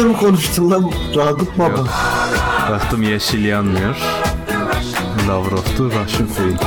[0.00, 1.84] kendine mi konuştun lan Ragıp baba?
[2.70, 3.96] Baktım yeşil yanmıyor.
[5.28, 6.58] Lavrov'tu Russian Queen.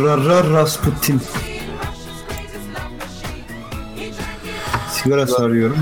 [0.00, 1.20] Rara Rasputin.
[4.90, 5.78] Sigara sarıyorum.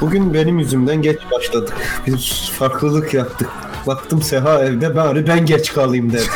[0.00, 1.74] Bugün benim yüzümden geç başladık.
[2.06, 3.48] Bir farklılık yaptık.
[3.86, 6.32] Baktım Seha evde bari ben geç kalayım dedim.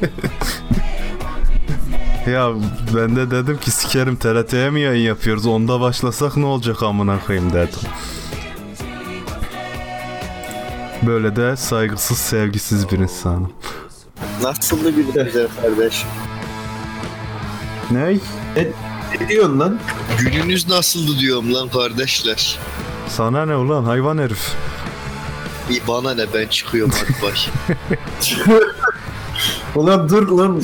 [2.30, 2.52] Ya
[2.96, 5.46] ben de dedim ki sikerim TRT'ye mi yayın yapıyoruz?
[5.46, 7.78] Onda başlasak ne olacak amına koyayım dedim.
[11.02, 13.52] Böyle de saygısız, sevgisiz bir insanım.
[14.42, 16.04] Nasıldı bir güzel kardeş?
[17.90, 18.20] Ney?
[19.20, 19.78] ne diyorsun lan?
[20.18, 22.58] Gününüz nasıldı diyorum lan kardeşler.
[23.08, 24.54] Sana ne ulan hayvan herif?
[25.70, 27.38] İyi bana ne ben çıkıyorum hadi bay.
[29.74, 30.62] Ulan dur lan.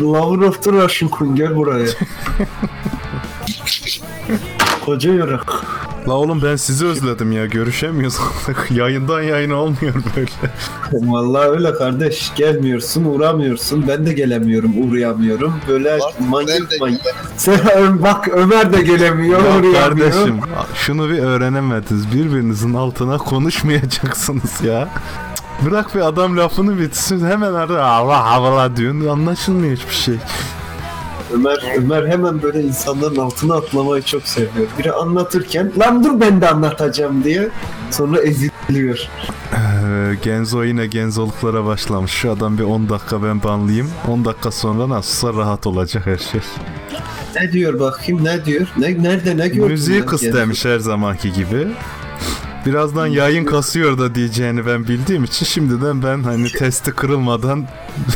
[0.00, 1.86] Lavrov dur Russian Queen gel buraya.
[4.84, 5.52] Koca yorak.
[6.08, 8.18] La oğlum ben sizi özledim ya görüşemiyoruz.
[8.70, 10.30] Yayından yayın olmuyor böyle.
[10.92, 12.32] Vallahi öyle kardeş.
[12.36, 13.84] Gelmiyorsun, uğramıyorsun.
[13.88, 15.54] Ben de gelemiyorum, uğrayamıyorum.
[15.68, 17.00] Böyle Bak, manyak ben de manyak.
[17.36, 19.74] Sen bak Ömer de gelemiyor, Ya uğrayamıyor.
[19.74, 20.40] kardeşim
[20.74, 22.12] şunu bir öğrenemediniz.
[22.12, 24.88] Birbirinizin altına konuşmayacaksınız ya.
[25.64, 30.14] Bırak bir adam lafını bitsin hemen arada Allah Allah diyorsun anlaşılmıyor hiçbir şey.
[31.34, 34.66] Ömer, Ömer hemen böyle insanların altına atlamayı çok seviyor.
[34.78, 37.48] Biri anlatırken lan dur ben de anlatacağım diye
[37.90, 39.08] sonra eziliyor.
[39.52, 42.12] Ee, Genzo yine genzoluklara başlamış.
[42.12, 43.90] Şu adam bir 10 dakika ben banlayayım.
[44.08, 46.40] 10 dakika sonra nasılsa rahat olacak her şey.
[47.36, 48.66] Ne diyor bakayım ne diyor?
[48.78, 49.66] Ne, nerede ne gördün?
[49.70, 51.68] Müziği kıs demiş her zamanki gibi.
[52.66, 57.66] Birazdan yayın kasıyor da diyeceğini ben bildiğim için şimdiden ben hani testi kırılmadan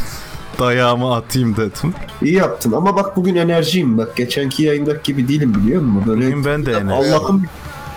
[0.59, 1.95] dayağımı atayım dedim.
[2.23, 4.17] İyi yaptın ama bak bugün enerjiyim bak.
[4.17, 6.05] Geçenki yayındaki gibi değilim biliyor musun?
[6.07, 7.15] Böyle Bugün ben de enerji.
[7.15, 7.45] Allah'ım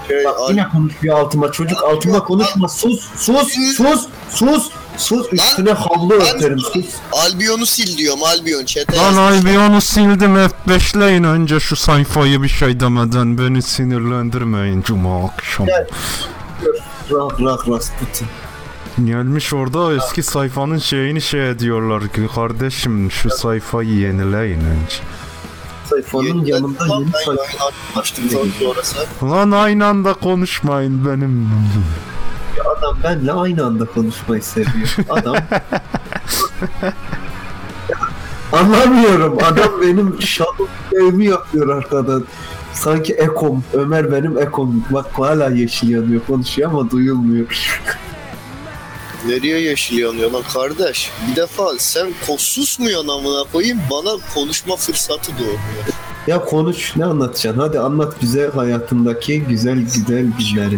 [0.08, 6.14] Şey, bak yine konuşuyor altıma çocuk altıma konuşma sus sus sus sus sus üstüne havlu
[6.14, 6.86] öterim sus.
[7.12, 8.98] Albion'u sil diyorum Albion çete.
[8.98, 15.68] Lan Albion'u sildim F5'leyin önce şu sayfayı bir şey demeden beni sinirlendirmeyin cuma akşam.
[17.12, 18.28] Rak rak Rasputin.
[19.06, 24.98] Gelmiş orada eski sayfanın şeyini şey ediyorlar ki kardeşim şu sayfayı yenileyin önce.
[25.90, 27.72] Sayfanın yanında yeni sayfa.
[29.24, 31.50] Lan aynı anda konuşmayın benim.
[32.62, 34.96] Adam benle aynı anda konuşmayı seviyor.
[35.10, 35.36] Adam
[38.52, 39.38] Anlamıyorum.
[39.44, 42.26] Adam benim şarkımı yapıyor arkadan.
[42.74, 43.64] Sanki ekom.
[43.74, 44.86] Ömer benim ekom.
[44.90, 46.22] Bak hala yeşil yanıyor.
[46.28, 47.80] Konuşuyor ama duyulmuyor.
[49.28, 51.12] Nereye yeşil yanıyor lan kardeş?
[51.32, 55.58] Bir defa sen ko- susmuyorsun amına koyayım bana konuşma fırsatı doğmuyor.
[56.28, 56.96] Ya konuş.
[56.96, 57.62] Ne anlatacaksın?
[57.62, 60.78] Hadi anlat bize hayatındaki güzel güzel günleri.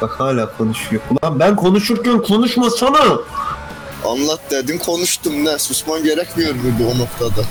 [0.00, 1.02] Bak hala konuşuyor.
[1.10, 3.18] Ulan ben konuşurken konuşmasana.
[4.04, 7.46] Anlat dedin konuştum ne susman gerekmiyor muydu o noktada?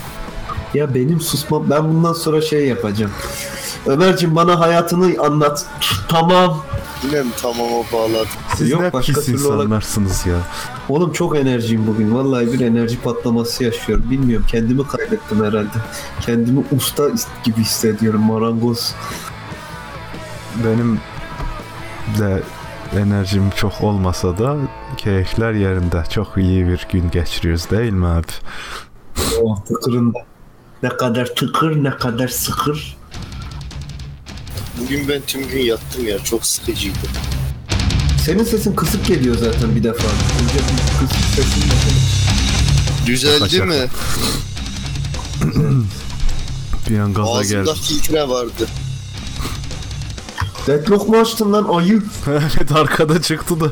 [0.74, 1.70] Ya benim susmam.
[1.70, 3.12] Ben bundan sonra şey yapacağım.
[3.86, 5.66] Ömerciğim bana hayatını anlat.
[6.10, 6.64] Tamam.
[7.04, 8.28] Yine mi tamam o bağladı?
[8.58, 10.36] Siz Yok, ne başka pis türlü insanlarsınız ya.
[10.90, 12.16] Oğlum çok enerjiyim bugün.
[12.16, 14.12] Vallahi bir enerji patlaması yaşıyorum.
[14.12, 15.78] Bilmiyorum kendimi kaybettim herhalde.
[16.22, 17.04] Kendimi usta
[17.44, 18.96] gibi hissediyorum marangoz.
[20.66, 21.00] Benim
[22.20, 22.44] de
[23.00, 24.58] enerjim çok olmasa da
[24.98, 26.04] keyifler yerinde.
[26.10, 28.26] Çok iyi bir gün geçiriyoruz değil mi abi?
[29.42, 30.20] Oh tıkırında.
[30.84, 32.98] Ne kadar tıkır ne kadar sıkır.
[34.82, 36.98] Bugün ben tüm gün yattım ya çok sıkıcıydı.
[38.26, 40.08] Senin sesin kısık geliyor zaten bir defa.
[40.44, 40.58] Önce
[41.00, 41.64] kısık sesin
[43.06, 43.76] Düzeldi mi?
[46.90, 47.82] Bir an gaza Ağzımda geldim.
[47.84, 48.68] filtre vardı.
[50.68, 52.02] Deadlock mu açtın lan ayı?
[52.28, 53.72] evet arkada çıktı da.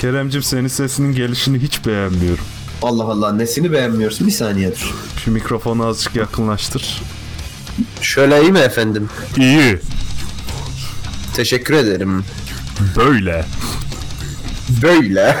[0.00, 2.44] Keremcim senin sesinin gelişini hiç beğenmiyorum.
[2.82, 4.26] Allah Allah nesini beğenmiyorsun?
[4.26, 4.94] Bir saniye dur.
[5.24, 7.02] Şu mikrofonu azıcık yakınlaştır.
[8.00, 9.08] Şöyle iyi mi efendim?
[9.36, 9.78] İyi.
[11.36, 12.24] Teşekkür ederim.
[12.96, 13.44] Böyle.
[14.82, 15.26] Böyle.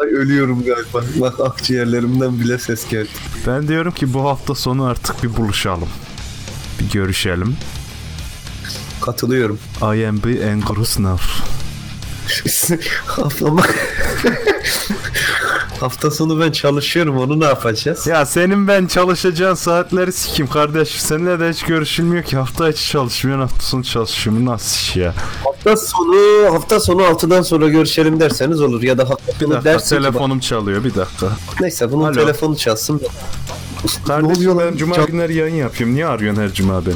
[0.00, 1.04] Ay ölüyorum galiba.
[1.20, 3.08] Bak akciğerlerimden bile ses geldi.
[3.46, 5.88] Ben diyorum ki bu hafta sonu artık bir buluşalım.
[6.84, 7.56] Bir görüşelim.
[9.02, 9.58] Katılıyorum.
[9.82, 11.42] I am the angry snuff.
[13.06, 13.62] Haftama...
[15.80, 18.06] Hafta sonu ben çalışıyorum onu ne yapacağız?
[18.06, 20.88] Ya senin ben çalışacağın saatleri sikim kardeş.
[20.88, 22.36] Seninle de hiç görüşülmüyor ki.
[22.36, 24.46] Hafta içi çalışmıyorsun, hafta sonu çalışıyorum.
[24.46, 25.14] Nasıl iş ya?
[25.44, 26.16] Hafta sonu
[26.54, 30.02] hafta sonu 6'dan sonra görüşelim derseniz olur ya da hafta Bir sonu dakika dersin ki
[30.02, 31.26] telefonum çalıyor bir dakika.
[31.60, 32.12] neyse bunun Alo.
[32.14, 33.00] telefonu çalsın.
[34.06, 34.72] Kardeşim oluyor lan?
[34.72, 35.94] ben cuma Can- günleri yayın yapıyorum.
[35.94, 36.94] Niye arıyorsun her cuma beni?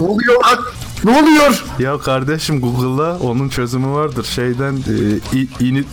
[0.00, 0.58] Ne oluyor lan?
[1.04, 1.64] Ne oluyor?
[1.78, 4.24] Ya kardeşim Google'da onun çözümü vardır.
[4.24, 5.84] Şeyden e, i- ini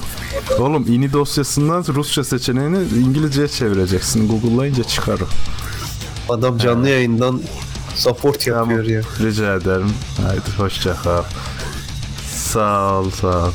[0.60, 4.30] Oğlum ini dosyasından Rusça seçeneğini İngilizceye çevireceksin.
[4.30, 5.28] Google'layınca çıkar o.
[6.34, 7.42] Adam canlı yayından
[7.96, 9.02] support yapıyor ya.
[9.20, 9.94] Rica ederim.
[10.28, 11.24] Haydi hoşça kal.
[12.36, 13.52] Sağ ol, sağ ol.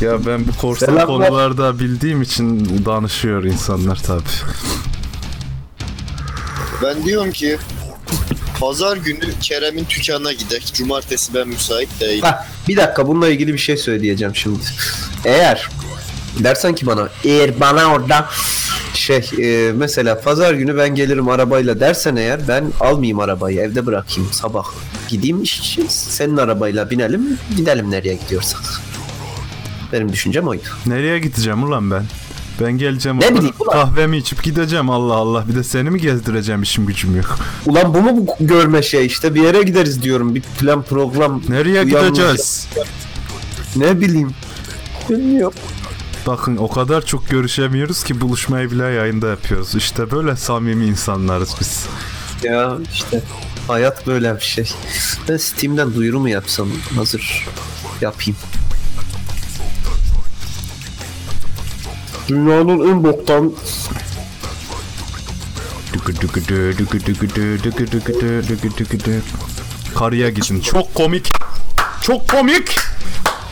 [0.00, 1.06] Ya ben bu korsan Selamlar.
[1.06, 4.22] konularda bildiğim için danışıyor insanlar tabi.
[6.82, 7.58] Ben diyorum ki
[8.60, 10.72] Pazar günü Kerem'in dükkanına gidek.
[10.74, 12.22] Cumartesi ben müsait değilim.
[12.22, 14.58] Hah, bir dakika bununla ilgili bir şey söyleyeceğim şimdi.
[15.24, 15.68] Eğer
[16.38, 18.28] dersen ki bana eğer bana orada
[18.94, 24.32] şey e, mesela pazar günü ben gelirim arabayla dersen eğer ben almayayım arabayı evde bırakayım
[24.32, 24.64] sabah
[25.08, 28.60] gideyim iş için senin arabayla binelim gidelim nereye gidiyorsak.
[29.94, 30.62] Benim düşüncem oydu.
[30.86, 32.04] Nereye gideceğim ulan ben?
[32.60, 33.72] Ben geleceğim Ne bileyim ulan.
[33.72, 35.48] kahvemi içip gideceğim Allah Allah.
[35.48, 37.38] Bir de seni mi gezdireceğim işim gücüm yok.
[37.66, 41.42] Ulan bu mu bu görme şey işte bir yere gideriz diyorum bir plan program.
[41.48, 42.68] Nereye gideceğiz?
[43.76, 44.30] Ne bileyim.
[45.10, 45.58] Bilmiyorum.
[46.26, 49.74] Bakın o kadar çok görüşemiyoruz ki buluşmayı bile yayında yapıyoruz.
[49.74, 51.86] İşte böyle samimi insanlarız biz.
[52.42, 53.22] Ya işte
[53.68, 54.70] hayat böyle bir şey.
[55.28, 57.46] Ben Steam'den duyuru mu yapsam hazır
[58.00, 58.36] yapayım.
[62.28, 63.52] Dünyanın en boktan
[69.98, 70.60] Karıya gidin.
[70.60, 71.32] Çok komik.
[72.02, 72.76] Çok komik.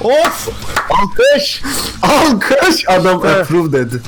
[0.01, 0.49] Of.
[0.91, 1.63] alkış
[2.03, 4.01] alkış adam approve dedi.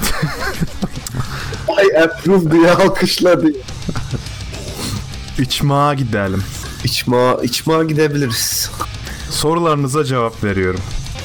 [1.76, 3.52] Ay approve diye alkışladı.
[5.38, 6.44] İçmağa gidelim.
[6.84, 8.70] İçma, içma gidebiliriz.
[9.30, 10.80] Sorularınıza cevap veriyorum.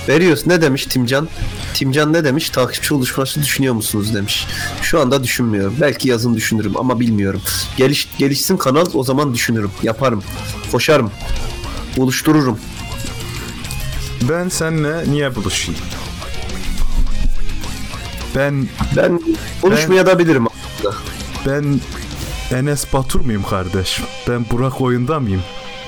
[0.09, 0.47] Veriyoruz.
[0.47, 1.27] Ne demiş Timcan?
[1.73, 2.49] Timcan ne demiş?
[2.49, 4.47] Takipçi oluşması düşünüyor musunuz demiş.
[4.81, 5.75] Şu anda düşünmüyorum.
[5.81, 7.41] Belki yazın düşünürüm ama bilmiyorum.
[7.77, 9.71] Geliş, gelişsin kanal o zaman düşünürüm.
[9.83, 10.23] Yaparım.
[10.71, 11.11] Koşarım.
[11.97, 12.59] Oluştururum.
[14.29, 15.81] Ben seninle niye buluşayım?
[18.35, 19.19] Ben Ben
[20.05, 20.95] da bilirim aslında.
[21.45, 21.79] ben
[22.57, 24.05] Enes Batur muyum kardeşim?
[24.27, 25.43] Ben Burak oyunda mıyım?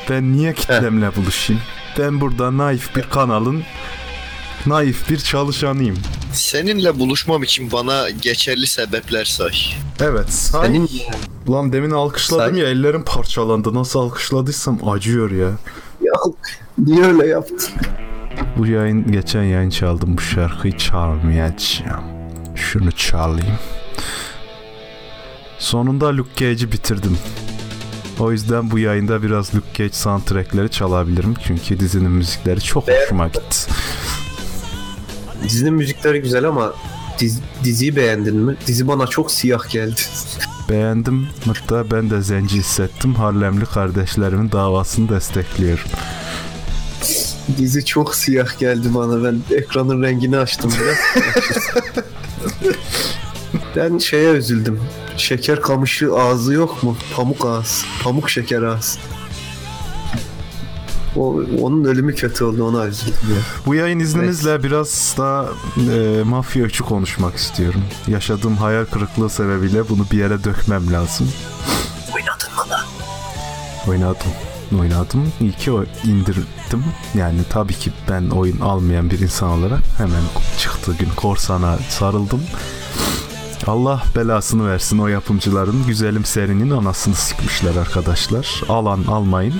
[0.09, 1.61] Ben niye kitlemle buluşayım?
[1.99, 3.63] Ben burada naif bir kanalın
[4.65, 5.97] naif bir çalışanıyım.
[6.33, 9.51] Seninle buluşmam için bana geçerli sebepler say.
[9.99, 10.33] Evet.
[10.33, 10.67] Say.
[10.67, 10.89] Senin
[11.47, 12.63] Ulan demin alkışladım Say.
[12.63, 13.73] ya ellerim parçalandı.
[13.73, 15.49] Nasıl alkışladıysam acıyor ya.
[16.01, 16.13] ya
[16.77, 17.59] niye öyle yaptın?
[18.57, 22.03] Bu yayın geçen yayın çaldım bu şarkıyı çalmayacağım.
[22.55, 23.57] Şunu çalayım.
[25.59, 27.17] Sonunda Luke Cage'i bitirdim.
[28.19, 31.33] O yüzden bu yayında biraz Luke Cage soundtrackleri çalabilirim.
[31.47, 33.57] Çünkü dizinin müzikleri çok hoşuma gitti.
[35.43, 36.73] Dizinin müzikleri güzel ama
[37.19, 38.55] diz- diziyi beğendin mi?
[38.67, 40.01] Dizi bana çok siyah geldi.
[40.69, 41.27] Beğendim.
[41.45, 43.15] Hatta ben de zenci hissettim.
[43.15, 45.83] Harlemli kardeşlerimin davasını destekliyorum.
[47.57, 49.23] Dizi çok siyah geldi bana.
[49.23, 51.25] Ben ekranın rengini açtım biraz.
[53.75, 54.79] ben şeye üzüldüm.
[55.17, 56.97] Şeker kamışı ağzı yok mu?
[57.15, 57.85] Pamuk ağız.
[58.03, 58.99] Pamuk şeker ağız.
[61.15, 63.15] O, onun ölümü kötü oldu ona üzüldüm.
[63.65, 65.45] Bu yayın izninizle biraz da
[65.93, 67.81] e, mafya üçü konuşmak istiyorum.
[68.07, 71.29] Yaşadığım hayal kırıklığı sebebiyle bunu bir yere dökmem lazım.
[72.15, 72.85] Oynadın mı lan?
[73.87, 74.31] Oynadım.
[74.79, 75.31] Oynadım.
[75.39, 76.83] İyi ki o indirdim.
[77.15, 80.21] Yani tabii ki ben oyun almayan bir insan olarak hemen
[80.57, 82.41] çıktığı gün korsana sarıldım.
[83.67, 85.87] Allah belasını versin o yapımcıların.
[85.87, 88.61] Güzelim serinin anasını sikmişler arkadaşlar.
[88.69, 89.53] Alan almayın.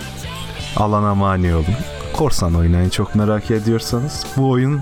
[0.78, 1.66] Alana mani olun.
[2.14, 4.26] Korsan oynayın çok merak ediyorsanız.
[4.38, 4.82] Bu oyun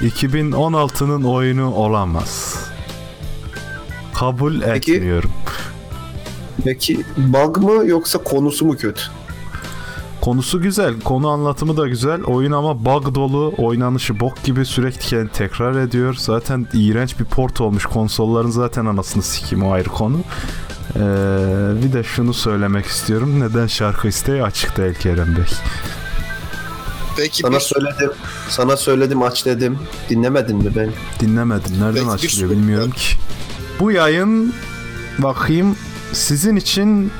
[0.00, 2.56] 2016'nın oyunu olamaz.
[4.14, 5.30] Kabul Peki- etmiyorum.
[6.64, 9.02] Peki bug mı yoksa konusu mu kötü?
[10.20, 12.22] Konusu güzel, konu anlatımı da güzel.
[12.22, 16.14] Oyun ama bug dolu, oynanışı bok gibi sürekli kendini tekrar ediyor.
[16.18, 17.86] Zaten iğrenç bir port olmuş.
[17.86, 20.18] Konsolların zaten anasını sikeyim o ayrı konu.
[20.96, 23.40] Ee, bir de şunu söylemek istiyorum.
[23.40, 25.44] Neden şarkı isteği açık değil Kerem Bey?
[27.16, 28.10] Peki Sana bir, söyledim.
[28.48, 29.78] Sana söyledim aç dedim.
[30.10, 30.90] Dinlemedin mi ben?
[31.20, 31.80] Dinlemedim.
[31.80, 33.16] Nereden Peki, açılıyor soru bilmiyorum ki.
[33.80, 34.54] Bu yayın
[35.18, 35.76] bakayım
[36.12, 37.12] sizin için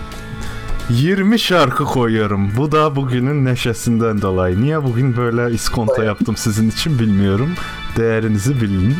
[0.91, 2.57] 20 şarkı koyuyorum.
[2.57, 4.63] Bu da bugünün neşesinden dolayı.
[4.63, 7.55] Niye bugün böyle iskonto yaptım sizin için bilmiyorum.
[7.97, 8.97] Değerinizi bilin.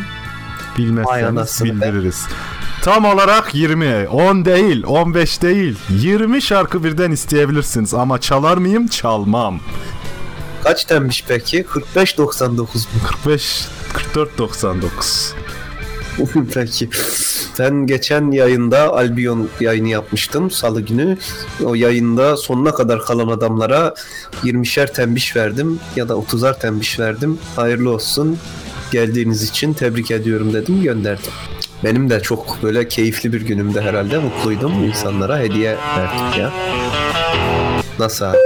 [0.77, 2.11] Bilmezseniz anasını be.
[2.87, 4.07] Tam olarak 20.
[4.07, 5.75] 10 değil, 15 değil.
[5.89, 8.87] 20 şarkı birden isteyebilirsiniz ama çalar mıyım?
[8.87, 9.59] Çalmam.
[10.63, 11.63] Kaç denmiş peki?
[11.95, 12.67] 45.99 mu?
[13.07, 15.33] 45 44 99.
[16.53, 16.89] Peki.
[17.59, 21.17] Ben geçen yayında Albion yayını yapmıştım salı günü.
[21.63, 23.93] O yayında sonuna kadar kalan adamlara
[24.43, 27.39] 20'şer tembiş verdim ya da 30'ar tembiş verdim.
[27.55, 28.37] Hayırlı olsun.
[28.91, 31.31] Geldiğiniz için tebrik ediyorum dedim gönderdim.
[31.83, 34.83] Benim de çok böyle keyifli bir günümde herhalde mutluydum.
[34.83, 36.51] insanlara hediye verdik ya.
[37.99, 38.37] Nasıl abi?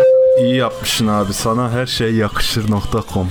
[0.41, 1.33] İyi yapmışsın abi.
[1.33, 3.29] Sana her şey yakışır.com.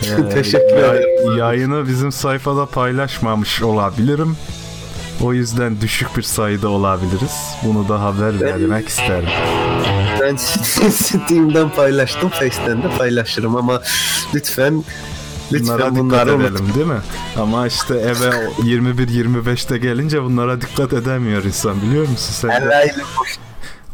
[0.34, 1.38] Teşekkür ederim.
[1.38, 4.36] Yayını bizim sayfada paylaşmamış olabilirim.
[5.22, 7.36] O yüzden düşük bir sayıda olabiliriz.
[7.62, 9.28] Bunu da haber vermek isterim.
[10.20, 10.36] Ben
[10.90, 13.82] Steam'den paylaştım, Face'ten de paylaşırım ama
[14.34, 14.84] lütfen
[15.52, 17.00] Bunlara dikkat edelim değil mi?
[17.38, 22.32] Ama işte eve 21-25'te gelince bunlara dikkat edemiyor insan biliyor musun?
[22.32, 23.02] Sen de Herhalde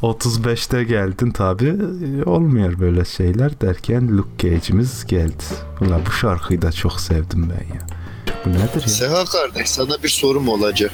[0.02, 1.74] 35'te geldin tabi
[2.26, 5.42] olmuyor böyle şeyler derken Luke Cage'imiz geldi.
[5.80, 7.80] Ulan bu şarkıyı da çok sevdim ben ya.
[8.44, 8.88] Bu nedir ya?
[8.88, 10.92] Seha kardeş sana bir sorum olacak.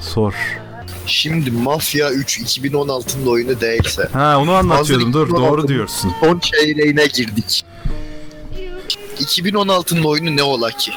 [0.00, 0.34] Sor.
[1.06, 6.12] Şimdi Mafya 3 2016'nın oyunu değilse Ha onu anlatıyordum dur doğru 2016 diyorsun.
[6.20, 7.64] son çeyreğine girdik.
[9.22, 10.92] 2016'nın oyunu ne ola ki?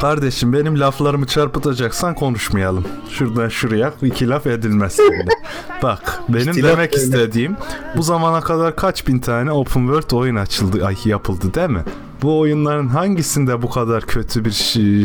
[0.00, 2.84] Kardeşim benim laflarımı çarpıtacaksan konuşmayalım.
[3.10, 5.28] Şuradan şuraya iki laf edilmez seninle.
[5.82, 7.04] Bak benim İhtilaf demek öyle.
[7.04, 7.56] istediğim
[7.96, 11.82] bu zamana kadar kaç bin tane open world oyun açıldı, ay, yapıldı değil mi?
[12.22, 14.50] Bu oyunların hangisinde bu kadar kötü bir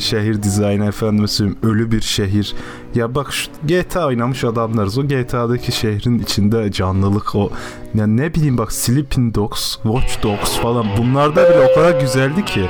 [0.02, 2.56] şehir dizaynı efendim söyleyeyim ölü bir şehir.
[2.96, 4.98] Ya bak şu GTA oynamış adamlarız.
[4.98, 7.52] O GTA'daki şehrin içinde canlılık o
[7.96, 12.70] ya ne bileyim bak Sleeping Dogs, Watch Dogs falan bunlarda bile o kadar güzeldi ki.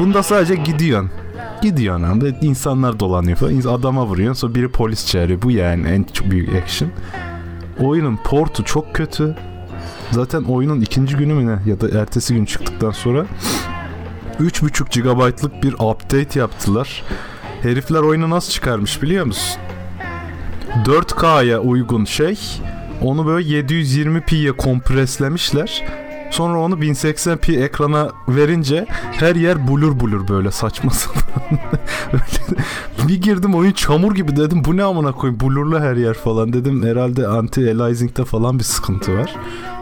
[0.00, 1.10] Bunda sadece gidiyorsun.
[1.62, 2.34] Gidiyorsun abi.
[2.42, 3.78] insanlar dolanıyor falan.
[3.78, 5.42] Adama vuruyorsun sonra biri polis çağırıyor.
[5.42, 6.90] Bu yani en çok büyük action.
[7.80, 9.36] Oyunun portu çok kötü.
[10.10, 13.26] Zaten oyunun ikinci günü mü ne ya da ertesi gün çıktıktan sonra
[14.40, 17.02] 3.5 GB'lık bir update yaptılar.
[17.62, 19.60] Herifler oyunu nasıl çıkarmış biliyor musun?
[20.84, 22.38] 4K'ya uygun şey
[23.02, 25.84] onu böyle 720p'ye kompreslemişler.
[26.34, 31.58] Sonra onu 1080p ekrana verince her yer bulur bulur böyle saçma sapan.
[33.08, 36.86] Bir girdim oyun çamur gibi dedim bu ne amına koyayım blurlu her yer falan dedim
[36.86, 39.36] herhalde anti aliasing'de falan bir sıkıntı var.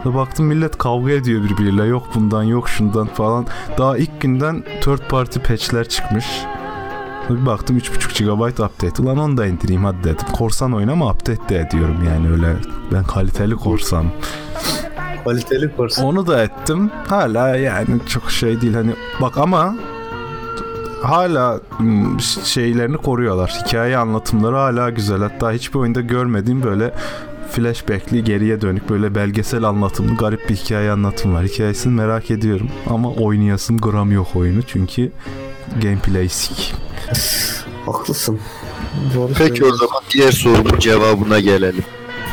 [0.05, 3.45] Baktım millet kavga ediyor birbiriyle yok bundan yok şundan falan.
[3.77, 6.25] Daha ilk günden third party patch'ler çıkmış.
[7.29, 9.01] Bir baktım 3.5 GB update.
[9.03, 10.27] Ulan onu da indireyim hadi dedim.
[10.33, 12.55] Korsan oyun ama update de ediyorum yani öyle.
[12.91, 14.05] Ben kaliteli korsan.
[15.23, 16.05] Kaliteli korsan.
[16.05, 16.91] Onu da ettim.
[17.07, 19.75] Hala yani çok şey değil hani bak ama
[21.01, 23.49] hala mm, şeylerini koruyorlar.
[23.65, 25.19] Hikaye anlatımları hala güzel.
[25.19, 26.93] Hatta hiçbir oyunda görmediğim böyle
[27.51, 31.45] flashbackli geriye dönük böyle belgesel anlatımlı garip bir hikaye anlatım var.
[31.45, 35.11] Hikayesini merak ediyorum ama oynayasım gram yok oyunu çünkü
[35.81, 36.73] gameplay sik.
[37.85, 38.39] Haklısın.
[39.15, 41.83] Doğru Peki o zaman diğer sorumun cevabına gelelim.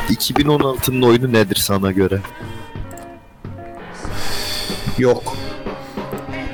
[0.09, 2.21] 2016'nın oyunu nedir sana göre?
[5.01, 5.23] Yok.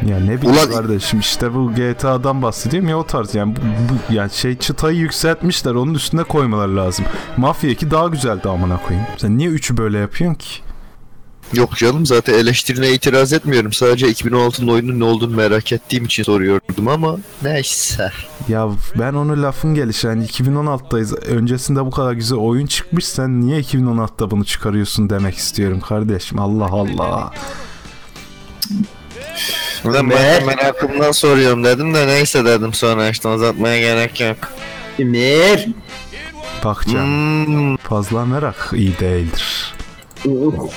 [0.09, 4.13] Ya ne bileyim Ulan- kardeşim işte bu GTA'dan bahsediyorum ya o tarz yani bu, bu-
[4.13, 7.05] yani şey çıtayı yükseltmişler onun üstüne koymaları lazım.
[7.37, 9.07] Mafya 2 daha güzeldi amına koyayım.
[9.17, 10.49] Sen niye 3'ü böyle yapıyorsun ki?
[11.53, 13.73] Yok canım zaten eleştirine itiraz etmiyorum.
[13.73, 18.11] Sadece 2016'nın oyunun ne olduğunu merak ettiğim için soruyordum ama neyse.
[18.47, 21.13] Ya ben onu lafın gelişi hani 2016'dayız.
[21.25, 26.39] Öncesinde bu kadar güzel oyun çıkmış sen niye 2016'da bunu çıkarıyorsun demek istiyorum kardeşim.
[26.39, 27.31] Allah Allah.
[29.85, 34.37] Ben Meğer- başka merakımdan soruyorum dedim de neyse dedim sonra işte uzatmaya gerek yok.
[34.99, 35.67] Emir.
[36.63, 39.73] Bak canım Hmm, fazla merak iyi değildir.
[40.25, 40.69] Bu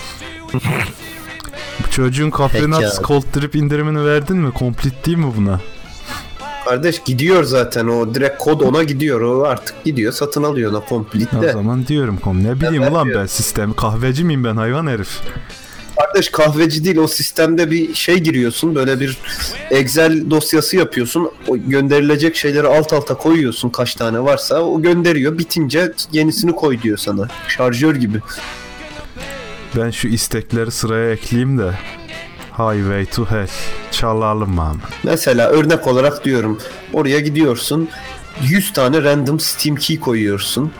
[1.91, 3.07] çocuğun Coffee Peki Nuts abi.
[3.07, 4.53] Cold Drip indirimini verdin mi?
[4.59, 5.61] Complete değil mi buna?
[6.65, 11.39] Kardeş gidiyor zaten o direkt kod ona gidiyor o artık gidiyor satın alıyor ona complete
[11.39, 11.53] O de.
[11.53, 15.21] zaman diyorum kom ne bileyim ulan ben sistemi kahveci miyim ben hayvan herif.
[16.01, 19.19] Kardeş kahveci değil o sistemde bir şey giriyorsun böyle bir
[19.71, 25.93] Excel dosyası yapıyorsun o gönderilecek şeyleri alt alta koyuyorsun kaç tane varsa o gönderiyor bitince
[26.13, 28.21] yenisini koy diyor sana şarjör gibi.
[29.77, 31.71] Ben şu istekleri sıraya ekleyeyim de
[32.51, 33.49] Highway to Hell
[33.91, 34.77] çalalım ama.
[35.03, 36.61] Mesela örnek olarak diyorum
[36.93, 37.89] oraya gidiyorsun
[38.43, 40.73] 100 tane random Steam key koyuyorsun.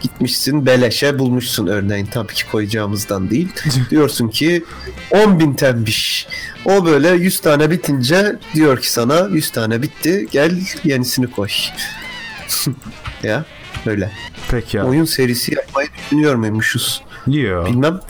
[0.00, 3.48] Gitmişsin beleşe bulmuşsun örneğin tabii ki koyacağımızdan değil.
[3.90, 4.64] Diyorsun ki
[5.10, 6.26] 10.000 tembiş.
[6.64, 11.48] O böyle 100 tane bitince diyor ki sana 100 tane bitti gel yenisini koy.
[13.22, 13.44] ya
[13.86, 14.12] öyle.
[14.50, 14.84] Peki ya.
[14.86, 17.02] Oyun serisi yapmayı düşünüyor muymuşuz?
[17.26, 17.66] Yo.
[17.66, 18.00] Bilmem.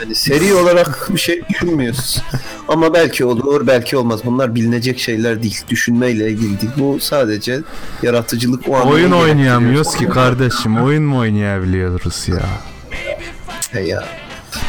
[0.00, 2.22] Yani seri olarak bir şey düşünmüyoruz.
[2.68, 4.20] Ama belki olur, belki olmaz.
[4.24, 5.60] Bunlar bilinecek şeyler değil.
[5.68, 6.72] Düşünmeyle ilgili değil.
[6.76, 7.60] Bu sadece
[8.02, 10.82] yaratıcılık o anlamda Oyun oynayamıyoruz ki kardeşim.
[10.82, 12.42] Oyun mu oynayabiliyoruz ya?
[13.72, 14.04] He ya.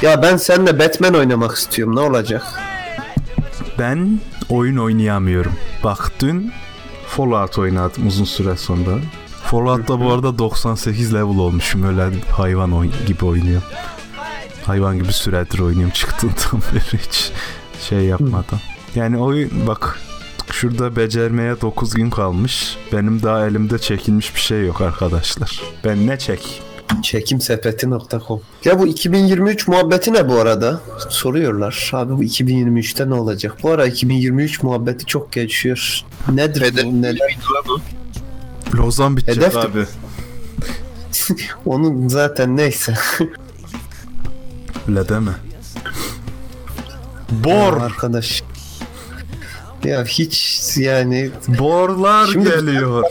[0.01, 1.95] Ya ben seninle Batman oynamak istiyorum.
[1.95, 2.43] Ne olacak?
[3.79, 4.19] Ben
[4.49, 5.53] oyun oynayamıyorum.
[5.83, 6.51] Bak dün
[7.07, 8.97] Fallout oynadım uzun süre sonra.
[9.43, 11.83] Fallout'ta bu arada 98 level olmuşum.
[11.83, 13.67] Öyle hayvan oy- gibi oynuyorum.
[14.69, 17.31] Hayvan gibi süredir oynuyorum çıktığından beri hiç
[17.89, 18.59] şey yapmadan.
[18.95, 19.99] Yani oyun bak
[20.51, 22.77] şurada becermeye 9 gün kalmış.
[22.93, 25.61] Benim daha elimde çekilmiş bir şey yok arkadaşlar.
[25.85, 26.61] Ben ne çek?
[27.03, 30.81] Çekimsepeti.com Ya bu 2023 muhabbeti ne bu arada?
[31.09, 31.91] Soruyorlar.
[31.93, 33.55] Abi bu 2023'te ne olacak?
[33.63, 36.01] Bu ara 2023 muhabbeti çok geçiyor.
[36.33, 37.01] Nedir Hedef bu?
[37.01, 37.37] Neler?
[38.75, 39.85] Lozan bitecek Hedef de- abi.
[41.65, 42.93] Onun zaten neyse.
[44.89, 45.31] Öyle deme.
[45.31, 45.37] Ya
[47.43, 47.81] Bor.
[47.81, 48.43] arkadaş.
[49.83, 53.03] Ya hiç yani Borlar Şimdi- geliyor.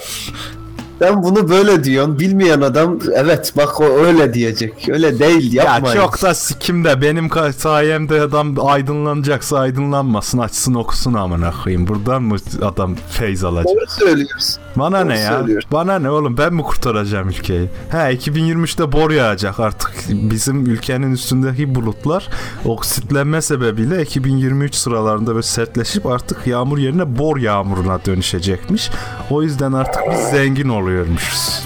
[1.00, 2.18] ben bunu böyle diyorum.
[2.18, 4.88] Bilmeyen adam evet bak o öyle diyecek.
[4.88, 5.96] Öyle değil Ya yapmayın.
[5.96, 11.88] çok da sikim de benim sayemde adam aydınlanacaksa aydınlanmasın açsın okusun amına koyayım.
[11.88, 13.66] Buradan mı adam feyz alacak?
[13.66, 14.62] Doğru söylüyorsun.
[14.76, 15.38] Bana doğru ne ya?
[15.38, 15.70] söylüyorsun.
[15.72, 17.68] Bana ne oğlum ben mi kurtaracağım ülkeyi?
[17.90, 22.28] He 2023'te bor yağacak artık bizim ülkenin üstündeki bulutlar
[22.64, 28.90] oksitlenme sebebiyle 2023 sıralarında böyle sertleşip artık yağmur yerine bor yağmuruna dönüşecekmiş.
[29.30, 31.62] O yüzden artık biz zengin oluyormuşuz.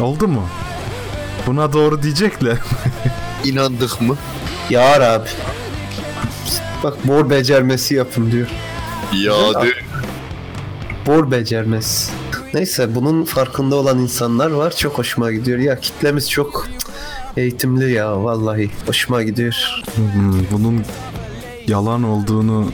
[0.00, 0.42] Oldu mu?
[1.46, 2.56] Buna doğru diyecekler.
[3.44, 4.16] İnandık mı?
[4.70, 5.28] Yağar abi.
[6.84, 8.46] Bak bor becermesi yapın diyor.
[9.12, 9.66] Yağdı.
[11.06, 12.12] Bor becermesi.
[12.54, 14.76] Neyse bunun farkında olan insanlar var.
[14.76, 15.58] Çok hoşuma gidiyor.
[15.58, 16.68] Ya kitlemiz çok
[17.36, 18.70] eğitimli ya vallahi.
[18.86, 19.84] Hoşuma gidiyor.
[19.94, 20.82] Hmm, bunun
[21.68, 22.72] yalan olduğunu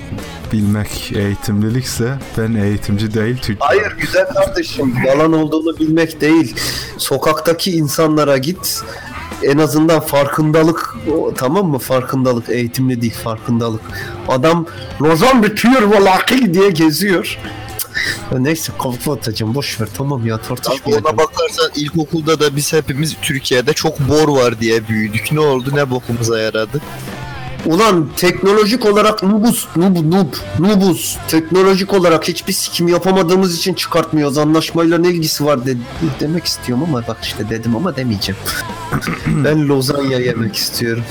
[0.53, 3.69] bilmek eğitimlilikse ben eğitimci değil tüccar.
[3.69, 4.95] Hayır güzel kardeşim.
[5.07, 6.57] Yalan olduğunu bilmek değil.
[6.99, 8.83] Sokaktaki insanlara git.
[9.43, 11.79] En azından farkındalık o, tamam mı?
[11.79, 13.81] Farkındalık eğitimli değil farkındalık.
[14.29, 14.67] Adam
[15.03, 17.39] Lozan bitiyor vallahi diye geziyor.
[18.33, 23.17] Ya neyse kafa atacağım boş ver tamam ya Abi ona bakarsan ilkokulda da biz hepimiz
[23.23, 25.33] Türkiye'de çok bor var diye büyüdük.
[25.33, 26.81] Ne oldu ne bokumuza yaradı?
[27.67, 31.17] Ulan teknolojik olarak nubus, nub, nub, nubus.
[31.29, 34.39] Teknolojik olarak hiçbir sikim yapamadığımız için çıkartmıyoruz.
[34.39, 35.77] Anlaşmayla ne ilgisi var de,
[36.21, 38.41] demek istiyorum ama bak işte dedim ama demeyeceğim.
[39.27, 41.05] ben Lozanya yemek istiyorum.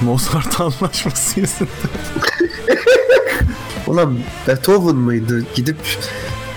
[0.00, 1.68] Mozart anlaşması yüzünden.
[3.86, 5.44] Ulan Beethoven mıydı?
[5.54, 5.76] Gidip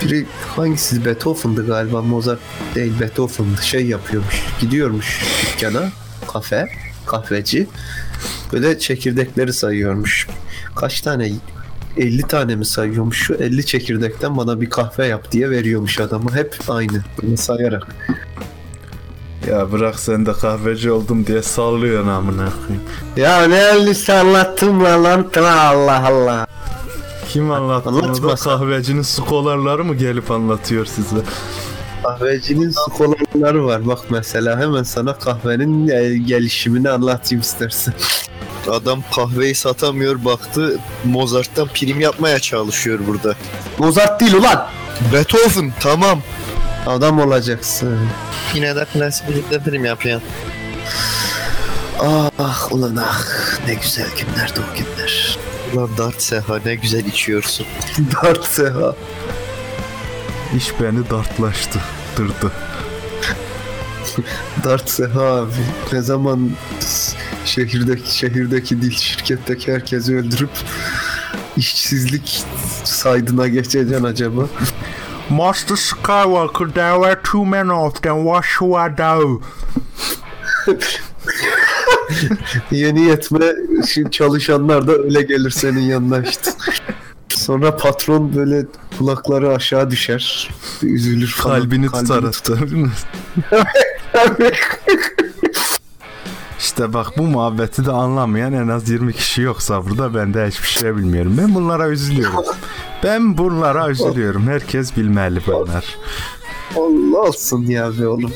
[0.02, 2.40] biri hangisi Beethoven'dı galiba Mozart
[2.76, 4.44] değil Beethoven'dı şey yapıyormuş.
[4.62, 5.90] Gidiyormuş dükkana
[6.28, 6.68] kafe
[7.06, 7.68] kahveci
[8.54, 10.28] böyle çekirdekleri sayıyormuş.
[10.76, 11.32] Kaç tane
[11.98, 16.56] 50 tane mi sayıyormuş şu 50 çekirdekten bana bir kahve yap diye veriyormuş adama hep
[16.68, 17.88] aynı bunu sayarak.
[19.50, 22.84] Ya bırak sen de kahveci oldum diye sallıyorsun amına koyayım.
[23.18, 26.48] Ya ne elbise anlattım lan lan Allah Allah.
[27.36, 28.36] Kim anlattı Anlatma.
[28.36, 31.16] kahvecinin skolarları mı gelip anlatıyor size?
[32.04, 37.94] Kahvecinin skolaları var bak mesela hemen sana kahvenin e, gelişimini anlatayım istersen.
[38.72, 43.36] Adam kahveyi satamıyor baktı Mozart'tan prim yapmaya çalışıyor burada.
[43.78, 44.68] Mozart değil ulan.
[45.14, 46.22] Beethoven tamam.
[46.88, 48.00] Adam olacaksın.
[48.54, 50.22] Yine de klasikte prim yapıyor.
[52.00, 53.24] Ah, ah ulan ah
[53.68, 55.45] ne güzel günlerdi o günler.
[55.74, 57.66] Ulan Dart Seha ne güzel içiyorsun.
[58.24, 58.96] Dart Seha.
[60.58, 61.80] İş beni dartlaştı.
[62.18, 62.52] Dırdı.
[64.64, 65.52] Dart Seha abi.
[65.94, 66.50] Ne zaman
[67.46, 70.50] şehirdeki şehirdeki değil şirketteki herkesi öldürüp
[71.58, 72.44] işsizlik
[72.84, 74.42] saydına geçeceksin acaba?
[75.30, 78.24] Master Skywalker, there were two men of them.
[78.26, 79.42] What should I do?
[82.72, 83.46] Yeni yetme
[84.12, 86.52] çalışanlar da öyle gelir senin yanına işte.
[87.30, 88.66] Sonra patron böyle
[88.98, 90.50] kulakları aşağı düşer.
[90.84, 91.60] Üzülür falan.
[91.60, 92.92] Kalbini Kalbini tutar hatta değil mi?
[96.60, 100.68] İşte bak bu muhabbeti de anlamayan en az 20 kişi yoksa burada ben de hiçbir
[100.68, 101.36] şey bilmiyorum.
[101.42, 102.46] Ben bunlara üzülüyorum.
[103.04, 104.48] Ben bunlara üzülüyorum.
[104.48, 105.98] Herkes bilmeli bunlar.
[106.76, 108.34] Allah olsun ya be oğlum.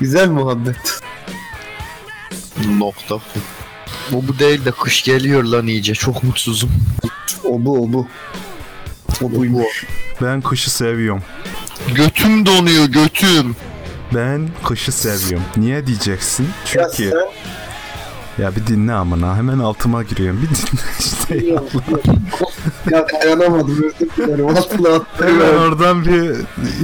[0.00, 1.00] Güzel muhabbet.
[2.78, 3.18] Nokta.
[4.12, 5.94] Bu bu değil de kış geliyor lan iyice.
[5.94, 6.70] Çok mutsuzum.
[7.44, 8.06] O bu o bu.
[9.22, 9.84] O buymuş.
[10.22, 11.22] Ben kışı seviyorum.
[11.94, 13.56] Götüm donuyor götüm.
[14.14, 15.46] Ben kışı seviyorum.
[15.56, 16.44] Niye diyeceksin?
[16.44, 16.50] Ya
[16.96, 19.36] Çünkü sen Ya bir dinle amına.
[19.36, 20.42] Hemen altıma giriyorum.
[20.42, 21.56] Bir dinle işte.
[22.90, 22.98] Ya.
[22.98, 24.46] Ya dayanamadım özür dilerim.
[24.48, 25.62] Altına Hemen attırıyorum.
[25.62, 26.32] oradan bir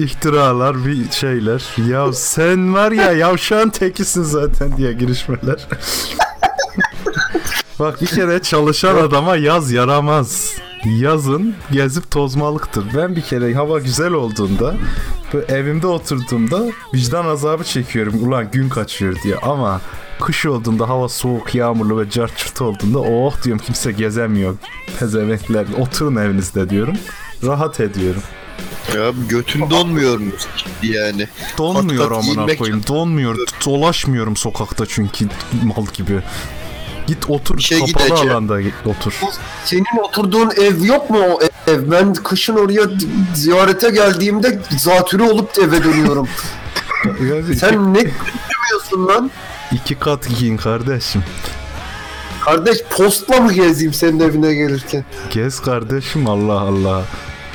[0.04, 1.88] ihtiralar, bir şeyler.
[1.90, 5.68] Ya sen var ya yavşağın tekisin zaten diye girişmeler.
[7.78, 10.52] Bak bir kere çalışan adama yaz yaramaz.
[10.84, 12.84] Yazın gezip tozmalıktır.
[12.96, 14.74] Ben bir kere hava güzel olduğunda
[15.48, 16.62] evimde oturduğumda
[16.94, 18.28] vicdan azabı çekiyorum.
[18.28, 19.80] Ulan gün kaçıyor diye ama
[20.22, 24.54] kış olduğunda hava soğuk, yağmurlu ve cart olduğunda oh diyorum kimse gezemiyor.
[24.98, 26.96] Pezemekler oturun evinizde diyorum.
[27.44, 28.22] Rahat ediyorum.
[28.94, 30.30] Ya götün donmuyor mu
[30.82, 31.28] yani?
[31.58, 32.82] Donmuyor Kat kat amına koyayım.
[32.86, 33.36] Donmuyor.
[33.66, 35.28] Dolaşmıyorum sokakta çünkü
[35.64, 36.20] mal gibi.
[37.06, 38.32] Git otur İşe kapalı gideceğim.
[38.32, 39.20] alanda git otur.
[39.64, 41.90] Senin oturduğun ev yok mu o ev?
[41.90, 42.82] Ben kışın oraya
[43.34, 46.28] ziyarete geldiğimde zatürre olup eve dönüyorum.
[47.60, 49.30] Sen ne demiyorsun lan?
[49.72, 51.24] İki kat giyin kardeşim.
[52.44, 55.04] Kardeş postla mı gezeyim senin evine gelirken?
[55.30, 57.02] Gez kardeşim Allah Allah.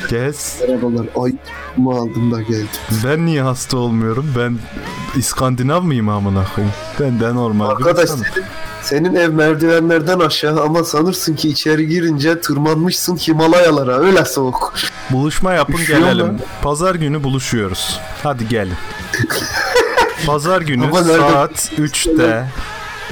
[0.09, 0.57] Gez.
[0.61, 1.05] Merhabalar.
[1.15, 1.31] Ay
[1.77, 2.67] mı aldım da geldim.
[3.05, 4.33] Ben niye hasta olmuyorum?
[4.37, 4.57] Ben
[5.15, 6.75] İskandinav mıyım amına koyayım?
[6.99, 8.23] Ben de normal Arkadaş senin,
[8.81, 13.97] senin ev merdivenlerden aşağı ama sanırsın ki içeri girince tırmanmışsın Himalayalara.
[13.99, 14.73] Öyle soğuk.
[15.09, 16.27] Buluşma yapın Üşüyor gelelim.
[16.27, 16.39] mu?
[16.61, 17.99] Pazar günü buluşuyoruz.
[18.23, 18.73] Hadi gelin.
[20.25, 22.47] Pazar günü saat 3'te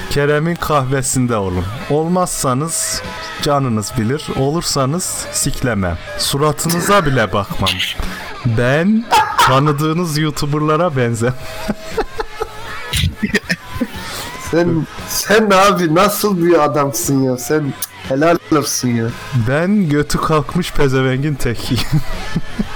[0.09, 1.65] Kerem'in kahvesinde olun.
[1.89, 3.01] Olmazsanız
[3.41, 4.27] canınız bilir.
[4.39, 5.97] Olursanız siklemem.
[6.17, 7.69] Suratınıza bile bakmam.
[8.57, 9.05] Ben
[9.39, 11.33] tanıdığınız YouTuber'lara benzem.
[14.51, 17.37] Sen sen abi nasıl bir adamsın ya?
[17.37, 17.73] Sen
[18.09, 19.05] helal olsun ya.
[19.49, 21.83] Ben götü kalkmış pezevengin tekiyim.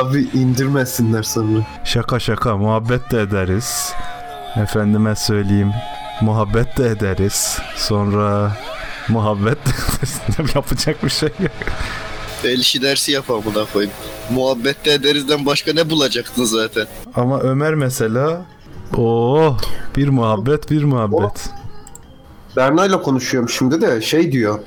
[0.00, 1.60] Abi indirmesinler sonra.
[1.84, 3.92] Şaka şaka muhabbet de ederiz.
[4.56, 5.72] Efendime söyleyeyim
[6.20, 7.58] muhabbet de ederiz.
[7.76, 8.56] Sonra
[9.08, 10.20] muhabbet de ederiz.
[10.54, 11.50] Yapacak bir şey yok.
[12.44, 13.94] El işi dersi yap amına koyayım.
[14.30, 16.86] Muhabbette ederizden başka ne bulacaktın zaten?
[17.14, 18.42] Ama Ömer mesela
[18.96, 19.58] oh
[19.96, 21.50] bir muhabbet bir muhabbet.
[22.56, 24.58] Berna'yla konuşuyorum şimdi de şey diyor.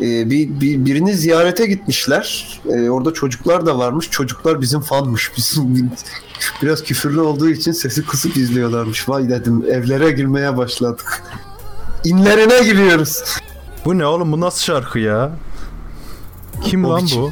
[0.00, 2.58] e, bir, bir birini ziyarete gitmişler.
[2.68, 4.10] E, orada çocuklar da varmış.
[4.10, 5.30] Çocuklar bizim fanmış.
[5.36, 5.90] Bizim
[6.62, 9.08] biraz küfürlü olduğu için sesi kısıp izliyorlarmış.
[9.08, 11.22] Vay dedim evlere girmeye başladık.
[12.04, 13.22] İnlerine giriyoruz.
[13.84, 15.30] Bu ne oğlum bu nasıl şarkı ya?
[16.64, 17.22] Kim O lan biçim.
[17.22, 17.30] bu?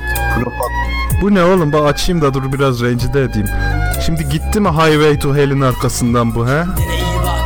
[1.22, 1.72] Bu ne oğlum?
[1.72, 3.48] Bak açayım da dur biraz rencide edeyim.
[4.06, 6.64] Şimdi gitti mi Highway to Hell'in arkasından bu he?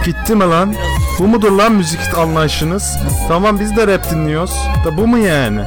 [0.05, 0.75] Gitti mi lan?
[1.19, 2.97] Bu mudur lan müzik anlayışınız?
[3.29, 4.55] Tamam biz de rap dinliyoruz.
[4.85, 5.61] Da bu mu yani?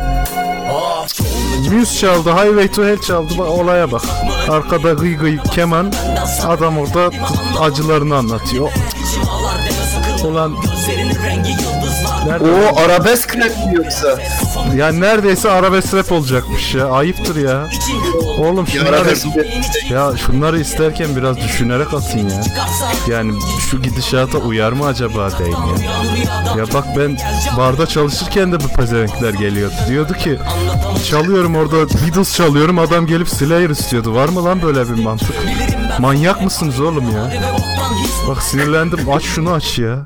[1.72, 3.34] Muse çaldı, Highway to Hell çaldı.
[3.38, 4.02] Bak olaya bak.
[4.50, 5.94] Arkada gıy gıy keman.
[6.48, 7.10] Adam orada
[7.60, 8.72] acılarını anlatıyor.
[10.24, 10.56] Ulan
[12.28, 12.44] nerede?
[12.52, 14.18] O arabesk rap mi yoksa?
[14.76, 16.86] Ya neredeyse arabesk rap olacakmış ya.
[16.92, 17.70] Ayıptır ya.
[18.38, 19.14] Oğlum şunları,
[19.90, 22.44] ya şunları isterken biraz düşünerek atın ya.
[23.08, 23.34] Yani
[23.70, 26.58] şu gidişata uyar mı acaba değil ya.
[26.58, 27.18] Ya bak ben
[27.58, 29.74] barda çalışırken de bu pezevenkler geliyordu.
[29.90, 30.40] Diyordu ki
[31.10, 34.16] çalıyorum orada Beatles çalıyorum adam gelip Slayer istiyordu.
[34.16, 35.36] Var mı lan böyle bir mantık?
[36.00, 37.32] Manyak mısınız oğlum ya?
[38.28, 40.06] Bak sinirlendim aç şunu aç ya.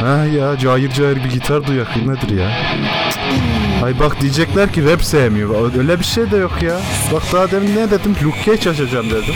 [0.00, 2.50] Ha ya cayır cayır bir gitar duyak nedir ya?
[3.84, 5.78] Ay bak diyecekler ki rap sevmiyor.
[5.78, 6.80] Öyle bir şey de yok ya.
[7.12, 8.16] Bak daha demin ne dedim?
[8.24, 9.34] Luke Cage açacağım dedim.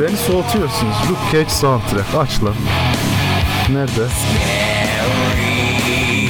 [0.00, 0.94] Beni soğutuyorsunuz.
[1.10, 2.14] Luke Cage soundtrack.
[2.18, 2.54] Aç lan.
[3.72, 4.06] Nerede?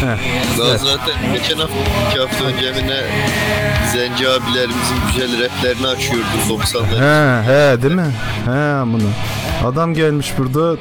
[0.05, 0.59] Heh.
[0.59, 0.81] Daha Evet.
[0.81, 1.75] zaten geçen hafta,
[2.11, 3.01] iki hafta önce Emine
[3.93, 6.99] Zenci abilerimizin güzel raplerini açıyordu 90'lar.
[7.01, 8.11] He he değil mi?
[8.45, 9.09] He amına.
[9.65, 10.77] Adam gelmiş burada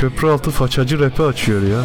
[0.00, 1.78] köprü altı façacı rapi açıyor ya.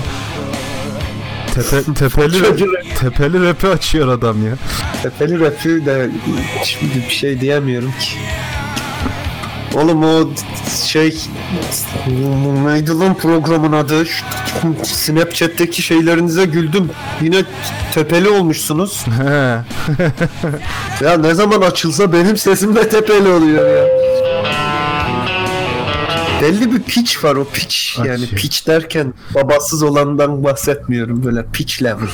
[1.54, 2.65] Tepe, tepeli, Façacı
[3.00, 4.54] tepeli rapi açıyor adam ya.
[5.04, 6.10] Tepeli rap'i de
[6.63, 8.10] şimdi bir şey diyemiyorum ki.
[9.73, 10.29] Oğlum o
[10.86, 11.17] şey
[12.65, 14.05] neydi lan programın adı?
[14.05, 14.25] Şu-
[14.86, 16.89] Snapchat'teki şeylerinize güldüm.
[17.21, 17.43] Yine
[17.93, 19.05] tepeli olmuşsunuz.
[21.01, 23.83] Ya ne zaman açılsa benim sesim de tepeli oluyor ya.
[26.41, 27.99] Belli bir pitch var o pitch.
[28.05, 32.07] Yani pitch derken babasız olandan bahsetmiyorum böyle pitch level.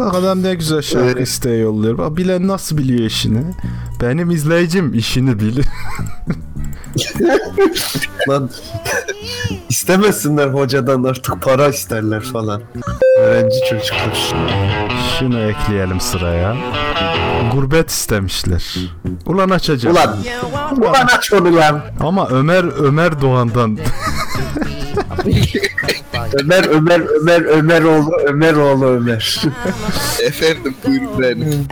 [0.00, 1.28] Bak adam ne güzel şarkı Evet.
[1.28, 1.98] isteği yolluyor.
[1.98, 3.42] Bak bilen nasıl biliyor işini.
[4.00, 5.66] Benim izleyicim işini bilir.
[8.28, 8.50] Lan
[9.68, 12.62] istemesinler hocadan artık para isterler falan.
[13.18, 14.32] Öğrenci çocuklar.
[15.18, 16.56] Şunu ekleyelim sıraya.
[17.52, 18.74] Gurbet istemişler.
[19.26, 19.96] Ulan açacağım.
[19.96, 20.16] Ulan,
[20.76, 21.80] ulan aç onu lan.
[22.00, 23.78] Ama Ömer Ömer Doğan'dan
[26.32, 29.42] Ömer Ömer Ömer Ömer oğlu Ömer oğlu Ömer.
[30.22, 31.66] Efendim buyurun benim.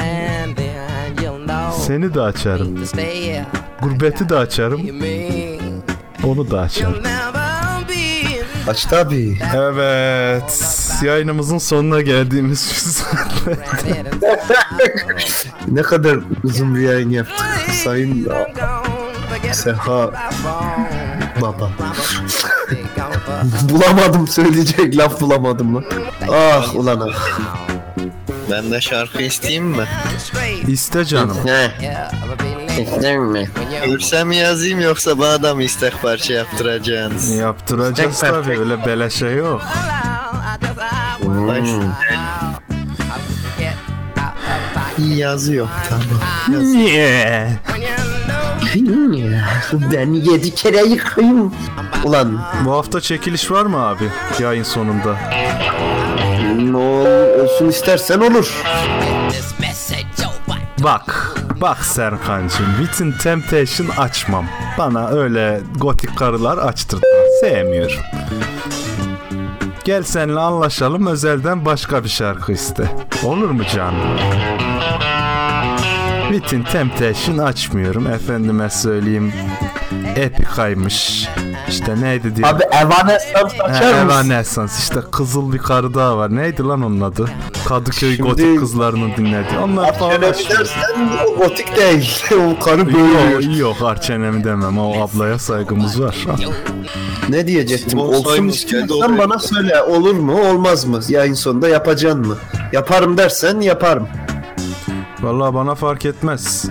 [1.87, 2.85] Seni de açarım.
[3.83, 4.81] Gurbeti de açarım.
[6.25, 6.94] Onu da açarım.
[8.68, 9.38] Aç tabi.
[9.57, 10.64] Evet.
[11.03, 13.03] Yayınımızın sonuna geldiğimiz
[15.68, 17.47] Ne kadar uzun bir yayın yaptık.
[17.85, 18.29] Sayın
[19.53, 20.11] Seha
[21.40, 21.71] Baba.
[23.70, 25.85] bulamadım söyleyecek laf bulamadım lan.
[26.31, 27.38] Ah ulan ah.
[28.50, 29.85] Ben de şarkı isteyeyim mi?
[30.66, 31.37] İste canım.
[31.44, 31.70] Ne?
[32.83, 33.50] İster mi?
[33.87, 37.31] Görsem yazayım yoksa bana da mı istek parça yaptıracaksınız?
[37.31, 39.62] Yaptıracağız Tek tabii öyle beleşe yok.
[41.22, 41.92] Hmm.
[44.98, 45.68] İyi yazıyor.
[48.74, 49.12] Tamam.
[49.12, 49.40] Niye?
[49.92, 51.54] Ben yedi kere yıkayım.
[52.04, 54.04] Ulan Bu hafta çekiliş var mı abi?
[54.40, 55.16] Yayın sonunda.
[56.59, 58.62] ne ol- olsun istersen olur.
[60.85, 62.66] Bak, bak Serkan'cığım.
[62.81, 64.46] Within Temptation açmam.
[64.78, 67.07] Bana öyle gotik karılar açtırdı.
[67.40, 67.96] Sevmiyorum.
[69.85, 72.85] Gel seninle anlaşalım özelden başka bir şarkı iste.
[73.24, 74.18] Olur mu canım?
[76.33, 78.07] Within Temptation açmıyorum.
[78.07, 79.33] Efendime söyleyeyim.
[80.17, 81.29] Epicaymış.
[81.69, 82.47] İşte neydi diye.
[82.47, 84.07] Abi Evanescence açar mısın?
[84.11, 86.37] Evanescence işte kızıl bir karı daha var.
[86.37, 87.25] Neydi lan onun adı?
[87.69, 89.59] Kadıköy Şimdi- gotik kızlarının dinlediği.
[89.64, 90.69] Onlar falan açmıyor.
[91.38, 92.23] gotik değil.
[92.33, 92.91] o karı Yok,
[93.35, 93.57] böyle.
[93.57, 94.79] yok Arçenem'i demem.
[94.79, 96.17] O ablaya saygımız var.
[97.29, 97.99] Ne diyecektim?
[97.99, 99.83] Olsun istiyorsan bana söyle.
[99.83, 101.01] Olur mu olmaz mı?
[101.09, 102.37] Yayın sonunda yapacaksın mı?
[102.73, 104.09] Yaparım dersen yaparım.
[105.20, 106.64] Vallahi bana fark etmez.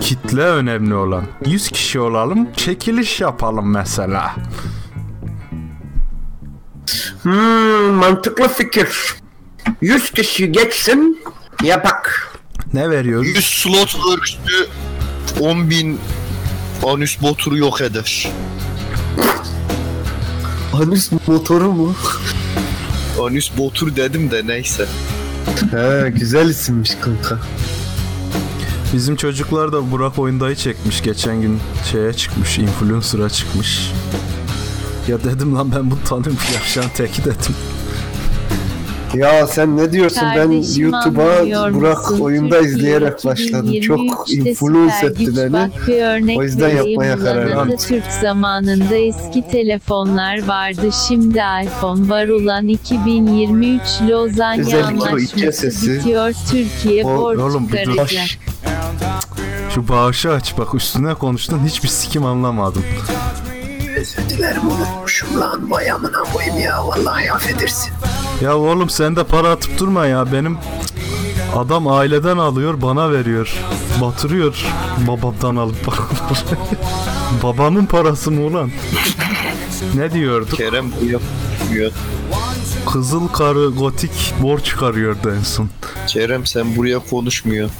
[0.00, 1.24] Kitle önemli olan.
[1.46, 4.36] 100 kişi olalım, çekiliş yapalım mesela.
[7.22, 8.88] Hmm, mantıklı fikir.
[9.80, 11.24] 100 kişi geçsin
[11.62, 12.32] yapak.
[12.74, 13.28] Ne veriyoruz?
[13.28, 14.68] 100 slot örgütü
[15.40, 16.00] 10 bin
[16.86, 18.28] anüs boturu yok eder.
[20.72, 21.94] Anüs motoru mu?
[23.22, 24.86] Anüs botur dedim de neyse.
[25.70, 27.38] He güzel isimmiş kanka.
[28.92, 31.02] Bizim çocuklar da Burak Oyundayı çekmiş.
[31.02, 31.58] Geçen gün
[31.92, 33.92] şeye çıkmış, influencer'a çıkmış.
[35.08, 36.36] Ya dedim lan ben bunu tanıyorum.
[36.54, 37.54] Yavşan teki dedim.
[39.14, 40.22] Ya sen ne diyorsun?
[40.22, 42.20] ben Kardeşim YouTube'a anlamıyor Burak musun?
[42.20, 43.80] oyunda Türkiye izleyerek başladım.
[43.80, 46.38] Çok 2023'te influence etti beni.
[46.38, 47.58] O yüzden yapmaya karar verdim.
[47.58, 50.90] Atatürk zamanında eski telefonlar vardı.
[51.08, 56.32] Şimdi iPhone var ulan 2023 Lozanya Özellikle anlaşması bitiyor.
[56.50, 57.38] Türkiye borç
[57.70, 58.28] çıkaracak.
[59.74, 62.84] Şu bağışı aç bak üstüne konuştun hiçbir sikim anlamadım.
[64.28, 67.92] dilerim unutmuşum lan vay amına koyayım ya vallahi affedersin.
[68.40, 70.58] Ya oğlum sen de para atıp durma ya benim
[71.56, 73.56] adam aileden alıyor bana veriyor.
[74.00, 74.66] Batırıyor
[75.08, 76.58] babamdan alıp paraları.
[77.42, 78.70] Babamın parası mı ulan?
[79.94, 80.56] ne diyorduk?
[80.56, 81.92] Kerem yapmıyor.
[82.92, 85.68] Kızıl karı gotik borç çıkarıyordu en son.
[86.06, 87.70] Kerem sen buraya konuşmuyor.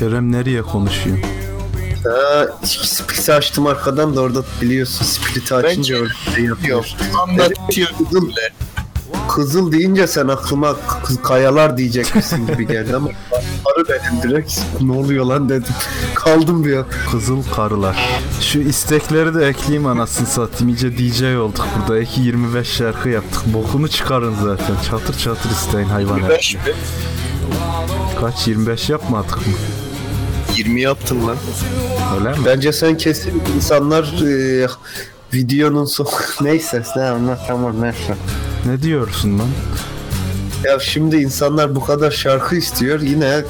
[0.00, 1.18] Kerem nereye konuşuyor?
[2.04, 6.86] Ha, spiriti açtım arkadan da orada biliyorsun spiriti açınca Bence- orada şey yapıyor.
[7.22, 7.88] Anlatıyor.
[7.98, 8.30] Kızıl,
[9.28, 13.08] kızıl deyince sen aklıma kız kayalar diyecek misin gibi geldi ama
[13.76, 15.74] arı dedim direkt ne oluyor lan dedim.
[16.14, 16.86] Kaldım bir an.
[17.10, 17.96] Kızıl karılar.
[18.40, 20.68] Şu istekleri de ekleyeyim anasını satayım.
[20.68, 22.00] İyice DJ olduk burada.
[22.00, 23.42] Eki 25 şarkı yaptık.
[23.46, 24.74] Bokunu çıkarın zaten.
[24.90, 26.30] Çatır çatır isteyin hayvan herif.
[26.52, 26.60] 25 mi?
[28.20, 29.52] Kaç 25 yapmadık mı?
[30.60, 31.36] 20 yaptın lan.
[32.18, 32.36] Öyle mi?
[32.46, 34.66] Bence sen kesin insanlar e,
[35.34, 36.08] videonun son
[36.40, 38.14] neyse ne anlat tamam neyse.
[38.66, 39.48] Ne diyorsun lan?
[40.64, 43.42] Ya şimdi insanlar bu kadar şarkı istiyor yine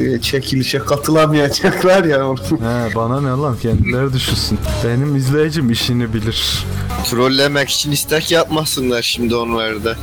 [0.00, 2.18] e, çekilişe katılamayacaklar ya.
[2.34, 4.58] He bana ne lan kendileri düşünsün.
[4.84, 6.64] Benim izleyicim işini bilir.
[7.10, 9.96] Trollemek için istek yapmasınlar şimdi onları da.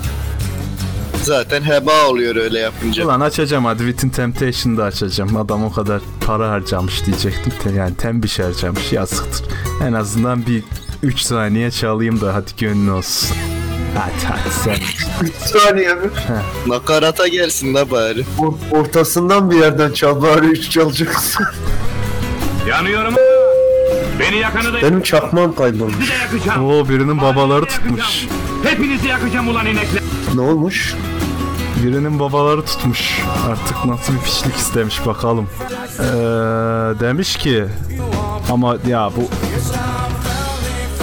[1.23, 3.05] Zaten heba oluyor öyle yapınca.
[3.05, 5.37] Ulan açacağım hadi Within Temptation'da açacağım.
[5.37, 7.53] Adam o kadar para harcamış diyecektim.
[7.77, 9.45] Yani tembiş harcamış yazıktır.
[9.87, 10.63] En azından bir
[11.03, 13.37] 3 saniye çalayım da hadi gönlün olsun.
[13.97, 14.75] Hadi hadi sen.
[15.21, 16.09] Bir saniye mi?
[16.67, 18.25] Nakarata gelsin la bari.
[18.39, 21.45] Or- ortasından bir yerden çal bari üç çalacaksın.
[22.69, 23.13] Yanıyorum.
[24.19, 26.11] Beni yakanı da Benim çakmam kaybolmuş.
[26.33, 26.65] yakacağım.
[26.65, 28.27] Oo birinin babaları tutmuş.
[28.63, 30.01] Hepinizi yakacağım ulan inekler.
[30.35, 30.93] Ne olmuş?
[31.83, 33.21] Birinin babaları tutmuş.
[33.49, 35.49] Artık nasıl bir piçlik istemiş bakalım.
[35.99, 36.03] Ee,
[36.99, 37.65] demiş ki
[38.49, 39.29] ama ya bu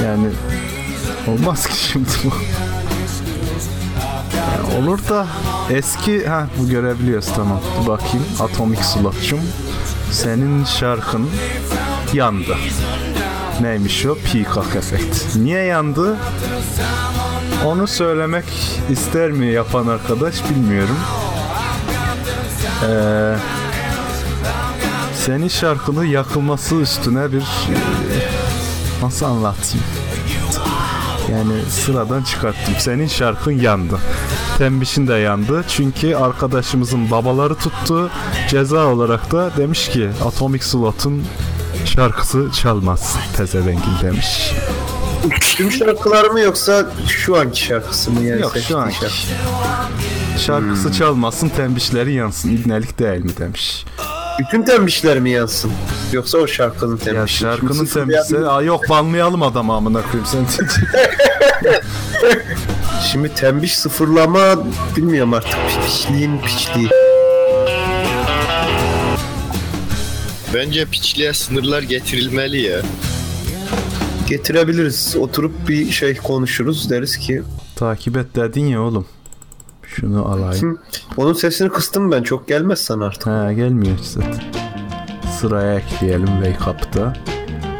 [0.04, 0.26] yani
[1.28, 2.32] Olmaz ki şimdi bu.
[4.36, 5.26] Yani olur da
[5.70, 7.60] eski ha bu görebiliyoruz tamam.
[7.82, 9.40] Dur bakayım Atomik Slot'cum.
[10.12, 11.30] Senin şarkın
[12.12, 12.56] yandı.
[13.60, 14.14] Neymiş o?
[14.14, 15.36] Peacock efekt.
[15.36, 16.16] Niye yandı?
[17.66, 18.44] Onu söylemek
[18.90, 20.96] ister mi yapan arkadaş bilmiyorum.
[22.88, 23.36] Ee,
[25.14, 27.76] senin şarkının yakılması üstüne bir e,
[29.02, 29.86] nasıl anlatayım?
[31.32, 32.74] Yani sıradan çıkarttım.
[32.78, 33.98] Senin şarkın yandı.
[34.58, 35.64] Tembişin de yandı.
[35.68, 38.10] Çünkü arkadaşımızın babaları tuttu.
[38.48, 41.24] Ceza olarak da demiş ki Atomic Slot'un
[41.84, 43.16] şarkısı çalmaz.
[43.36, 44.52] Tezevengil demiş.
[45.40, 48.40] Tüm şarkılar mı yoksa şu anki şarkısı mı yani?
[48.40, 48.96] Yok şu anki.
[48.96, 49.14] şarkı?
[50.38, 52.56] Şarkısı çalmasın tembişleri yansın.
[52.56, 53.84] İbnelik değil mi demiş.
[54.38, 55.72] Bütün tembişler mi yansın?
[56.12, 57.44] Yoksa o şarkının tembişi?
[57.44, 58.46] Ya şarkının tembişleri...
[58.46, 60.46] Aa yok banlayalım adamı amına koyayım sen.
[63.12, 64.40] Şimdi tembiş sıfırlama
[64.96, 65.58] bilmiyorum artık.
[65.86, 66.88] Piçliğin piçliği.
[70.54, 72.80] Bence piçliğe sınırlar getirilmeli ya.
[74.28, 75.16] Getirebiliriz.
[75.20, 76.90] Oturup bir şey konuşuruz.
[76.90, 77.42] Deriz ki
[77.76, 79.06] Takip et dedin ya oğlum.
[79.82, 80.78] Şunu alayım.
[81.16, 82.22] onun sesini kıstım ben.
[82.22, 83.26] Çok gelmez sana artık.
[83.26, 84.40] Ha gelmiyor zaten.
[85.40, 87.12] Sıraya ekleyelim Wake Up'ta.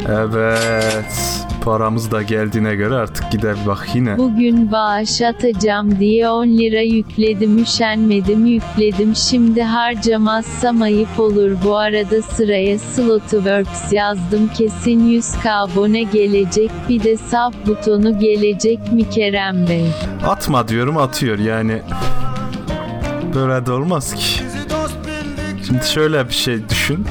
[0.09, 1.48] Evet.
[1.64, 4.18] Paramız da geldiğine göre artık gider bak yine.
[4.18, 12.23] Bugün bağış atacağım diye 10 lira yükledim üşenmedim yükledim şimdi harcamazsam ayıp olur bu arada
[12.23, 19.87] sıraya Slotworks yazdım kesin 100k abone gelecek bir de sub butonu gelecek mi Kerem Bey?
[20.27, 21.83] Atma diyorum atıyor yani.
[23.35, 24.42] Böyle de olmaz ki.
[25.66, 27.07] Şimdi şöyle bir şey düşün.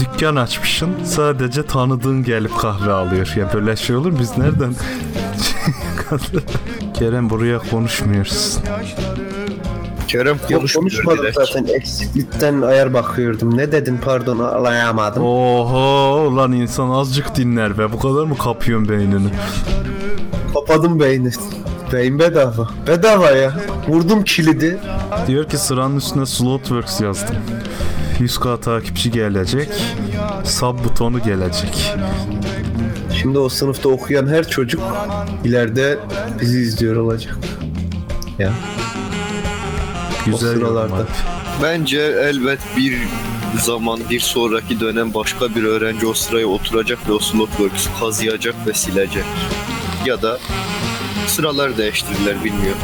[0.00, 3.32] Dükkan açmışsın sadece tanıdığın gelip kahve alıyor.
[3.36, 4.18] Ya böyle şey olur mu?
[4.20, 4.74] biz nereden?
[6.94, 8.58] Kerem buraya konuşmuyoruz.
[10.08, 10.38] Kerem
[11.18, 11.36] direkt.
[11.36, 11.66] zaten.
[11.74, 13.56] Eksiklikten ayar bakıyordum.
[13.56, 15.22] Ne dedin pardon alayamadım.
[15.22, 17.92] Oho ulan insan azıcık dinler be.
[17.92, 19.28] Bu kadar mı kapıyorsun beynini?
[20.54, 21.30] Kapadım beyni.
[21.92, 22.68] Beyin bedava.
[22.86, 23.52] Bedava ya.
[23.88, 24.78] Vurdum kilidi.
[25.26, 27.36] Diyor ki sıranın üstüne Slotworks yazdım.
[28.20, 29.68] 100k takipçi gelecek.
[30.44, 31.92] Sub butonu gelecek.
[33.20, 34.80] Şimdi o sınıfta okuyan her çocuk
[35.44, 35.98] ileride
[36.40, 37.36] bizi izliyor olacak.
[38.38, 38.52] Ya.
[40.26, 40.80] Güzel sıralarda.
[40.80, 41.62] yorum abi.
[41.62, 42.98] Bence elbet bir
[43.60, 48.74] zaman bir sonraki dönem başka bir öğrenci o sıraya oturacak ve o slotworks'ü kazıyacak ve
[48.74, 49.24] silecek.
[50.06, 50.38] Ya da
[51.26, 52.80] sıralar değiştirirler bilmiyorum.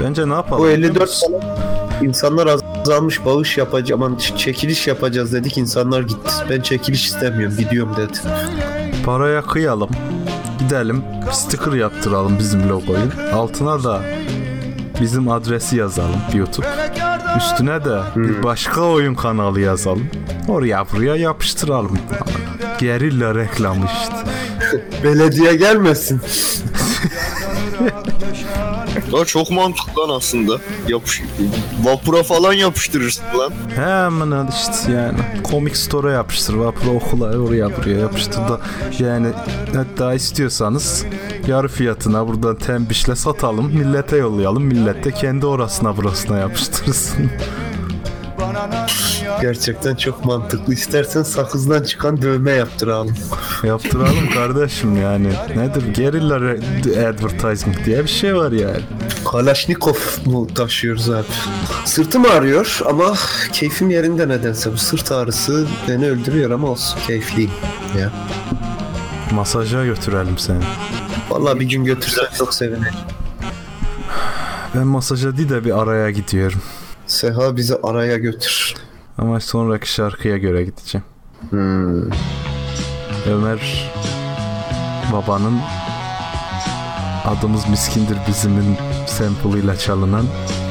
[0.00, 0.62] Bence ne yapalım?
[0.62, 1.32] Bu biliyor 54 musun?
[1.32, 2.46] falan insanlar
[2.86, 6.32] azalmış bağış yapacağım aman ç- çekiliş yapacağız dedik insanlar gitti.
[6.50, 8.18] Ben çekiliş istemiyorum gidiyorum dedi.
[9.04, 9.90] Paraya kıyalım.
[10.58, 11.02] Gidelim.
[11.32, 13.10] Sticker yaptıralım bizim logoyu.
[13.34, 14.02] Altına da
[15.00, 16.66] bizim adresi yazalım YouTube.
[17.36, 20.08] Üstüne de bir başka oyun kanalı yazalım.
[20.48, 21.98] Oraya buraya yapıştıralım.
[22.78, 24.16] Gerilla reklamı işte.
[25.04, 26.20] Belediye gelmesin.
[29.18, 30.58] Ya çok mantıklı lan aslında.
[30.88, 31.22] Yapış
[31.82, 33.52] vapura falan yapıştırırsın lan.
[33.74, 35.18] Hemen işte yani
[35.50, 38.60] Comic Store'a yapıştır vapura okula oraya buraya yapıştır da
[38.98, 39.28] yani
[39.74, 41.04] hatta istiyorsanız
[41.46, 47.30] yarı fiyatına buradan tembişle satalım millete yollayalım millet de kendi orasına burasına yapıştırsın.
[49.40, 50.72] Gerçekten çok mantıklı.
[50.74, 53.14] İstersen sakızdan çıkan dövme yaptıralım.
[53.64, 55.28] Yaptıralım kardeşim yani.
[55.56, 55.94] Nedir?
[55.94, 58.80] Gerilla re- advertising diye bir şey var yani.
[59.30, 59.94] Kalaşnikov
[60.24, 61.26] mu taşıyoruz abi?
[61.84, 63.14] Sırtım ağrıyor ama
[63.52, 64.72] keyfim yerinde nedense.
[64.72, 67.50] Bu sırt ağrısı beni öldürüyor ama olsun keyifliyim.
[67.98, 68.12] Ya.
[69.32, 70.60] Masaja götürelim seni.
[71.30, 72.94] Vallahi bir gün götürsen çok sevinirim.
[74.74, 76.62] Ben masaja değil de bir araya gidiyorum.
[77.06, 78.74] Seha bizi araya götür.
[79.18, 81.04] Ama sonraki şarkıya göre gideceğim.
[81.50, 82.02] Hmm.
[83.26, 83.90] Ömer
[85.12, 85.58] babanın
[87.24, 90.24] adımız miskindir bizim'in sample'ıyla çalınan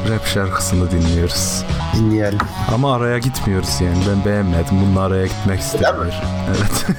[0.09, 1.63] rap şarkısını dinliyoruz.
[1.95, 2.39] Dinleyelim.
[2.73, 4.81] Ama araya gitmiyoruz yani ben beğenmedim.
[4.81, 6.13] Bunun araya gitmek istemiyorum.
[6.47, 6.85] Evet.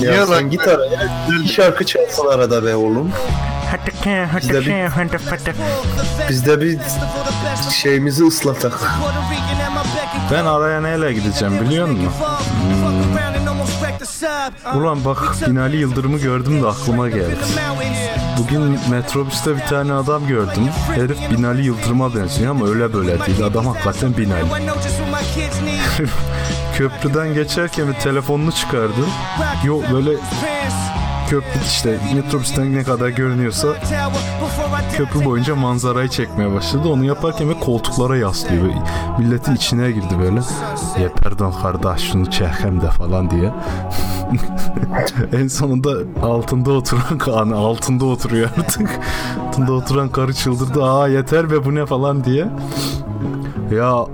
[0.00, 1.26] Ya Niye sen git araya.
[1.30, 3.10] Bir şarkı çalsın arada be oğlum.
[4.40, 4.66] Bizde bir,
[6.28, 6.78] bizde bir
[7.70, 8.72] şeyimizi ıslatak.
[10.32, 12.10] ben araya neyle gideceğim biliyor musun?
[14.74, 17.36] Ulan bak Binali Yıldırım'ı gördüm de aklıma geldi.
[18.38, 20.68] Bugün metrobüste bir tane adam gördüm.
[20.94, 23.44] Herif Binali Yıldırım'a benziyor ama öyle böyle değil.
[23.44, 24.44] Adam hakikaten Binali.
[26.76, 29.00] Köprüden geçerken bir telefonunu çıkardı.
[29.64, 30.10] Yok böyle
[31.30, 33.68] köprü işte metrobüsten ne kadar görünüyorsa
[34.96, 36.88] köprü boyunca manzarayı çekmeye başladı.
[36.88, 38.62] Onu yaparken ve koltuklara yaslıyor.
[38.62, 38.74] Böyle
[39.18, 40.40] Milletin içine girdi böyle.
[41.02, 43.52] Ya pardon kardeş şunu çekem de falan diye.
[45.42, 45.90] en sonunda
[46.22, 48.90] altında oturan hani altında oturuyor artık.
[49.56, 50.84] altında oturan karı çıldırdı.
[50.84, 52.46] Aa yeter be bu ne falan diye.
[53.72, 54.06] Ya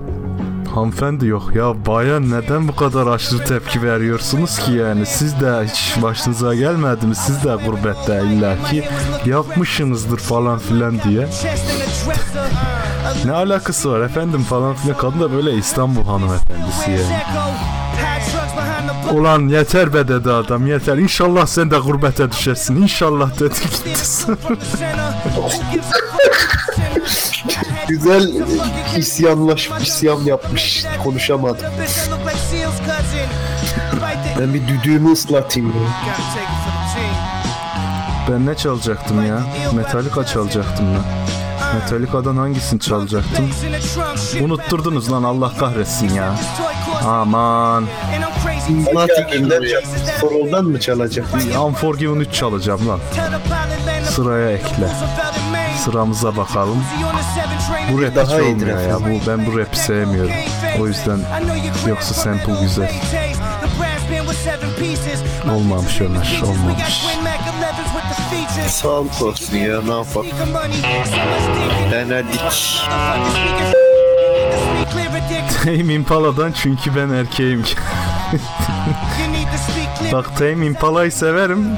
[0.75, 5.05] hanımefendi yok ya bayan neden bu kadar aşırı tepki veriyorsunuz ki yani?
[5.05, 7.15] Siz de hiç başınıza gelmedi mi?
[7.15, 8.83] Siz de gurbette illaki
[9.25, 11.27] yapmışsınızdır falan filan diye.
[13.25, 14.97] Ne alakası var efendim falan filan?
[14.97, 17.23] Kadın da böyle İstanbul hanımefendisi yani.
[19.11, 20.97] Ulan yeter be dedi adam yeter.
[20.97, 22.81] İnşallah sen de gurbete düşersin.
[22.81, 23.53] İnşallah dedi.
[23.63, 23.93] gitti.
[27.87, 28.33] Güzel
[28.97, 30.85] isyanlaş, isyan yapmış.
[31.03, 31.65] Konuşamadım.
[34.39, 35.69] Ben bir düdüğümü ıslatayım.
[35.69, 35.73] ya.
[38.31, 39.39] Ben ne çalacaktım ya?
[39.73, 41.03] Metallica çalacaktım ben.
[41.79, 43.49] Metallica'dan hangisini çalacaktım?
[44.43, 46.35] Unutturdunuz lan Allah kahretsin ya.
[47.07, 47.85] Aman.
[48.93, 49.61] Matik'inden
[50.21, 51.25] Sorol'dan mı çalacak?
[51.65, 52.99] Unforgiven 3 çalacağım lan.
[54.09, 54.87] Sıraya ekle.
[55.85, 56.83] Sıramıza bakalım.
[57.91, 58.99] Bu rap hiç Daha iyidir olmuyor ya.
[58.99, 60.31] Bu, ben bu rapi sevmiyorum.
[60.79, 61.19] O yüzden
[61.87, 62.91] yoksa sample güzel.
[65.51, 66.83] Olmamış Ömer, olmamış.
[68.67, 70.27] Sağlık olsun ya ne yapalım.
[71.91, 72.41] Denedik.
[75.63, 77.63] Tame Impala'dan çünkü ben erkeğim.
[80.11, 81.77] Bak Tame Impala'yı severim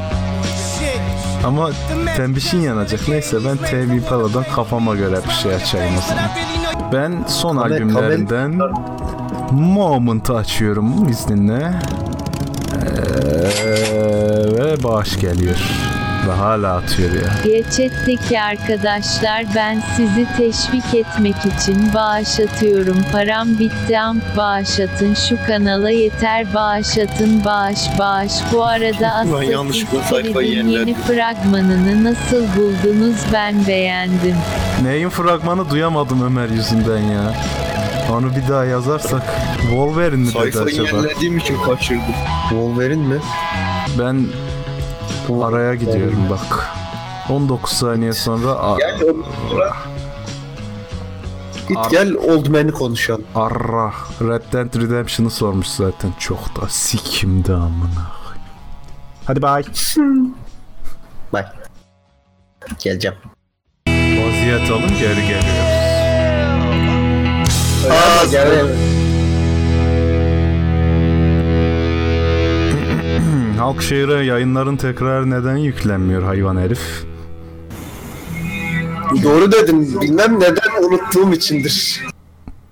[1.46, 1.70] ama
[2.18, 3.08] tembişin yanacak.
[3.08, 6.30] Neyse ben Tame Impala'dan kafama göre bir şey açayım o zaman.
[6.94, 8.60] Ben son Kamer- albümlerinden
[9.52, 11.74] Moment'ı açıyorum izninle.
[12.74, 15.56] Ee, ve bağış geliyor.
[16.28, 17.34] Ve hala atıyor ya.
[17.44, 22.98] Geçetteki arkadaşlar ben sizi teşvik etmek için bağış atıyorum.
[23.12, 28.32] Param bitti amp bağış atın şu kanala yeter bağış atın bağış bağış.
[28.54, 34.36] Bu arada Assassin's sayfayı yeni fragmanını nasıl buldunuz ben beğendim.
[34.84, 37.34] Neyin fragmanı duyamadım Ömer yüzünden ya.
[38.12, 39.24] Onu bir daha yazarsak
[39.62, 40.98] Wolverine mi dedi Sayfayı acaba?
[40.98, 42.04] yenilediğim için kaçırdım.
[42.50, 43.18] Wolverine mi?
[44.00, 44.26] Ben
[45.30, 46.68] araya gidiyorum bak.
[47.30, 49.26] 19 saniye sonra Gel oğlum.
[51.68, 53.24] Git Ar- gel Old Man'i konuşalım.
[53.36, 58.12] Arra Red Dead Redemption'ı sormuş zaten çok da sikimde amına.
[59.26, 59.64] Hadi bay.
[61.34, 61.56] Bak.
[62.80, 63.18] Geleceğim.
[63.88, 65.86] Vaziyet alın geri geliyoruz.
[67.92, 68.66] Aa, gel.
[73.58, 77.06] Halkşehir'e yayınların tekrar neden yüklenmiyor hayvan herif?
[79.24, 80.02] Doğru dedin.
[80.02, 82.04] Bilmem neden unuttuğum içindir.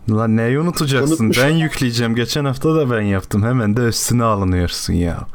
[0.09, 1.11] Lan neyi unutacaksın?
[1.11, 1.43] Unutmuşum.
[1.43, 2.15] Ben yükleyeceğim.
[2.15, 3.43] Geçen hafta da ben yaptım.
[3.43, 5.27] Hemen de üstüne alınıyorsun ya.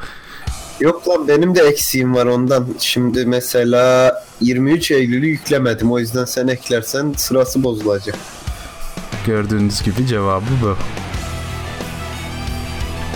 [0.80, 2.66] Yok lan benim de eksiğim var ondan.
[2.78, 5.92] Şimdi mesela 23 Eylül'ü yüklemedim.
[5.92, 8.16] O yüzden sen eklersen sırası bozulacak.
[9.26, 10.76] Gördüğünüz gibi cevabı bu.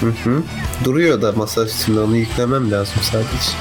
[0.06, 0.42] Hı hı.
[0.84, 3.52] Duruyor da masa üstünde onu yüklemem lazım sadece.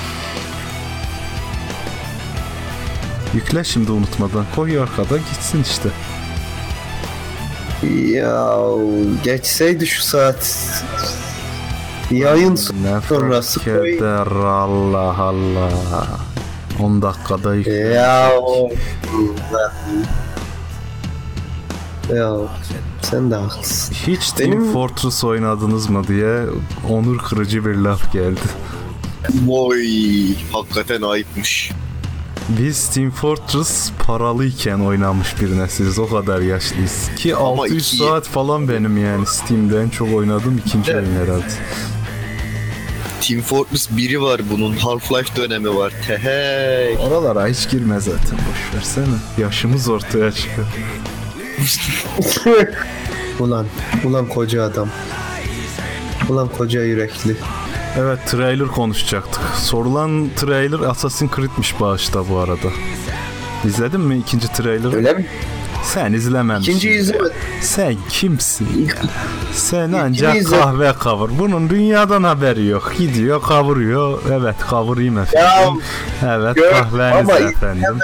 [3.34, 4.46] Yükle şimdi unutmadan.
[4.56, 5.90] Koy arkada gitsin işte.
[8.18, 8.56] Ya
[9.24, 10.58] geçseydi şu saat.
[12.12, 14.00] Yayın Ne sonrası koy.
[14.46, 15.72] Allah Allah.
[16.80, 17.74] 10 dakikada yükle.
[17.74, 18.32] Ya
[22.16, 22.34] Ya
[23.02, 23.94] sen de haklısın.
[24.08, 26.42] Hiç Team Benim- Fortress oynadınız mı diye
[26.90, 28.40] onur kırıcı bir laf geldi.
[29.46, 29.88] Vay
[30.52, 31.72] hakikaten ayıpmış.
[32.50, 36.00] Biz Team Fortress paralıyken oynamış bir nesiliz.
[36.00, 37.10] O kadar yaşlıyız.
[37.18, 41.04] Ki Ama 600 iki- saat falan benim yani Steam'de en çok oynadığım ikinci Evet.
[41.08, 41.46] oyun herhalde.
[43.22, 44.74] Team Fortress 1'i var bunun.
[44.74, 45.94] Half-Life dönemi var.
[46.08, 46.98] Tehey.
[46.98, 49.06] Oralara hiç girme zaten boş versene.
[49.38, 50.68] Yaşımız ortaya çıkıyor.
[53.40, 53.66] Ulan,
[54.06, 54.90] ulan koca adam.
[56.30, 57.36] Ulan koca yürekli.
[58.00, 59.42] Evet trailer konuşacaktık.
[59.56, 62.68] Sorulan trailer Assassin's Creed'miş bağışta bu arada.
[63.66, 64.94] İzledin mi ikinci trailer?
[64.94, 65.26] Öyle mi?
[65.84, 66.72] Sen izlememişsin.
[66.72, 67.34] İkinci izlemedim.
[67.62, 68.96] Sen kimsin ya?
[69.54, 71.30] Sen ancak izle- kahve kavur.
[71.40, 72.94] Bunun dünyadan haberi yok.
[72.98, 74.20] Gidiyor kavuruyor.
[74.32, 75.82] Evet kavurayım Ya efendim.
[76.24, 78.00] evet gör- kahveniz ama efendim.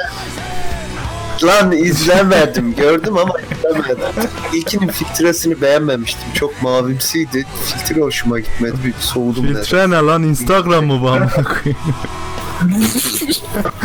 [1.44, 2.76] Lan izlemedim.
[2.76, 4.30] Gördüm ama izlemedim.
[4.54, 6.34] İlkinin filtresini beğenmemiştim.
[6.34, 7.46] Çok mavimsiydi.
[7.66, 8.76] Filtre hoşuma gitmedi.
[8.86, 9.56] Bir soğudum dedim.
[9.56, 11.78] Filtre ne lan Instagram mı bu amına koyayım?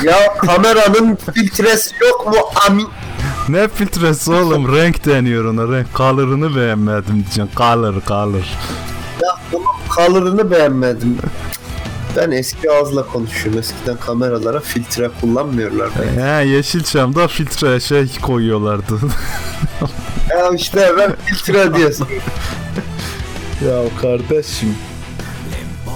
[0.02, 2.34] ya kameranın filtresi yok mu
[2.68, 2.88] amin?
[3.48, 4.76] Ne filtresi oğlum?
[4.76, 5.76] renk deniyor ona.
[5.76, 7.50] Renk color'ını beğenmedim diyeceksin.
[7.56, 8.44] Color, color.
[9.22, 11.18] Ya tamam color'ını beğenmedim.
[12.16, 13.60] Ben eski ağızla konuşuyorum.
[13.60, 15.90] Eskiden kameralara filtre kullanmıyorlar.
[16.16, 18.98] He Yeşilçam'da filtre şey koyuyorlardı.
[20.30, 22.08] ya işte ben filtre diyorsun.
[23.68, 24.74] ya kardeşim.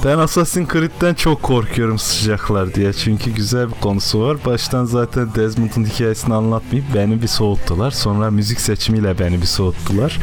[0.05, 2.93] Ben Assassin's Creed'den çok korkuyorum sıcaklar diye.
[2.93, 4.37] Çünkü güzel bir konusu var.
[4.47, 7.91] Baştan zaten Desmond'un hikayesini anlatmayıp beni bir soğuttular.
[7.91, 10.19] Sonra müzik seçimiyle beni bir soğuttular.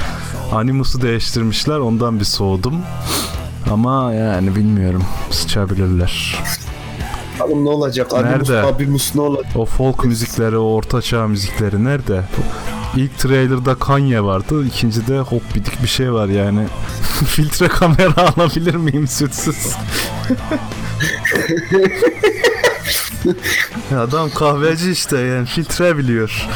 [0.51, 1.77] Animus'u değiştirmişler.
[1.79, 2.75] Ondan bir soğudum.
[3.71, 5.03] Ama yani bilmiyorum.
[5.31, 6.39] Sıçabilirler.
[7.41, 8.13] Oğlum ne olacak?
[8.13, 8.61] Animus Nerede?
[8.61, 9.45] Fabimus ne olacak?
[9.55, 12.23] O folk müzikleri, o ortaçağ müzikleri nerede?
[12.95, 14.65] İlk trailer'da Kanye vardı.
[14.65, 16.67] ikincide hop bidik bir şey var yani.
[17.27, 19.55] Filtre kamera alabilir miyim sütsüz?
[23.97, 26.47] Adam kahveci işte yani filtre biliyor.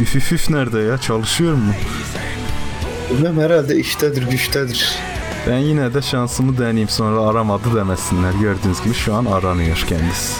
[0.00, 0.98] Üf üf üf nerede ya?
[0.98, 1.72] Çalışıyor mu?
[3.10, 4.94] Bilmem herhalde iştedir güçtedir.
[5.46, 8.32] Ben yine de şansımı deneyeyim sonra aramadı demesinler.
[8.32, 10.32] Gördüğünüz gibi şu an aranıyor kendisi.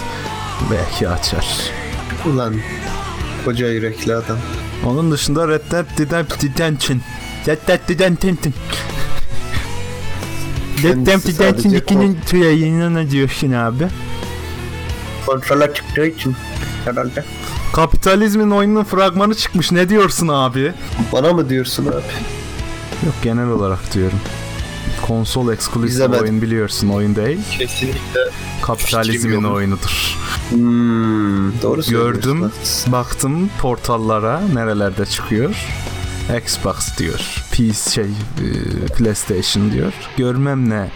[0.71, 1.45] Belki açar.
[2.25, 2.55] Ulan
[3.45, 4.37] koca yürekli adam.
[4.85, 5.85] Onun dışında Red Dead
[6.43, 7.01] Redemption.
[7.47, 8.37] Red Dead Redemption.
[10.83, 13.87] Red Dead Redemption sadece 2'nin trailerine ne diyorsun abi?
[15.25, 16.35] Kontrola çıktığı için
[16.85, 17.23] herhalde.
[17.73, 19.71] Kapitalizmin oyunun fragmanı çıkmış.
[19.71, 20.73] Ne diyorsun abi?
[21.13, 22.36] Bana mı diyorsun abi?
[23.07, 24.19] Yok genel olarak diyorum.
[25.07, 26.23] Konsol eksklusif İzlemedim.
[26.23, 27.39] oyun biliyorsun oyun değil.
[27.57, 28.19] Kesinlikle
[28.61, 30.17] Kapitalizmin oyunudur.
[30.49, 32.21] Hmm, doğru söylüyorsun.
[32.21, 32.51] Gördüm,
[32.87, 35.55] baktım portallara nerelerde çıkıyor.
[36.43, 37.43] Xbox diyor.
[37.51, 39.93] PC şey e, PlayStation diyor.
[40.17, 40.91] Görmem ne.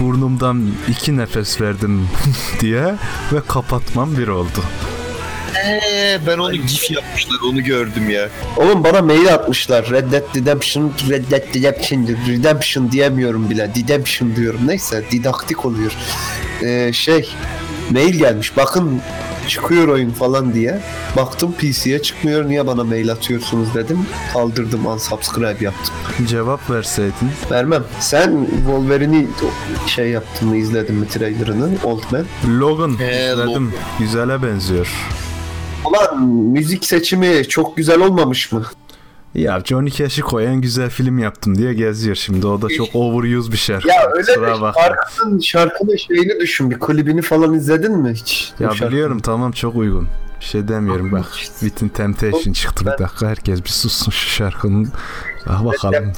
[0.00, 2.08] Burnumdan iki nefes verdim
[2.60, 2.94] diye
[3.32, 4.62] ve kapatmam bir oldu.
[5.54, 8.28] Eee ben onu gif yapmışlar onu gördüm ya.
[8.56, 9.90] Oğlum bana mail atmışlar.
[9.90, 13.68] Red Dead Redemption, Red Dead Redemption, Redemption diyemiyorum bile.
[13.78, 14.60] Redemption diyorum.
[14.66, 15.92] Neyse didaktik oluyor.
[16.62, 17.30] Ee, şey
[17.90, 18.56] mail gelmiş.
[18.56, 19.00] Bakın
[19.48, 20.80] çıkıyor oyun falan diye.
[21.16, 22.48] Baktım PC'ye çıkmıyor.
[22.48, 24.06] Niye bana mail atıyorsunuz dedim.
[24.32, 25.94] Kaldırdım unsubscribe yaptım.
[26.28, 27.30] Cevap verseydin.
[27.50, 27.84] Vermem.
[28.00, 29.26] Sen Wolverine'i
[29.86, 31.68] şey yaptın mı izledin mi trailerını?
[31.84, 32.24] Old Man.
[32.60, 33.72] Logan He, izledim.
[33.98, 34.88] Güzele benziyor.
[35.84, 38.62] Ulan müzik seçimi çok güzel olmamış mı?
[39.34, 42.46] Ya Johnny Cash'i koyan güzel film yaptım diye geziyor şimdi.
[42.46, 43.88] O da çok overuse bir şarkı.
[43.88, 44.82] Ya öyle de Kusura bakma.
[44.82, 46.70] şarkının, şarkının şeyini düşün.
[46.70, 48.52] Bir klibini falan izledin mi hiç?
[48.60, 50.08] Ya Bu biliyorum tamam çok uygun.
[50.40, 51.26] Bir şey demiyorum bak.
[51.60, 53.28] Within Temptation çıktı bir dakika.
[53.28, 54.88] Herkes bir sussun şu şarkının.
[55.46, 56.12] Ah bakalım.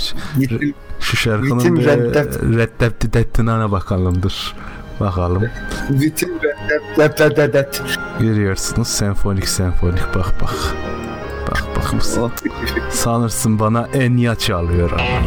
[1.00, 2.56] Şu şarkının Within bir Red Dead.
[2.56, 4.54] Red Dead Redemption'a bakalım dur.
[6.70, 7.76] Rap rap rap rap
[8.20, 10.74] Görüyorsunuz senfonik senfonik bak bak.
[11.50, 12.30] Bak bak bu
[12.90, 15.20] sanırsın bana Enya çalıyor ama.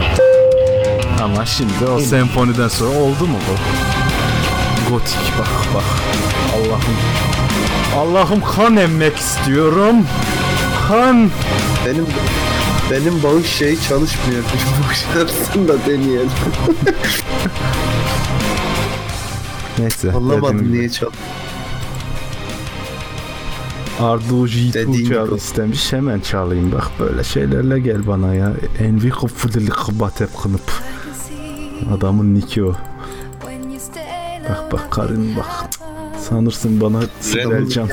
[1.24, 3.54] Ama şimdi o senfoniden sonra oldu mu bu?
[4.94, 5.84] Gotik bak bak.
[6.56, 6.98] Allah'ım.
[7.98, 9.96] Allah'ım kan emmek istiyorum.
[10.88, 11.30] Kan.
[11.86, 12.08] Benim
[12.92, 14.44] benim bağış şeyi çalışmıyor.
[14.90, 16.32] Bu şarkısını da deneyelim.
[19.80, 20.12] Neyse.
[20.12, 21.10] Anlamadım niye çal.
[24.00, 25.36] Ardu Dediğin Jitu çal gibi.
[25.36, 28.54] istemiş hemen çalayım bak böyle şeylerle gel bana ya.
[28.80, 30.62] Envi kıfıdili kıbat hep kınıp.
[31.98, 32.74] Adamın niki o.
[34.50, 35.46] Bak bak karın bak.
[36.30, 37.90] Sanırsın bana Sibel Can.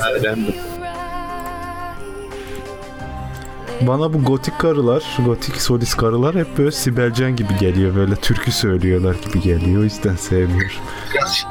[3.81, 7.95] Bana bu gotik karılar, gotik solist karılar hep böyle Sibel Can gibi geliyor.
[7.95, 9.81] Böyle türkü söylüyorlar gibi geliyor.
[9.81, 10.77] O yüzden sevmiyorum.
[11.13, 11.45] Biraz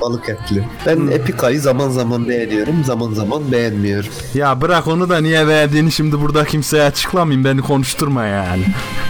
[0.00, 0.68] balık etli.
[0.86, 4.10] Ben Epica'yı zaman zaman beğeniyorum, zaman zaman beğenmiyorum.
[4.34, 7.44] Ya bırak onu da niye verdiğini şimdi burada kimseye açıklamayayım.
[7.44, 8.64] Beni konuşturma yani.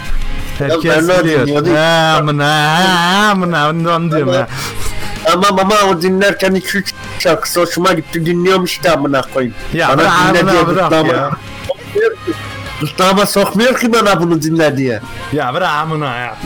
[0.57, 1.75] Herkes Bernard biliyor.
[2.17, 2.77] amına
[3.31, 4.47] amına ondan diyorum ha.
[5.33, 9.55] Ama ama o dinlerken 2-3 şarkısı hoşuma gitti dinliyormuş da amına koyayım.
[9.73, 11.31] Ya Bana bırak amına bırak ya.
[12.81, 15.01] Gırtlağıma sokmuyor ki bana bunu dinle diye.
[15.33, 16.37] Ya bırak amına ya.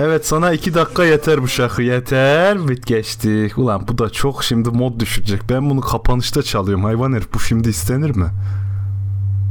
[0.00, 3.52] Evet sana iki dakika yeter bu şarkı yeter bit geçti.
[3.56, 5.40] Ulan bu da çok şimdi mod düşürecek.
[5.50, 8.26] Ben bunu kapanışta çalıyorum hayvan herif bu şimdi istenir mi?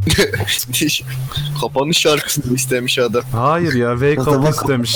[1.61, 3.21] Kapanış şarkısını istemiş adam.
[3.31, 4.95] Hayır ya wake up istemiş.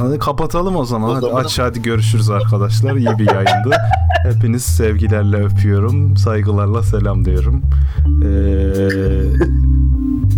[0.00, 1.10] Hadi kapatalım o zaman.
[1.10, 2.96] O Hadi zaman- aç hadi görüşürüz arkadaşlar.
[2.96, 3.70] İyi bir yayındı.
[4.22, 6.16] Hepiniz sevgilerle öpüyorum.
[6.16, 7.62] Saygılarla selam diyorum.
[8.22, 8.26] Ee,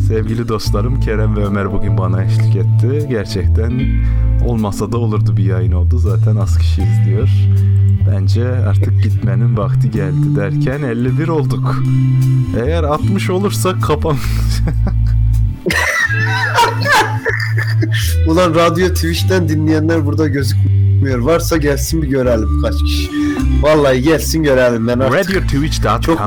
[0.09, 3.07] sevgili dostlarım Kerem ve Ömer bugün bana eşlik etti.
[3.09, 3.81] Gerçekten
[4.47, 5.99] Olmasa da olurdu bir yayın oldu.
[5.99, 7.29] Zaten az kişi izliyor.
[8.11, 11.83] Bence artık gitmenin vakti geldi derken 51 olduk.
[12.65, 14.17] Eğer 60 olursa kapan...
[18.29, 21.19] Ulan radyo Twitch'ten dinleyenler burada gözükmüyor.
[21.19, 23.11] Varsa gelsin bir görelim kaç kişi.
[23.63, 25.29] Vallahi gelsin görelim ben artık.
[25.29, 26.19] Çok RadioTwitch.com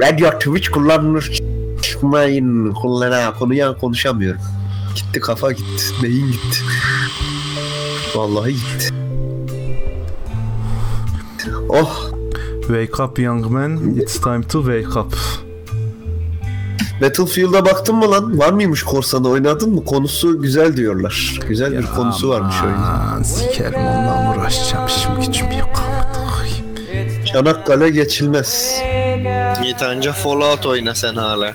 [0.00, 1.40] Radyo Twitch kullanılır.
[1.82, 4.40] Çıkmayın kullana konuya konuşamıyorum.
[4.96, 5.84] Gitti kafa gitti.
[6.02, 6.58] Beyin gitti.
[8.14, 8.94] Vallahi gitti.
[11.72, 12.10] Oh
[12.68, 15.14] Wake up young man, it's time to wake up.
[17.00, 18.38] Battlefield'a baktın mı lan?
[18.38, 19.84] Var mıymış korsanı oynadın mı?
[19.84, 21.38] Konusu güzel diyorlar.
[21.48, 22.82] Güzel bir konusu varmış oyunun.
[22.82, 24.86] Aman sikerim ondan uğraşacağım.
[24.86, 25.82] İşim gücüm yok.
[27.24, 28.80] Çanakkale geçilmez.
[29.84, 31.54] Anca Fallout oyna sen hala.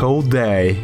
[0.00, 0.76] Koday.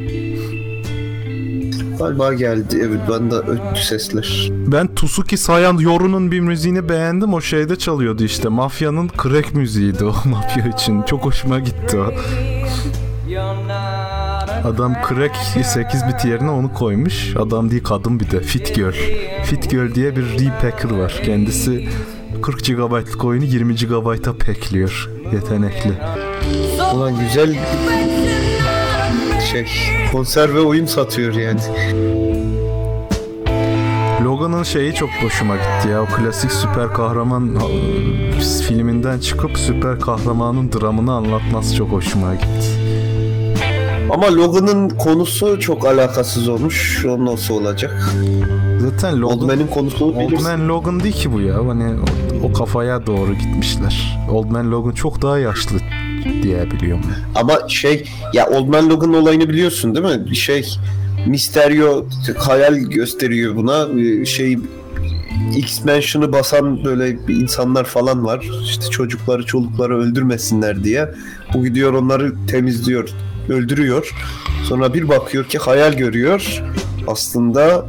[1.98, 2.78] Galiba geldi.
[2.82, 4.48] Evet ben de öttü sesler.
[4.50, 7.34] Ben Tusuki Sayan Yoru'nun bir müziğini beğendim.
[7.34, 8.48] O şeyde çalıyordu işte.
[8.48, 11.02] Mafyanın crack müziğiydi o mafya için.
[11.02, 12.12] Çok hoşuma gitti o.
[14.64, 17.36] Adam crack 8 bit yerine onu koymuş.
[17.36, 18.40] Adam değil kadın bir de.
[18.40, 18.94] Fit Girl.
[19.44, 21.20] Fit Girl diye bir repacker var.
[21.24, 21.88] Kendisi
[22.42, 25.10] 40 GB'lık oyunu 20 GB'a packliyor.
[25.32, 25.92] Yetenekli.
[26.94, 27.56] Ulan güzel
[29.54, 29.66] şey
[30.12, 31.60] konserve oyun satıyor yani.
[34.24, 36.02] Logan'ın şeyi çok hoşuma gitti ya.
[36.02, 42.68] O klasik süper kahraman e, filminden çıkıp süper kahramanın dramını anlatması çok hoşuma gitti.
[44.10, 47.04] Ama Logan'ın konusu çok alakasız olmuş.
[47.08, 48.14] O nasıl olacak?
[48.78, 50.42] Zaten Old Logan, Man'in konusunu Old.
[50.42, 51.54] Man Logan değil ki bu ya.
[51.54, 51.94] Hani
[52.42, 54.18] o, o kafaya doğru gitmişler.
[54.30, 55.76] Old Man Logan çok daha yaşlı
[56.42, 57.04] diye biliyorum.
[57.34, 60.36] Ama şey ya Old Man Logan olayını biliyorsun değil mi?
[60.36, 60.66] Şey
[61.26, 62.06] Mysterio
[62.36, 64.00] hayal gösteriyor buna.
[64.00, 64.58] Ee, Şey
[65.56, 68.46] X-Mansion'ı basan böyle insanlar falan var.
[68.64, 71.10] İşte çocukları çolukları öldürmesinler diye.
[71.54, 73.08] Bu gidiyor onları temizliyor,
[73.48, 74.14] öldürüyor.
[74.64, 76.62] Sonra bir bakıyor ki hayal görüyor.
[77.06, 77.86] Aslında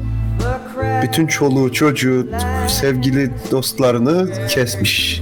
[1.04, 2.28] bütün çoluğu çocuğu
[2.68, 5.22] sevgili dostlarını kesmiş.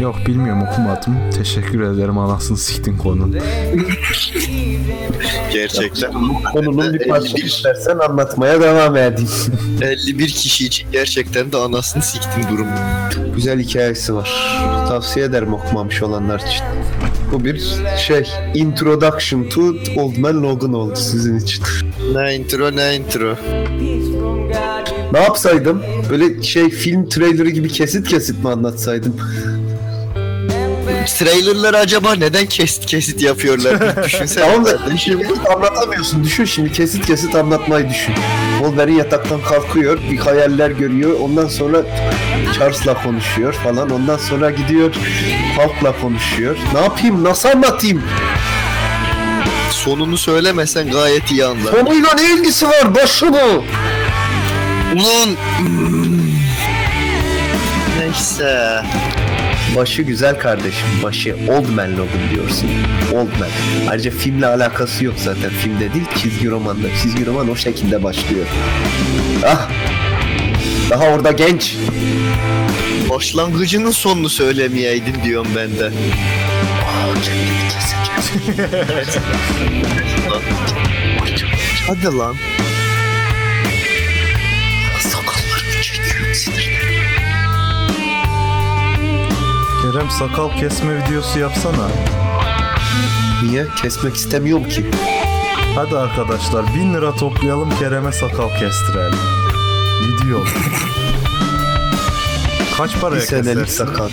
[0.00, 1.16] Yok bilmiyorum okumadım.
[1.36, 3.36] Teşekkür ederim anasını siktin konun.
[5.52, 6.12] Gerçekten.
[6.52, 7.44] Konunun bir parçası 51.
[7.44, 9.30] istersen anlatmaya devam edeyim.
[9.82, 12.70] 51 kişi için gerçekten de anasını siktim durumu.
[13.34, 14.30] Güzel hikayesi var.
[14.88, 16.64] Tavsiye ederim okumamış olanlar için.
[17.32, 17.62] Bu bir
[18.06, 19.62] şey introduction to
[19.96, 21.64] Old Man Logan oldu sizin için.
[22.14, 23.36] Ne intro ne intro.
[25.12, 25.82] Ne yapsaydım?
[26.10, 29.16] Böyle şey film trailerı gibi kesit kesit mi anlatsaydım?
[31.06, 34.04] Trailerları acaba neden kesit kesit yapıyorlar?
[34.04, 34.44] Düşünsene.
[34.44, 36.24] Tamam da şimdi anlatamıyorsun.
[36.24, 38.14] Düşün şimdi kesit kesit anlatmayı düşün.
[38.58, 41.20] Wolverine yataktan kalkıyor, bir hayaller görüyor.
[41.20, 41.82] Ondan sonra
[42.58, 43.90] Charles'la konuşuyor falan.
[43.90, 44.94] Ondan sonra gidiyor
[45.56, 46.56] Hulk'la konuşuyor.
[46.74, 47.24] Ne yapayım?
[47.24, 48.02] Nasıl anlatayım?
[49.70, 51.72] Sonunu söylemesen gayet iyi anlar.
[51.80, 52.94] Konuyla ne ilgisi var?
[52.94, 53.64] Başı bu.
[54.94, 55.28] Ulan.
[57.98, 58.82] Neyse.
[59.76, 60.86] Başı güzel kardeşim.
[61.02, 62.70] Başı Old Man Logan diyorsun.
[63.12, 63.48] Old Man.
[63.88, 65.50] Ayrıca filmle alakası yok zaten.
[65.50, 66.88] Filmde değil çizgi romanda.
[67.02, 68.46] Çizgi roman o şekilde başlıyor.
[69.46, 69.68] Ah.
[70.90, 71.76] Daha orada genç.
[73.10, 75.90] Başlangıcının sonunu söylemeyeydin diyorum ben de.
[81.86, 82.36] Hadi lan.
[89.92, 91.88] Kerem sakal kesme videosu yapsana.
[93.44, 93.66] Niye?
[93.82, 94.90] Kesmek istemiyorum ki.
[95.74, 99.18] Hadi arkadaşlar 1000 lira toplayalım Kerem'e sakal kestirelim.
[100.02, 100.44] Video.
[102.76, 103.84] Kaç Bir paraya senelik kesersin?
[103.86, 104.08] sakal.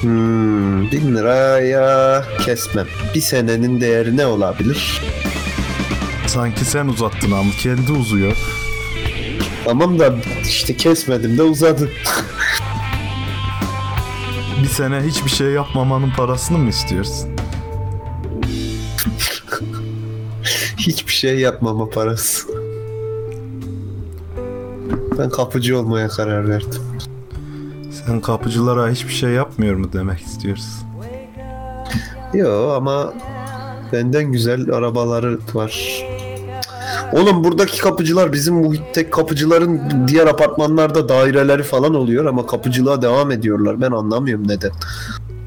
[0.00, 2.86] Hmm, bin liraya kesmem.
[3.14, 5.02] Bir senenin değeri ne olabilir?
[6.26, 8.36] Sanki sen uzattın ama kendi uzuyor.
[9.64, 10.14] Tamam da
[10.48, 11.90] işte kesmedim de uzadı.
[14.78, 17.30] Sene hiçbir şey yapmamanın parasını mı istiyorsun?
[20.76, 22.48] Hiçbir şey yapmama parası.
[25.18, 26.82] Ben kapıcı olmaya karar verdim.
[27.90, 30.86] Sen kapıcılara hiçbir şey yapmıyor mu demek istiyorsun?
[32.34, 33.14] Yo ama
[33.92, 35.97] benden güzel arabaları var.
[37.12, 43.80] Oğlum buradaki kapıcılar bizim muhitte kapıcıların diğer apartmanlarda daireleri falan oluyor ama kapıcılığa devam ediyorlar.
[43.80, 44.70] Ben anlamıyorum neden.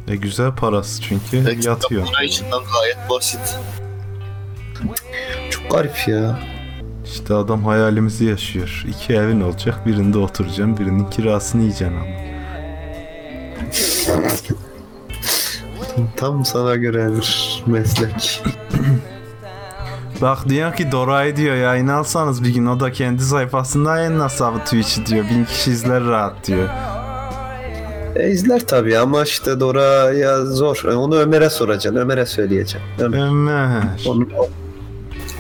[0.08, 2.06] E güzel parası çünkü Ekstra yatıyor.
[2.14, 3.58] para içinden gayet basit.
[5.50, 6.40] Çok garip ya.
[7.06, 8.86] İşte adam hayalimizi yaşıyor.
[8.90, 9.86] İki evin olacak.
[9.88, 12.06] Birinde oturacaksın, birinin kirasını yiyeceksin ama.
[16.18, 18.44] Tam sana göre bir meslek.
[20.22, 24.60] Bak diyor ki Dora'yı diyor yayın alsanız bir gün o da kendi sayfasında yayınlasa bu
[24.60, 25.26] Twitch'i diyor.
[25.30, 26.70] Bin kişi izler rahat diyor.
[28.16, 30.84] E, izler tabii ama işte Dora'ya zor.
[30.86, 31.96] E, Onu Ömer'e soracaksın.
[32.02, 32.80] Ömer'e söyleyeceksin.
[33.00, 33.28] Ömer.
[33.28, 33.84] Ömer.
[34.08, 34.28] Onu,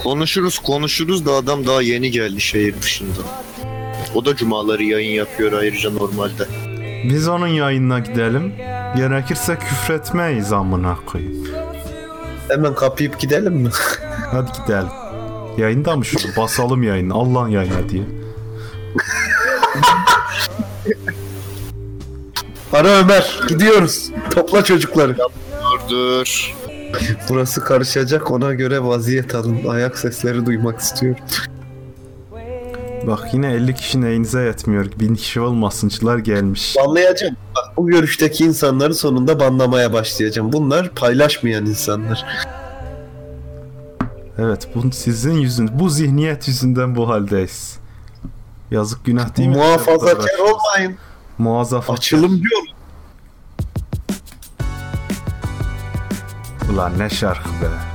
[0.03, 3.19] Konuşuruz konuşuruz da adam daha yeni geldi şehir dışında.
[4.15, 6.45] O da cumaları yayın yapıyor ayrıca normalde.
[7.09, 8.53] Biz onun yayınına gidelim.
[8.97, 11.47] Gerekirse küfretmeyiz amına koyayım.
[12.47, 13.69] Hemen kapayıp gidelim mi?
[14.31, 14.87] Hadi gidelim.
[15.57, 16.17] Yayında mı şu?
[16.37, 17.13] Basalım yayını.
[17.13, 18.03] Allah'ın yayını diye.
[22.73, 23.39] Ara Ömer.
[23.47, 24.11] Gidiyoruz.
[24.31, 25.17] Topla çocukları.
[25.17, 26.55] Dur dur.
[27.29, 28.31] Burası karışacak.
[28.31, 29.67] Ona göre vaziyet alın.
[29.67, 31.23] Ayak sesleri duymak istiyorum.
[33.07, 34.85] Bak yine 50 kişi neyinize yetmiyor.
[34.99, 36.75] 1000 kişi olmasınçılar gelmiş.
[36.77, 37.35] Banlayacağım.
[37.55, 40.53] Bak bu görüşteki insanları sonunda banlamaya başlayacağım.
[40.53, 42.25] Bunlar paylaşmayan insanlar.
[44.37, 47.79] Evet bu sizin yüzün, bu zihniyet yüzünden bu haldeyiz.
[48.71, 49.55] Yazık günah değil mi?
[49.55, 50.97] Muhafazakar olmayın.
[51.37, 51.97] Muazzafakar.
[51.97, 52.61] Açılım diyor.
[56.73, 57.90] Ulan ne şarkı be.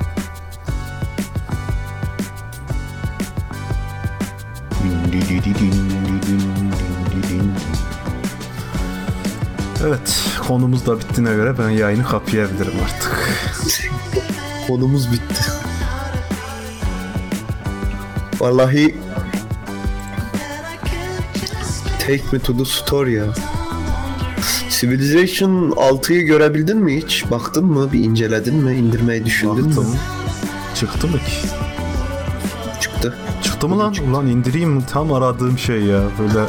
[9.86, 10.18] Evet,
[10.48, 13.38] konumuz da bittiğine göre ben yayını kapayabilirim artık.
[14.66, 15.44] Konumuz bitti.
[18.40, 18.94] Vallahi
[22.06, 23.24] Take me to the store ya.
[24.70, 27.24] Civilization 6'yı görebildin mi hiç?
[27.30, 27.92] Baktın mı?
[27.92, 28.76] Bir inceledin mi?
[28.76, 29.90] İndirmeyi düşündün Baktım.
[29.90, 29.96] mü?
[30.74, 31.65] Çıktı mı ki?
[33.56, 33.68] Çıktı.
[33.68, 33.94] Mı lan?
[34.10, 34.82] Ulan indireyim mi?
[34.92, 36.00] Tam aradığım şey ya.
[36.18, 36.46] Böyle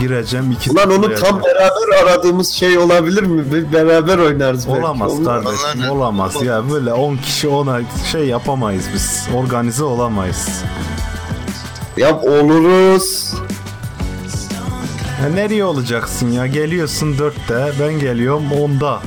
[0.00, 3.52] gireceğim iki Ulan onu tam beraber aradığımız şey olabilir mi?
[3.52, 4.80] Bir beraber oynarız belki.
[4.80, 5.24] Olamaz Olmaz.
[5.44, 7.80] kardeşim Vallahi- olamaz ya böyle 10 kişi ona
[8.12, 10.62] şey yapamayız biz organize olamayız.
[11.96, 13.34] Ya oluruz.
[15.22, 19.00] Ya nereye olacaksın ya geliyorsun 4'te ben geliyorum 10'da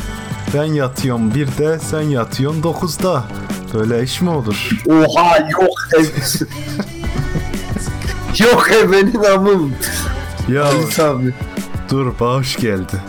[0.54, 3.24] ben yatıyorum 1'de sen yatıyorsun 9'da
[3.74, 4.70] böyle iş mi olur?
[4.90, 5.70] Oha yok
[8.40, 9.74] yok ev amım.
[10.50, 11.34] Ya Halit abi.
[11.92, 13.02] dur bağış geldi.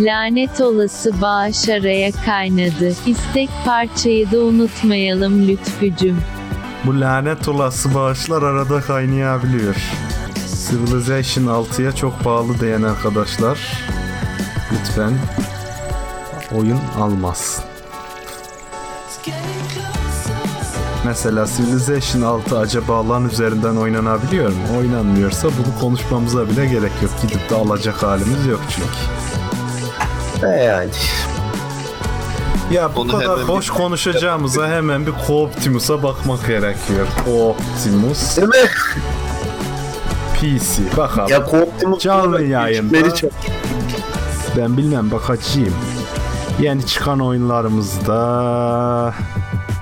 [0.00, 2.88] Lanet olası bağış araya kaynadı.
[3.06, 6.20] İstek parçayı da unutmayalım Lütfücüm.
[6.84, 9.76] Bu lanet olası bağışlar arada kaynayabiliyor.
[10.70, 13.58] Civilization 6'ya çok pahalı diyen arkadaşlar
[14.72, 15.12] lütfen
[16.54, 17.71] oyun almaz.
[21.04, 24.56] Mesela Civilization 6 acaba LAN üzerinden oynanabiliyor mu?
[24.78, 27.10] Oynanmıyorsa bunu konuşmamıza bile gerek yok.
[27.22, 30.46] Gidip de alacak halimiz yok çünkü.
[30.46, 30.90] E yani.
[32.72, 37.06] Ya bu Onu kadar hemen hoş konuşacağımıza hemen bir Cooptimus'a bakmak gerekiyor.
[37.24, 38.54] Cooptimus Değil mi?
[40.40, 40.96] PC.
[40.96, 41.28] Bakalım.
[41.30, 42.92] Ya korktuğumuz Canlı yayında.
[42.92, 43.30] Beni çok-
[44.56, 45.74] Ben bilmem bakacağım.
[46.60, 49.14] Yeni çıkan oyunlarımızda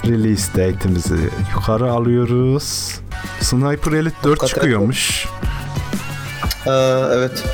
[0.07, 2.95] release date'imizi yukarı alıyoruz.
[3.41, 4.47] Sniper Elite 4 Hakikaten.
[4.47, 5.27] çıkıyormuş.
[6.65, 7.45] Ha, evet.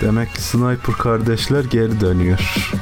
[0.00, 2.70] Demek Sniper kardeşler geri dönüyor.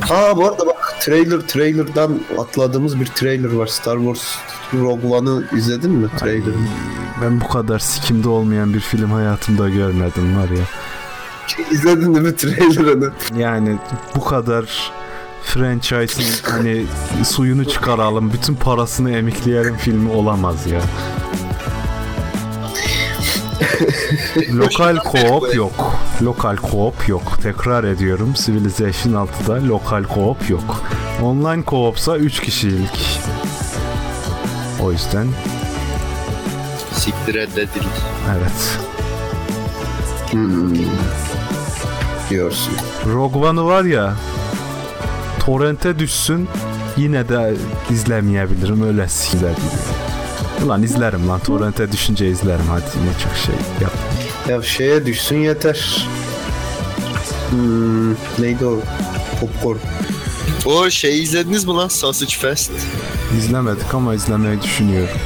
[0.00, 3.66] Ha bu arada bak trailer trailer'dan atladığımız bir trailer var.
[3.66, 4.22] Star Wars
[4.74, 6.66] Rogue One'ı izledin mi trailer'ını?
[7.22, 10.64] Ben bu kadar sikimde olmayan bir film hayatımda görmedim var ya.
[11.70, 13.10] İzledin mi trailer'ını?
[13.36, 13.76] Yani
[14.14, 14.92] bu kadar
[15.46, 16.86] franchise'ın hani
[17.24, 20.80] suyunu çıkaralım, bütün parasını emikleyelim filmi olamaz ya.
[24.52, 25.94] lokal co-op yok.
[26.22, 27.38] Lokal co-op yok.
[27.42, 28.34] Tekrar ediyorum.
[28.36, 30.82] Civilization 6'da lokal co-op yok.
[31.22, 33.20] Online co-op'sa 3 kişilik.
[34.82, 35.26] O yüzden
[36.92, 38.00] Siktir reddedildi.
[38.38, 38.78] evet.
[40.30, 40.74] Hmm.
[42.30, 42.72] Diyorsun.
[43.06, 44.14] Rogue One'ı var ya
[45.46, 46.48] torrente düşsün
[46.96, 47.54] yine de
[47.90, 50.64] izlemeyebilirim öyle sikler gibi.
[50.64, 51.40] Ulan izlerim lan.
[51.40, 52.82] Torrent'e düşünce izlerim hadi.
[52.84, 53.92] Ne çok şey yap.
[54.48, 56.08] Ya şeye düşsün yeter.
[57.50, 58.80] Hmm, neydi o?
[59.40, 59.78] Popcorn.
[60.66, 62.70] O şey izlediniz mi lan Sausage Fest?
[63.38, 65.18] İzlemedik ama izlemeyi düşünüyorum.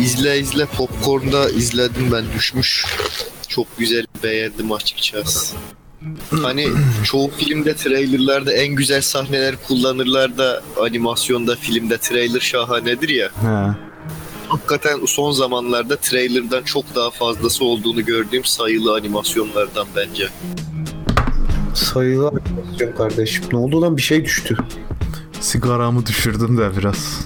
[0.00, 2.84] İzle izle Popcorn'da izledim ben düşmüş.
[3.48, 5.56] Çok güzel beğendim açıkçası.
[6.42, 6.68] Hani
[7.04, 13.26] çoğu filmde trailerlarda en güzel sahneler kullanırlar da animasyonda filmde trailer şahanedir ya.
[13.26, 13.74] He.
[14.48, 20.28] Hakikaten son zamanlarda trailerdan çok daha fazlası olduğunu gördüğüm sayılı animasyonlardan bence.
[21.74, 22.34] Sayılar
[22.80, 23.44] yok kardeşim.
[23.52, 24.56] Ne oldu lan bir şey düştü.
[25.40, 27.20] Sigaramı düşürdüm de biraz.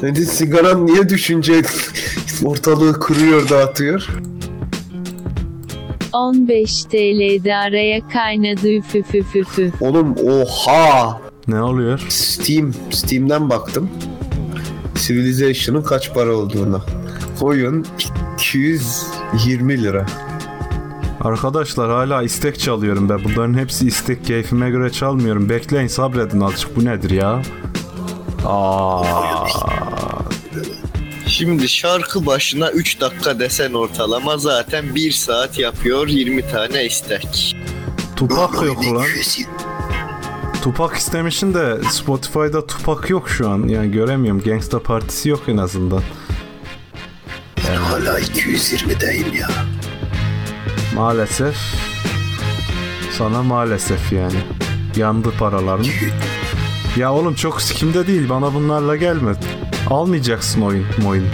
[0.00, 1.62] Senin sigaran niye düşünce
[2.44, 4.08] ortalığı kırıyor dağıtıyor?
[6.12, 9.72] 15 TL'de araya kaynadı üfüfüfüfü.
[9.80, 11.20] Oğlum oha!
[11.48, 12.06] Ne oluyor?
[12.08, 13.90] Steam, Steam'den baktım.
[14.94, 16.80] Civilization'ın kaç para olduğuna.
[17.40, 17.86] Oyun
[18.34, 20.06] 220 lira.
[21.20, 23.24] Arkadaşlar hala istek çalıyorum ben.
[23.24, 25.48] Bunların hepsi istek keyfime göre çalmıyorum.
[25.48, 26.76] Bekleyin sabredin azıcık.
[26.76, 27.42] Bu nedir ya?
[28.46, 29.04] Aa.
[31.28, 37.56] Şimdi şarkı başına 3 dakika desen ortalama zaten 1 saat yapıyor 20 tane istek.
[38.16, 39.04] Tupak yok lan.
[40.62, 43.68] Tupak istemişim de Spotify'da Tupak yok şu an.
[43.68, 44.42] Yani göremiyorum.
[44.42, 46.02] Gangsta Partisi yok en azından.
[47.90, 49.48] Hala 220'deyim ya.
[50.94, 51.56] Maalesef.
[53.18, 54.38] Sana maalesef yani.
[54.96, 55.86] Yandı paraların.
[56.96, 58.28] Ya oğlum çok sikimde değil.
[58.28, 59.32] Bana bunlarla gelme.
[59.90, 61.26] Almayacaksın oyun oyun.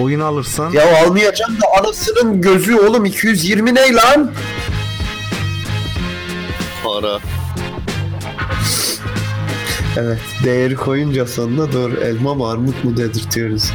[0.00, 4.30] Oyun alırsan Ya almayacağım da anasının gözü oğlum 220 ne lan?
[6.84, 7.18] Para.
[9.96, 13.72] Evet değeri koyunca sonuna doğru elma mı armut mu dedirtiyoruz.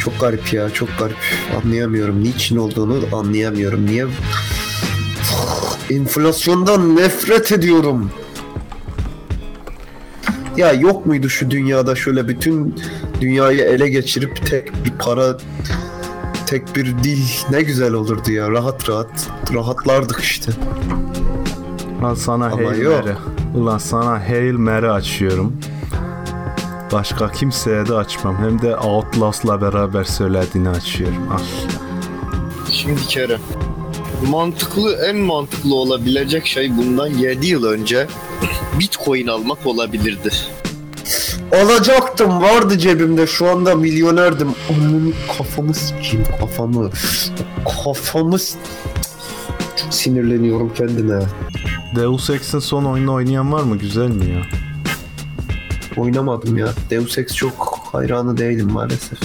[0.00, 1.16] Çok garip ya çok garip.
[1.64, 2.24] Anlayamıyorum.
[2.24, 3.86] Niçin olduğunu anlayamıyorum.
[3.86, 4.06] Niye?
[5.90, 8.10] Enflasyondan nefret ediyorum.
[10.56, 12.74] Ya yok muydu şu dünyada şöyle bütün
[13.20, 15.36] dünyayı ele geçirip tek bir para
[16.46, 20.52] tek bir dil ne güzel olurdu ya rahat rahat rahatlardık işte.
[22.02, 23.04] Al sana Ama Hail yok.
[23.04, 23.14] Mary.
[23.54, 25.52] Ulan sana Hail Mary açıyorum.
[26.92, 28.36] Başka kimseye de açmam.
[28.36, 31.32] Hem de Outlast'la beraber söylediğini açıyorum.
[31.32, 31.38] Al.
[32.70, 33.40] Şimdi Kerem.
[34.30, 38.06] Mantıklı en mantıklı olabilecek şey bundan 7 yıl önce
[38.78, 40.30] Bitcoin almak olabilirdi.
[41.62, 44.48] Alacaktım vardı cebimde şu anda milyonerdim.
[44.70, 46.90] Onun kafamı sikeyim kafamı.
[47.84, 48.38] Kafamı
[49.76, 51.20] Çok sinirleniyorum kendime.
[51.96, 53.76] Deus Ex'in son oyununu oynayan var mı?
[53.76, 54.42] Güzel mi ya?
[55.96, 56.68] Oynamadım ya.
[56.90, 59.18] Deus Ex çok hayranı değilim maalesef.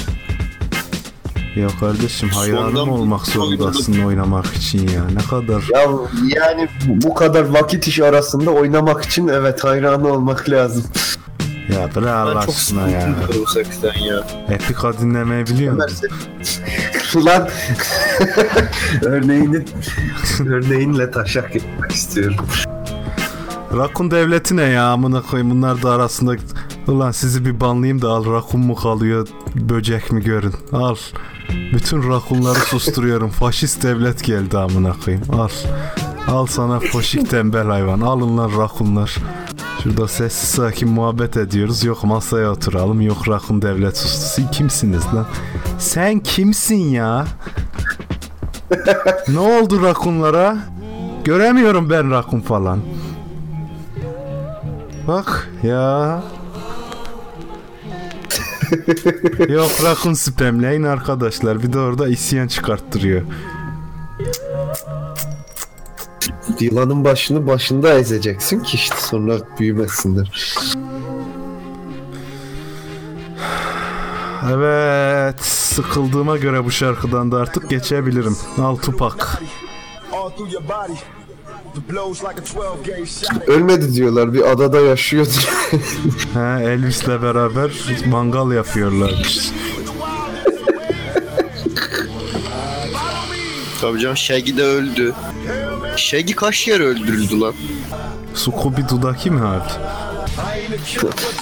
[1.56, 5.06] Ya kardeşim hayranım olmak bir zorundasın oynamak için ya.
[5.14, 5.88] Ne kadar Ya
[6.36, 10.84] yani bu kadar vakit iş arasında oynamak için evet hayranı olmak lazım.
[11.74, 13.16] ya bırak Allah Ben çok aşkına ya.
[13.60, 14.28] Ex'ten ya.
[14.50, 16.10] Epica dinlemeyi biliyor musun?
[17.16, 17.50] Ulan
[19.02, 19.66] örneğini
[20.48, 22.46] örneğinle taşak yapmak istiyorum.
[23.78, 26.36] Rakun devleti ne ya amına koyayım bunlar da arasında
[26.88, 30.96] Ulan sizi bir banlayayım da al rakun mu kalıyor böcek mi görün al
[31.74, 33.30] Bütün rakunları susturuyorum.
[33.30, 35.26] Faşist devlet geldi amına koyayım.
[35.34, 35.50] Al.
[36.28, 38.02] Al sana foşik tembel hayvan.
[38.02, 39.16] Alın lan rakunlar.
[39.84, 41.84] Şurada sessiz sakin muhabbet ediyoruz.
[41.84, 43.02] Yok masaya oturalım.
[43.02, 44.26] Yok rakun devlet sustu.
[44.28, 45.28] Siz kimsiniz lan?
[45.80, 47.26] Sen kimsin ya?
[49.28, 50.58] Ne oldu rakunlara?
[51.24, 52.80] Göremiyorum ben rakun falan.
[55.08, 56.22] Bak ya.
[59.50, 61.64] Yok rakun spamleyin arkadaşlar.
[61.64, 63.22] Bir de orada isyan çıkarttırıyor.
[66.60, 70.56] Yılanın başını başında ezeceksin ki işte sonra büyümesinler.
[74.54, 75.42] Evet.
[75.46, 78.38] Sıkıldığıma göre bu şarkıdan da artık geçebilirim.
[78.58, 79.42] Al Tupak.
[83.48, 85.82] Ölmedi diyorlar bir adada yaşıyor diye.
[86.34, 87.72] He, Elvis'le beraber
[88.08, 89.40] mangal yapıyorlarmış.
[93.82, 95.14] Tabii canım Shaggy de öldü.
[95.96, 97.54] Shaggy kaç yer öldürüldü lan?
[98.34, 99.70] Scooby Doo'daki mi abi?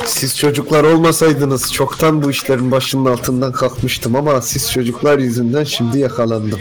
[0.05, 6.59] Siz çocuklar olmasaydınız çoktan bu işlerin başının altından kalkmıştım ama siz çocuklar yüzünden şimdi yakalandım.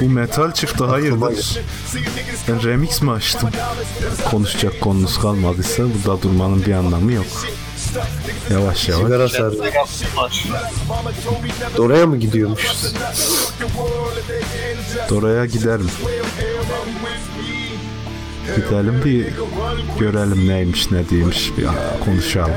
[0.00, 1.60] Bu metal çıktı hayırdır?
[2.48, 3.50] Ben remix mi açtım?
[4.30, 7.26] Konuşacak konunuz kalmadıysa burada durmanın bir anlamı yok.
[8.50, 9.04] Yavaş yavaş.
[9.04, 9.62] Sigara sardı.
[11.78, 12.94] Oraya mı gidiyormuşuz?
[15.12, 15.90] Oraya gidelim.
[18.56, 19.26] Gidelim bir
[20.00, 21.66] görelim neymiş ne değilmiş bir
[22.04, 22.54] konuşalım.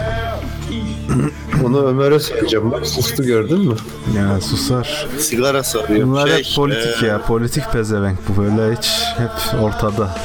[1.63, 2.71] Onu Ömer'e söyleyeceğim.
[2.71, 3.75] Bak sustu gördün mü?
[4.17, 5.07] Ya susar.
[5.19, 6.07] Sigara sarıyor.
[6.07, 7.21] Bunlar Şey, hep politik e, ya.
[7.21, 10.17] Politik pezevenk bu böyle hiç hep ortada.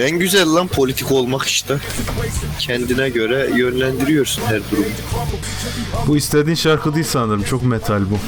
[0.00, 1.76] En güzel lan politik olmak işte.
[2.58, 4.86] Kendine göre yönlendiriyorsun her durumu.
[6.06, 7.42] Bu istediğin şarkı değil sanırım.
[7.42, 8.18] Çok metal bu.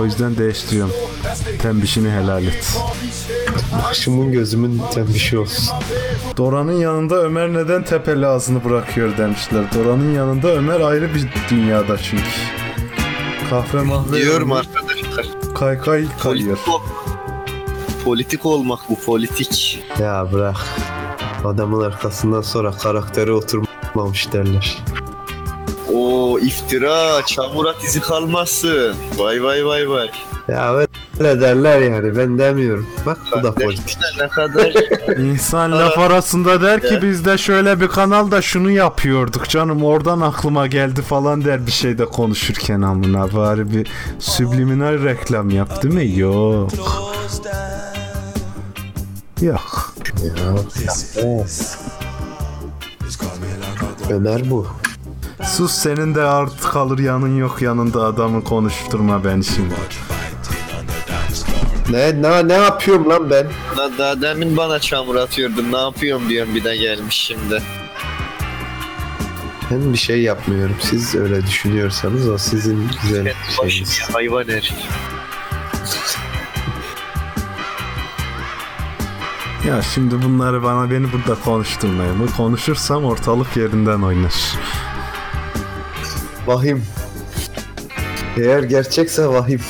[0.00, 0.92] O yüzden değiştiriyorum.
[1.62, 2.78] Tembişini helal et.
[3.88, 5.74] Başımın gözümün tembişi olsun.
[6.36, 9.64] Dora'nın yanında Ömer neden tepeli ağzını bırakıyor demişler.
[9.74, 12.22] Dora'nın yanında Ömer ayrı bir dünyada çünkü.
[13.50, 15.26] Kahve mahve Diyorum arkadaşlar.
[15.54, 16.56] kaykay kayıyor.
[16.56, 16.80] Politik, ol-
[18.04, 19.84] politik olmak bu politik.
[20.00, 20.56] Ya bırak.
[21.44, 24.78] Adamın arkasından sonra karakteri oturmamış derler.
[25.94, 28.96] O iftira, çamurat izi kalmasın.
[29.18, 30.10] Vay vay vay vay.
[30.48, 30.88] Ya öyle
[31.18, 32.86] derler yani ben demiyorum.
[33.06, 33.98] Bak bu da politik.
[34.20, 34.72] Ne kadar
[35.18, 40.66] İnsan laf arasında der ki biz de şöyle bir kanalda şunu yapıyorduk canım oradan aklıma
[40.66, 43.88] geldi falan der bir şey de konuşurken amına bari bir
[44.18, 46.18] subliminal reklam yap değil mi?
[46.18, 46.70] Yok.
[49.40, 49.94] Yok.
[54.10, 54.66] Ömer bu.
[55.42, 59.74] Sus senin de art kalır yanın yok yanında adamı konuşturma beni şimdi.
[61.90, 63.46] Ne, ne, ne yapıyorum lan ben?
[63.76, 65.72] daha, daha demin bana çamur atıyordun.
[65.72, 67.62] Ne yapıyorum diyorum bir de gelmiş şimdi.
[69.70, 70.76] Ben bir şey yapmıyorum.
[70.80, 73.98] Siz öyle düşünüyorsanız o sizin güzel Kendi başım şeyiniz.
[74.00, 74.72] ya, hayvan herif.
[79.68, 82.20] Ya şimdi bunları bana beni burada konuşturmayın.
[82.20, 84.34] Bu konuşursam ortalık yerinden oynar.
[86.46, 86.84] Vahim.
[88.36, 89.60] Eğer gerçekse vahim.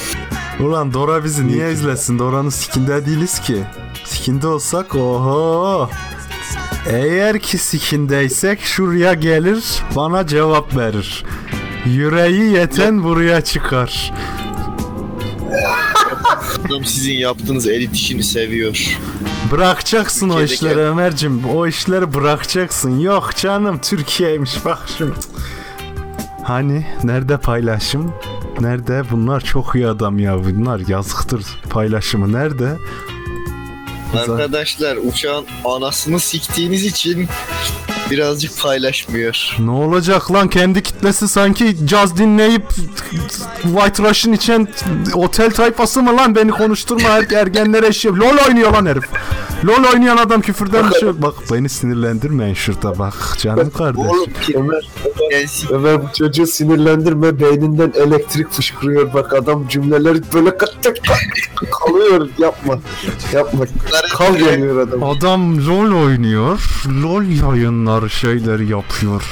[0.61, 2.19] Ulan Dora bizi niye izlesin?
[2.19, 3.57] Dora'nın sikinde değiliz ki.
[4.05, 5.91] Sikinde olsak oho.
[6.91, 9.65] Eğer ki sikindeysek şuraya gelir
[9.97, 11.25] bana cevap verir.
[11.87, 14.13] Yüreği yeten buraya çıkar.
[16.67, 18.99] Adam sizin yaptığınız edit işini seviyor.
[19.51, 21.45] Bırakacaksın o Türkiye'deki- işleri Ömer'cim.
[21.55, 22.99] O işleri bırakacaksın.
[23.01, 25.13] Yok canım Türkiye'ymiş bak şimdi.
[26.43, 28.13] Hani nerede paylaşım?
[28.61, 29.03] Nerede?
[29.11, 30.45] Bunlar çok iyi adam ya.
[30.45, 32.33] Bunlar yazıktır paylaşımı.
[32.33, 32.77] Nerede?
[34.19, 37.29] Arkadaşlar uçağın anasını siktiğiniz için
[38.11, 39.57] birazcık paylaşmıyor.
[39.59, 42.69] Ne olacak lan kendi kitlesi sanki caz dinleyip
[43.63, 44.69] White Russian içen
[45.15, 48.13] otel tayfası mı lan beni konuşturma her ergenlere eşya.
[48.13, 49.05] LOL oynuyor lan herif.
[49.65, 51.23] LOL oynayan adam küfürden bir şey.
[51.23, 54.07] Bak beni sinirlendirmeyin şurada bak canım kardeş.
[54.07, 54.89] Oğlum Ömer.
[55.71, 57.41] Ömer bu çocuğu sinirlendirme.
[57.41, 59.15] Beyninden elektrik fışkırıyor.
[59.15, 61.19] Bak adam cümleleri böyle kat kat kat
[61.71, 62.29] kalıyor.
[62.39, 62.79] Yapma.
[63.33, 63.65] Yapma.
[64.17, 65.03] Kal geliyor adam.
[65.03, 66.61] Adam LOL oynuyor.
[67.03, 67.25] LOL
[67.95, 69.23] yayınları şeyler yapıyor.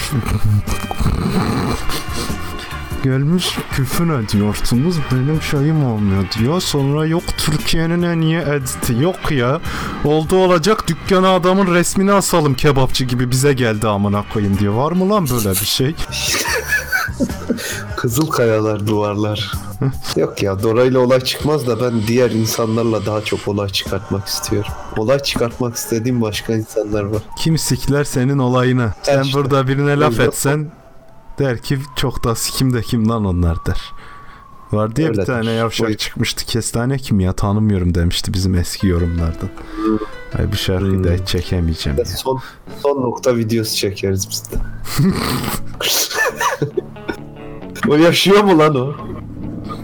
[3.02, 6.60] Gelmiş küfür ediyorsunuz benim şeyim olmuyor diyor.
[6.60, 9.60] Sonra yok Türkiye'nin en iyi editi yok ya.
[10.04, 14.74] Oldu olacak dükkana adamın resmini asalım kebapçı gibi bize geldi amına koyayım diyor.
[14.74, 15.94] Var mı lan böyle bir şey?
[17.96, 19.52] Kızıl kayalar duvarlar.
[20.16, 24.72] Yok ya Dora ile olay çıkmaz da ben diğer insanlarla daha çok olay çıkartmak istiyorum.
[24.96, 27.22] Olay çıkartmak istediğim başka insanlar var.
[27.38, 28.92] Kim sikler senin olayını?
[29.02, 29.38] Sen işte.
[29.38, 30.70] burada birine laf etsen
[31.42, 33.92] der ki çok da sikim de kim lan onlar der.
[34.72, 35.96] Var diye bir tane yavşak Oy.
[35.96, 36.46] çıkmıştı.
[36.46, 39.48] Kestane kim ya tanımıyorum demişti bizim eski yorumlardan.
[40.38, 41.16] Ay bu şarkıyı da Hmm.
[41.16, 42.04] hiç çekemeyeceğim ya.
[42.04, 42.40] Son
[42.82, 44.56] son nokta videosu çekeriz biz de.
[47.88, 48.94] o yaşıyor mu lan o?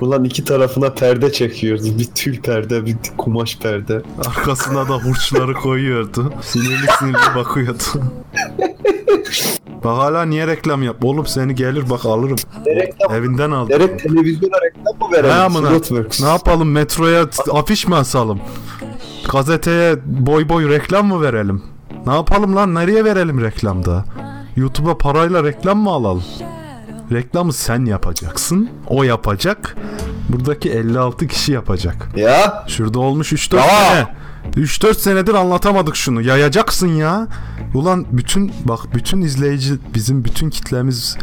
[0.00, 1.98] Ulan iki tarafına perde çekiyoruz.
[1.98, 4.02] Bir tül perde, bir kumaş perde.
[4.26, 6.32] Arkasına da hurçları koyuyordu.
[6.42, 7.82] Sinirli sinirli bakıyordu.
[9.84, 11.04] bak hala niye reklam yap?
[11.04, 12.36] Oğlum seni gelir bak alırım.
[12.66, 13.80] Reklam, Evinden aldım.
[13.80, 15.36] direkt televizyona reklam mı verelim?
[15.36, 15.68] Amına.
[15.68, 16.20] Slotworks.
[16.22, 18.40] Ne yapalım metroya t- afiş mi asalım?
[19.32, 21.62] Gazeteye boy boy reklam mı verelim?
[22.06, 24.04] Ne yapalım lan nereye verelim reklamda?
[24.56, 26.24] YouTube'a parayla reklam mı alalım?
[27.12, 28.68] Reklamı sen yapacaksın.
[28.86, 29.76] O yapacak.
[30.28, 32.08] Buradaki 56 kişi yapacak.
[32.16, 33.62] Ya Şurada olmuş 3-4 Aa!
[33.90, 34.08] sene.
[34.56, 36.22] 3-4 senedir anlatamadık şunu.
[36.22, 37.28] Yayacaksın ya.
[37.74, 41.16] Ulan bütün bak bütün izleyici bizim bütün kitlemiz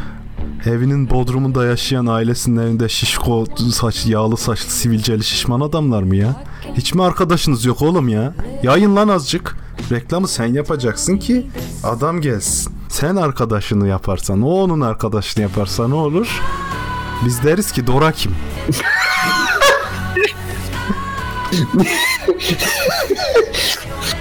[0.66, 6.44] evinin bodrumunda yaşayan ailesinin evinde şişko saç yağlı saçlı sivilceli şişman adamlar mı ya?
[6.74, 8.34] Hiç mi arkadaşınız yok oğlum ya?
[8.64, 9.56] Yayın lan azıcık.
[9.92, 11.48] Reklamı sen yapacaksın ki
[11.84, 12.74] adam gelsin.
[12.90, 16.42] Sen arkadaşını yaparsan, o onun arkadaşını yaparsa ne olur?
[17.26, 18.32] Biz deriz ki Dora kim?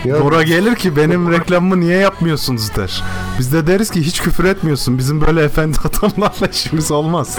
[0.05, 3.02] Ya Dora gelir ki benim reklamımı niye yapmıyorsunuz der.
[3.38, 4.98] Biz de deriz ki hiç küfür etmiyorsun.
[4.98, 7.38] Bizim böyle efendi adamlarla işimiz olmaz.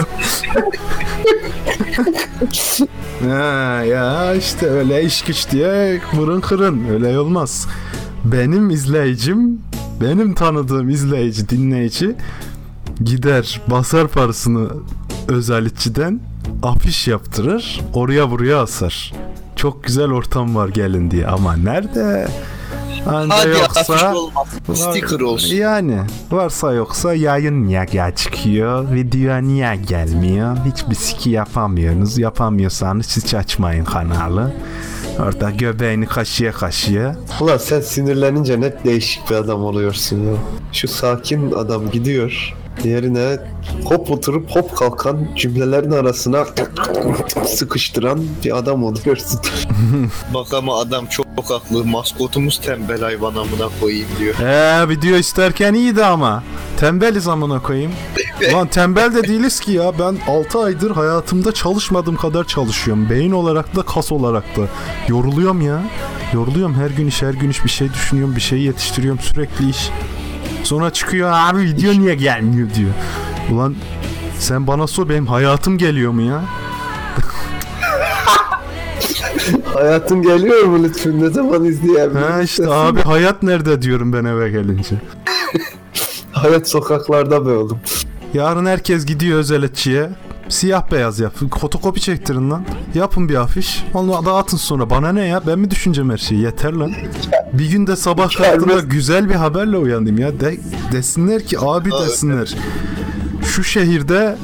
[3.22, 6.88] ha, ya işte öyle iş güç diye vırın kırın.
[6.88, 7.66] Öyle olmaz.
[8.32, 9.60] Benim izleyicim,
[10.00, 12.16] benim tanıdığım izleyici, dinleyici
[13.04, 14.68] gider basar parasını
[15.28, 16.20] özellikçiden
[16.62, 19.12] afiş yaptırır, oraya buraya asar.
[19.56, 22.28] Çok güzel ortam var gelin diye ama nerede?
[23.06, 24.14] Anca Hadi yoksa.
[24.74, 25.56] Sticker olsun.
[25.56, 25.98] yani
[26.30, 32.18] varsa yoksa yayın niye gel çıkıyor, video niye gelmiyor, hiçbir siki yapamıyorsunuz.
[32.18, 34.52] Yapamıyorsanız hiç açmayın kanalı.
[35.20, 37.16] Orada göbeğini kaşıya kaşıya.
[37.40, 40.34] Ulan sen sinirlenince net değişik bir adam oluyorsun ya.
[40.72, 42.54] Şu sakin adam gidiyor.
[42.84, 43.38] Yerine
[43.84, 46.44] hop oturup hop kalkan cümlelerin arasına
[47.46, 49.40] sıkıştıran bir adam oluyorsun.
[50.34, 51.84] Bak ama adam çok haklı.
[51.84, 54.34] Maskotumuz tembel hayvan amına koyayım diyor.
[54.40, 56.42] Eee video isterken iyiydi ama.
[56.80, 57.92] Tembeliz amına koyayım.
[58.52, 59.92] Lan tembel de değiliz ki ya.
[59.98, 63.10] Ben 6 aydır hayatımda çalışmadığım kadar çalışıyorum.
[63.10, 64.62] Beyin olarak da kas olarak da.
[65.08, 65.82] Yoruluyorum ya.
[66.34, 68.36] Yoruluyorum her gün iş her gün iş bir şey düşünüyorum.
[68.36, 69.90] Bir şey yetiştiriyorum sürekli iş.
[70.62, 72.90] Sonra çıkıyor abi video niye gelmiyor diyor.
[73.52, 73.74] Ulan
[74.38, 76.44] sen bana sor benim hayatım geliyor mu ya?
[79.76, 81.20] Hayatın geliyor mu lütfen?
[81.20, 82.22] Ne zaman izleyebilirim?
[82.30, 84.96] Ha işte abi hayat nerede diyorum ben eve gelince.
[86.32, 87.78] Hayat sokaklarda be oğlum.
[88.34, 90.10] Yarın herkes gidiyor özeletçiye.
[90.48, 91.32] Siyah beyaz yap.
[91.60, 92.64] Fotokopi çektirin lan.
[92.94, 93.84] Yapın bir afiş.
[93.94, 94.90] Onu dağıtın sonra.
[94.90, 95.42] Bana ne ya?
[95.46, 96.40] Ben mi düşüneceğim her şeyi?
[96.42, 96.92] Yeter lan.
[97.52, 100.40] Bir gün de sabah kalktığımda güzel bir haberle uyandım ya.
[100.40, 100.56] De,
[100.92, 102.54] desinler ki abi desinler.
[103.56, 104.36] Şu şehirde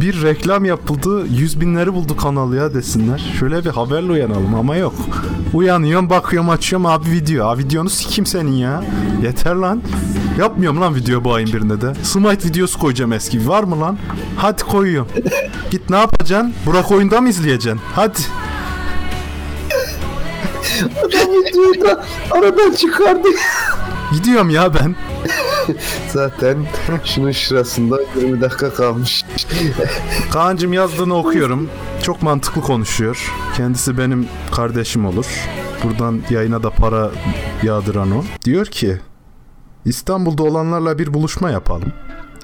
[0.00, 1.26] bir reklam yapıldı.
[1.26, 3.34] Yüz binleri buldu kanal ya desinler.
[3.40, 4.94] Şöyle bir haberle uyanalım ama yok.
[5.54, 7.46] Uyanıyorum bakıyorum açıyorum abi video.
[7.46, 8.84] Abi videonu sikim senin ya.
[9.22, 9.82] Yeter lan.
[10.38, 11.94] Yapmıyorum lan video bu ayın birinde de.
[12.02, 13.48] Smite videosu koyacağım eski.
[13.48, 13.98] Var mı lan?
[14.36, 15.08] Hadi koyuyorum.
[15.70, 16.54] Git ne yapacaksın?
[16.66, 17.80] Burak oyunda mı izleyeceksin?
[17.94, 18.18] Hadi.
[20.98, 23.28] Adam videoyu da aradan çıkardı.
[24.12, 24.94] Gidiyorum ya ben.
[26.12, 26.66] Zaten
[27.04, 29.24] şunun şurasında 20 dakika kalmış.
[30.32, 31.68] Kaan'cım yazdığını okuyorum.
[32.02, 33.32] Çok mantıklı konuşuyor.
[33.56, 35.26] Kendisi benim kardeşim olur.
[35.84, 37.10] Buradan yayına da para
[37.62, 38.24] yağdıran o.
[38.44, 39.00] Diyor ki
[39.84, 41.92] İstanbul'da olanlarla bir buluşma yapalım.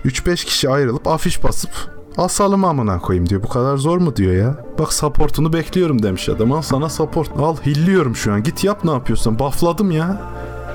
[0.04, 1.70] 3-5 kişi ayrılıp afiş basıp
[2.16, 3.42] asalım amına koyayım diyor.
[3.42, 4.56] Bu kadar zor mu diyor ya.
[4.78, 6.52] Bak supportunu bekliyorum demiş adam.
[6.52, 7.30] Al sana support.
[7.38, 8.42] Al hilliyorum şu an.
[8.42, 9.38] Git yap ne yapıyorsan.
[9.38, 10.20] Buffladım ya.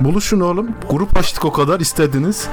[0.00, 0.68] Buluşun oğlum.
[0.90, 2.48] Grup açtık o kadar istediniz.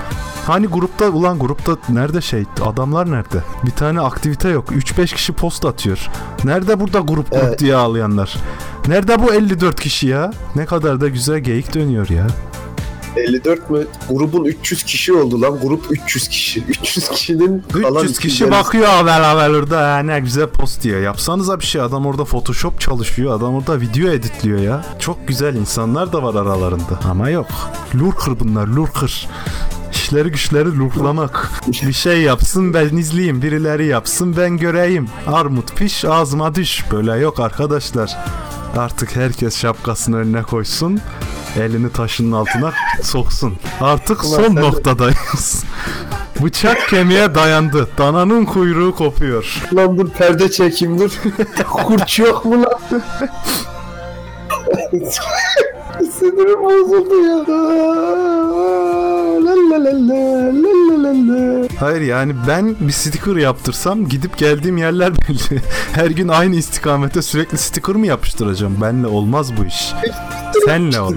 [0.48, 3.44] Hani grupta ulan grupta nerede şey adamlar nerede?
[3.66, 4.72] Bir tane aktivite yok.
[4.72, 6.10] 3-5 kişi post atıyor.
[6.44, 7.60] Nerede burada grup grup Evet.
[7.60, 8.36] diye ağlayanlar?
[8.88, 10.32] Nerede bu 54 kişi ya?
[10.56, 12.28] Ne kadar da güzel geyik dönüyor ya.
[13.18, 13.88] 54 mü?
[14.10, 15.60] Grubun 300 kişi oldu lan.
[15.62, 16.64] Grup 300 kişi.
[16.68, 21.02] 300 kişinin kalan 300 kişi 250 bakıyor haber haber orada ne güzel post diyor.
[21.02, 23.36] Yapsanıza bir şey adam orada photoshop çalışıyor.
[23.38, 24.86] Adam orada video editliyor ya.
[25.00, 27.00] Çok güzel insanlar da var aralarında.
[27.10, 27.48] Ama yok.
[27.96, 29.28] Lurker bunlar lurker.
[29.92, 31.52] İşleri güçleri lurklamak.
[31.84, 33.42] Bir şey yapsın ben izleyeyim.
[33.42, 35.08] Birileri yapsın ben göreyim.
[35.28, 36.86] Armut piş ağzıma düş.
[36.92, 38.18] Böyle yok arkadaşlar.
[38.76, 41.00] Artık herkes şapkasını önüne koysun.
[41.60, 42.74] Elini taşının altına
[43.04, 43.54] soksun.
[43.82, 45.64] Artık Ulan son noktadayız.
[46.44, 47.88] Bıçak kemiğe dayandı.
[47.98, 49.62] Dananın kuyruğu kopuyor.
[49.74, 51.12] Lan dur perde çekeyim dur.
[51.70, 53.02] Kurç yok mu lan?
[56.20, 57.38] Sinirim bozuldu ya.
[59.46, 60.75] La la la la la.
[61.80, 65.62] Hayır yani ben bir sticker yaptırsam gidip geldiğim yerler belli.
[65.94, 68.82] Her gün aynı istikamete sürekli sticker mı yapıştıracağım?
[68.82, 69.94] Benle olmaz bu iş.
[70.66, 71.16] Senle olur.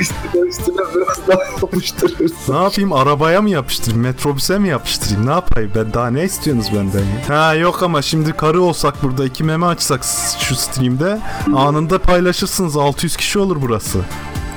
[0.00, 2.32] üstüne üstüne biraz daha yapıştırırız.
[2.48, 7.04] Ne yapayım arabaya mı yapıştırayım metrobüse mi yapıştırayım ne yapayım ben daha ne istiyorsunuz benden
[7.04, 7.28] ya?
[7.28, 10.00] Ha yok ama şimdi karı olsak burada iki meme açsak
[10.38, 11.18] şu streamde
[11.56, 13.98] anında paylaşırsınız 600 kişi olur burası.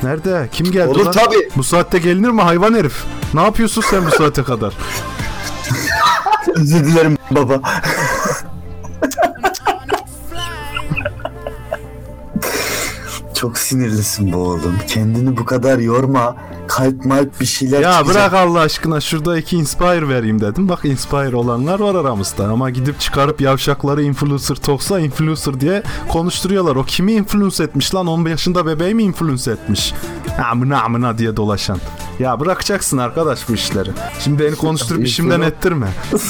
[0.04, 0.50] Nerede?
[0.52, 1.12] Kim geldi Olur lan?
[1.12, 1.50] tabii.
[1.58, 3.04] Bu saatte gelinir mi hayvan herif?
[3.34, 4.74] Ne yapıyorsun sen bu saate kadar?
[6.56, 7.62] Özür dilerim baba.
[13.48, 14.76] Çok sinirlisin bu oğlum.
[14.88, 16.36] Kendini bu kadar yorma.
[16.68, 18.16] Kalp malp bir şeyler Ya çıkacak.
[18.16, 20.70] bırak Allah aşkına şurada iki inspire vereyim dedim.
[20.70, 26.76] Bak inspire olanlar var aramızda ama gidip çıkarıp yavşakları influencer toksa influencer diye konuşturuyorlar.
[26.76, 29.94] O kimi influence etmiş lan 15 yaşında bebeği mi influence etmiş?
[30.52, 31.80] Amına amına diye dolaşan.
[32.20, 33.90] Ya bırakacaksın arkadaş bu işleri.
[34.20, 35.88] Şimdi beni konuşturup işimden ettirme.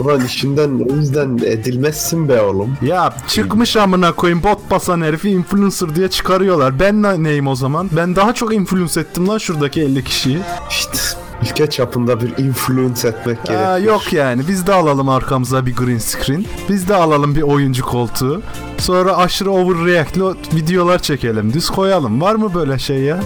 [0.00, 2.76] Ulan işinden o yüzden edilmezsin be oğlum.
[2.82, 6.80] Ya çıkmış amına koyayım bot basan herifi influencer diye çıkarıyorlar.
[6.80, 7.88] Ben ne- neyim o zaman?
[7.92, 10.38] Ben daha çok influence ettim lan şuradaki 50 kişiyi.
[10.70, 10.98] İşte
[11.42, 13.78] ülke çapında bir influence etmek Aa, gerekiyor.
[13.78, 16.44] yok yani biz de alalım arkamıza bir green screen.
[16.68, 18.42] Biz de alalım bir oyuncu koltuğu.
[18.78, 20.22] Sonra aşırı overreact'li
[20.56, 21.52] videolar çekelim.
[21.52, 22.20] Düz koyalım.
[22.20, 23.20] Var mı böyle şey ya?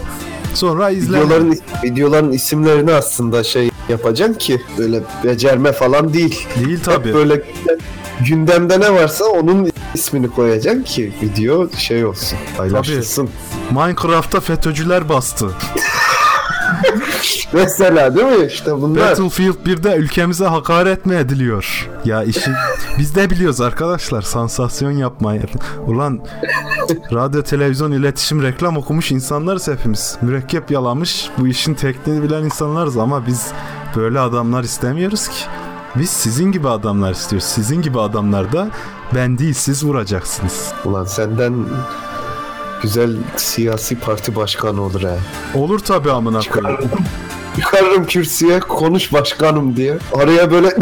[0.54, 1.18] Sonra izle.
[1.20, 6.46] Videoların, videoların isimlerini aslında şey yapacaksın ki böyle becerme falan değil.
[6.64, 7.14] Değil Hep tabi.
[7.14, 7.78] böyle gündem-
[8.28, 13.30] gündemde ne varsa onun ismini koyacaksın ki video şey olsun paylaşılsın.
[13.70, 15.50] Minecraft'ta FETÖ'cüler bastı.
[17.52, 19.10] Mesela değil mi işte bunlar.
[19.10, 21.88] Battlefield 1'de ülkemize hakaret mi ediliyor?
[22.04, 22.50] Ya işi
[22.98, 25.42] biz de biliyoruz arkadaşlar sansasyon yapmayı.
[25.86, 26.20] Ulan
[27.12, 30.16] radyo, televizyon, iletişim, reklam okumuş insanlarız hepimiz.
[30.22, 33.46] Mürekkep yalamış bu işin tekniğini bilen insanlarız ama biz
[33.96, 35.44] böyle adamlar istemiyoruz ki.
[35.94, 37.48] Biz sizin gibi adamlar istiyoruz.
[37.48, 38.68] Sizin gibi adamlar da
[39.14, 40.72] ben değil siz vuracaksınız.
[40.84, 41.54] Ulan senden
[42.82, 45.16] güzel siyasi parti başkanı olur ha.
[45.54, 46.90] Olur tabi amına koyayım.
[47.56, 49.98] Çıkarırım kürsüye konuş başkanım diye.
[50.14, 50.76] Araya böyle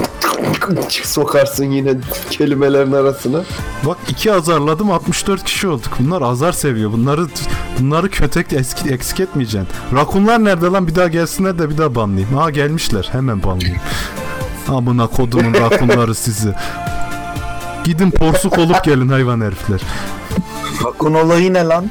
[1.04, 1.94] sokarsın yine
[2.30, 3.40] kelimelerin arasına.
[3.86, 5.92] Bak iki azarladım 64 kişi olduk.
[6.00, 6.92] Bunlar azar seviyor.
[6.92, 7.26] Bunları
[7.78, 9.68] bunları kötek eski, eksik etmeyeceksin.
[9.94, 10.86] Rakunlar nerede lan?
[10.88, 12.36] Bir daha gelsinler de bir daha banlayayım.
[12.36, 13.08] Ha gelmişler.
[13.12, 13.80] Hemen banlayayım.
[14.68, 16.54] Amına kodumun rakunları sizi.
[17.84, 19.80] Gidin porsuk olup gelin hayvan herifler.
[20.84, 21.90] Bakın olayı ne lan?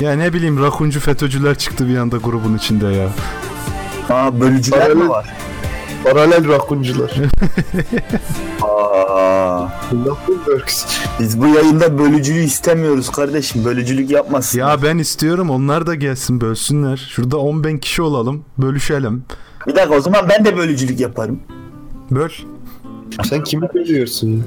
[0.00, 3.08] Ya ne bileyim rakuncu FETÖ'cüler çıktı bir anda grubun içinde ya.
[4.10, 5.26] Aa bölücüler mi var?
[6.04, 7.10] Paralel rakuncular.
[8.62, 9.68] Aa,
[10.06, 10.86] Rakunworks.
[11.20, 13.64] biz bu yayında bölücülüğü istemiyoruz kardeşim.
[13.64, 14.58] Bölücülük yapmasın.
[14.58, 17.08] Ya ben istiyorum onlar da gelsin bölsünler.
[17.10, 18.44] Şurada 10 bin kişi olalım.
[18.58, 19.24] Bölüşelim.
[19.66, 21.40] Bir dakika o zaman ben de bölücülük yaparım.
[22.10, 22.30] Böl.
[23.24, 24.44] Sen kimi görüyorsun?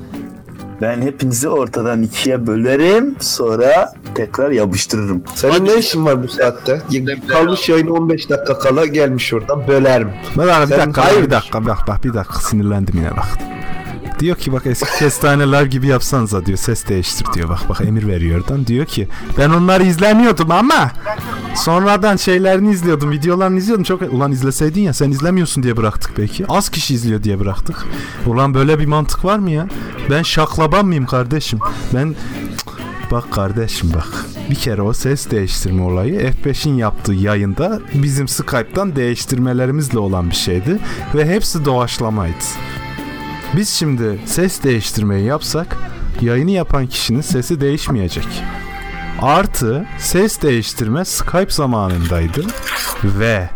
[0.81, 3.15] Ben hepinizi ortadan ikiye bölerim.
[3.19, 5.23] Sonra tekrar yapıştırırım.
[5.35, 6.81] Senin ne işin var bu saatte?
[7.27, 10.09] Kalmış yayın 15 dakika kala gelmiş oradan bölerim.
[10.35, 13.27] Bak bir Sen dakika, bir dakika, bak bak bir dakika sinirlendim yine bak.
[14.19, 16.57] Diyor ki bak eski kestaneler gibi yapsanıza diyor.
[16.57, 17.49] Ses değiştir diyor.
[17.49, 18.67] Bak bak emir veriyor oradan.
[18.67, 20.91] Diyor ki ben onları izlemiyordum ama
[21.55, 23.83] sonradan şeylerini izliyordum videolarını izliyordum.
[23.83, 26.45] Çok ulan izleseydin ya sen izlemiyorsun diye bıraktık belki.
[26.47, 27.85] Az kişi izliyor diye bıraktık.
[28.25, 29.67] Ulan böyle bir mantık var mı ya?
[30.09, 31.59] Ben şaklaban mıyım kardeşim?
[31.93, 32.15] Ben
[33.11, 34.25] bak kardeşim bak.
[34.49, 40.79] Bir kere o ses değiştirme olayı F5'in yaptığı yayında bizim Skype'tan değiştirmelerimizle olan bir şeydi
[41.15, 42.35] ve hepsi doğaçlamaydı.
[43.55, 45.77] Biz şimdi ses değiştirmeyi yapsak
[46.21, 48.27] yayını yapan kişinin sesi değişmeyecek.
[49.21, 52.45] Artı ses değiştirme Skype zamanındaydı
[53.03, 53.49] ve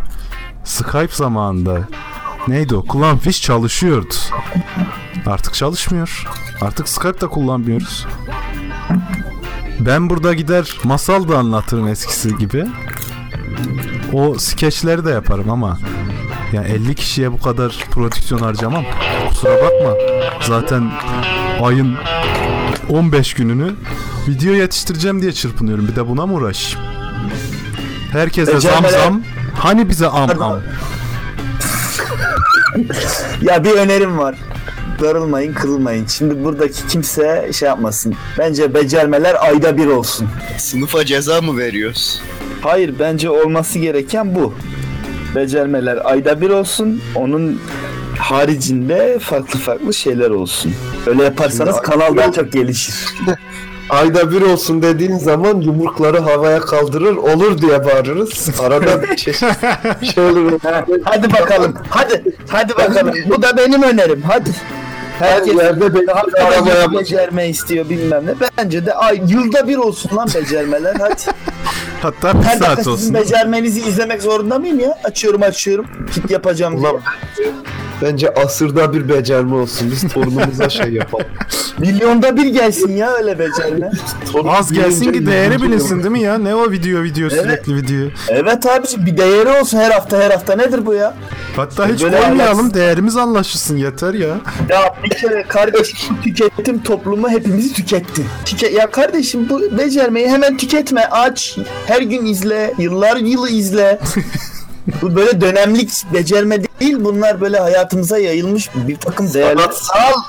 [0.64, 1.88] Skype zamanında
[2.48, 2.86] neydi o?
[2.94, 4.14] Clownfish çalışıyordu.
[5.26, 6.28] Artık çalışmıyor.
[6.62, 8.08] Artık Skype da kullanmıyoruz.
[9.80, 12.66] Ben burada gider masal da anlatırım eskisi gibi.
[14.14, 15.78] O skeçleri de yaparım ama
[16.54, 18.86] ya 50 kişiye bu kadar prodüksiyon harcamam.
[19.30, 19.94] Kusura bakma.
[20.48, 20.92] Zaten
[21.64, 21.96] ayın
[22.90, 23.72] 15 gününü
[24.28, 25.88] video yetiştireceğim diye çırpınıyorum.
[25.88, 26.88] Bir de buna mı uğraşayım?
[28.12, 29.22] Herkese zam Ecemeler- zam.
[29.56, 30.62] Hani bize am am.
[33.42, 34.36] Ya bir önerim var.
[35.02, 36.06] Darılmayın, kırılmayın.
[36.06, 38.16] Şimdi buradaki kimse şey yapmasın.
[38.38, 40.28] Bence becermeler ayda bir olsun.
[40.58, 42.22] Sınıfa ceza mı veriyoruz?
[42.62, 44.54] Hayır, bence olması gereken bu.
[45.36, 47.02] Becermeler ayda bir olsun.
[47.16, 47.62] Onun
[48.20, 50.74] haricinde farklı farklı şeyler olsun.
[51.08, 52.96] Öyle yaparsanız Şimdi- kanal daha çok gelişir.
[53.90, 58.50] Ayda bir olsun dediğin zaman yumrukları havaya kaldırır olur diye bağırırız.
[58.62, 59.34] Arada bir şey,
[60.14, 60.60] şey olur.
[60.64, 61.74] Ha, hadi bakalım.
[61.90, 62.24] Hadi.
[62.48, 63.14] Hadi bakalım.
[63.30, 64.22] Bu da benim önerim.
[64.28, 64.50] Hadi.
[65.20, 68.34] Herkes yerde beni arabaya arabaya becerme istiyor bilmem ne.
[68.58, 70.96] Bence de ay yılda bir olsun lan becermeler.
[71.00, 71.14] Hadi.
[72.02, 73.14] Hatta bir Her dakika saat sizin olsun.
[73.14, 74.98] becermenizi izlemek zorunda mıyım ya?
[75.04, 75.86] Açıyorum açıyorum.
[76.14, 76.90] Kit yapacağım diye.
[76.92, 77.02] Ulan
[78.02, 79.92] bence asırda bir becerme olsun.
[79.92, 81.26] Biz torunumuza şey yapalım.
[81.80, 83.92] Milyonda bir gelsin ya öyle becerme.
[84.34, 86.38] Torun Az gelsin büyüyünce ki değeri yüzüncü bilinsin değil mi ya?
[86.38, 87.42] Ne o video video Evet.
[87.44, 88.10] sürekli video.
[88.30, 91.14] evet abiciğim bir değeri olsun her hafta her hafta nedir bu ya?
[91.60, 94.28] Hatta hiç Böyle koymayalım alaksız- değerimiz anlaşılsın yeter ya.
[94.70, 98.22] Ya bir kere kardeşim tüketim toplumu hepimizi tüketti.
[98.46, 101.06] Tüke ya kardeşim bu becermeyi hemen tüketme.
[101.06, 101.58] Aç.
[101.88, 102.74] Her gün izle.
[102.78, 104.00] Yıllar yılı izle.
[105.02, 106.96] bu böyle dönemlik becerme değil.
[107.00, 109.56] Bunlar böyle hayatımıza yayılmış bir takım değerler.
[109.64, 110.22] Sanatsal.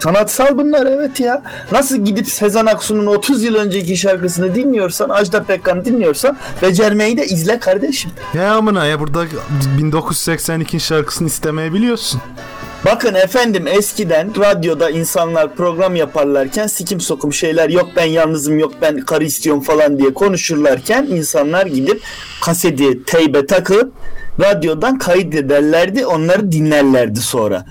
[0.00, 1.42] Sanatsal bunlar evet ya.
[1.72, 7.58] Nasıl gidip Sezen Aksu'nun 30 yıl önceki şarkısını dinliyorsan, Ajda Pekkan'ı dinliyorsan becermeyi de izle
[7.58, 8.10] kardeşim.
[8.34, 9.24] Ya amına ya burada
[9.78, 12.20] 1982 şarkısını istemeyebiliyorsun.
[12.84, 19.00] Bakın efendim eskiden radyoda insanlar program yaparlarken sikim sokum şeyler yok ben yalnızım yok ben
[19.00, 22.02] karı istiyorum falan diye konuşurlarken insanlar gidip
[22.42, 23.92] kaseti teybe takıp
[24.40, 27.64] radyodan kaydederlerdi onları dinlerlerdi sonra.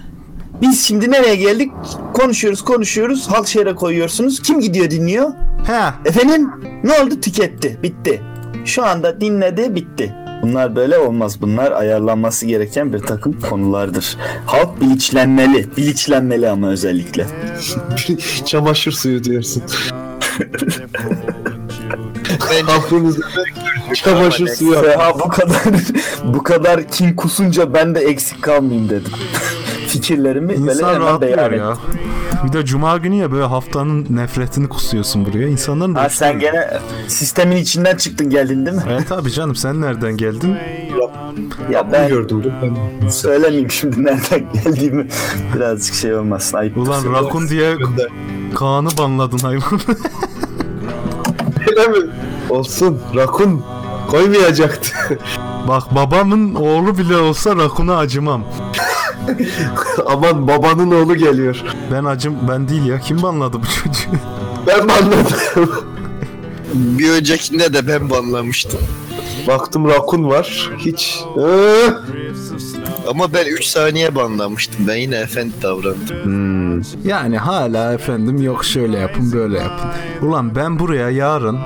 [0.62, 1.72] Biz şimdi nereye geldik?
[2.14, 4.42] Konuşuyoruz konuşuyoruz halk şehre koyuyorsunuz.
[4.42, 5.30] Kim gidiyor dinliyor?
[5.68, 6.10] He.
[6.10, 6.50] Efendim
[6.84, 7.22] ne oldu?
[7.22, 7.78] Tüketti.
[7.84, 8.22] Bitti.
[8.66, 10.14] Şu anda dinledi bitti.
[10.42, 11.42] Bunlar böyle olmaz.
[11.42, 14.18] Bunlar ayarlanması gereken bir takım konulardır.
[14.46, 15.78] Halk bilinçlenmeli.
[15.78, 17.28] Bilinçlenmeli ama özellikle.
[18.46, 19.64] Çamaşır suyu diyorsun.
[22.78, 23.22] Aklınızda
[23.94, 24.74] çamaşır suyu.
[24.74, 25.58] Seha bu kadar
[26.24, 29.12] bu kadar kin kusunca ben de eksik kalmayayım dedim.
[29.96, 31.72] Fikirlerimi böyle İnsan hemen rahatlıyor beyan ya.
[31.72, 32.00] ettim.
[32.48, 35.48] Bir de cuma günü ya böyle haftanın nefretini kusuyorsun buraya.
[35.48, 36.70] İnsanların da Ha sen gene
[37.08, 38.84] sistemin içinden çıktın geldin değil mi?
[38.90, 40.58] Evet abi canım sen nereden geldin?
[41.72, 42.44] Ya Ben gördüm.
[43.04, 45.08] Ben söylemeyeyim şimdi nereden geldiğimi.
[45.56, 46.78] Birazcık şey olmasın ayıp.
[46.78, 47.76] Ulan rakun diye
[48.56, 49.64] Kaan'ı banladın hayvan.
[51.70, 52.12] Öyle mi?
[52.50, 53.00] Olsun.
[53.16, 53.64] Rakun
[54.12, 54.92] koymayacaktı.
[55.68, 58.44] Bak babamın oğlu bile olsa rakuna acımam.
[60.06, 61.64] Aman babanın oğlu geliyor.
[61.92, 63.00] Ben acım ben değil ya.
[63.00, 64.20] Kim banladı bu çocuğu?
[64.68, 65.86] Ben mi anladım?
[66.74, 68.80] bir öncekinde de ben banlamıştım.
[69.48, 70.72] Baktım rakun var.
[70.78, 71.24] Hiç.
[71.38, 71.90] Ee?
[73.08, 74.88] Ama ben 3 saniye banlamıştım.
[74.88, 76.82] Ben yine efendi davrandım.
[77.06, 79.90] Yani hala efendim yok şöyle yapın böyle yapın.
[80.28, 81.60] Ulan ben buraya yarın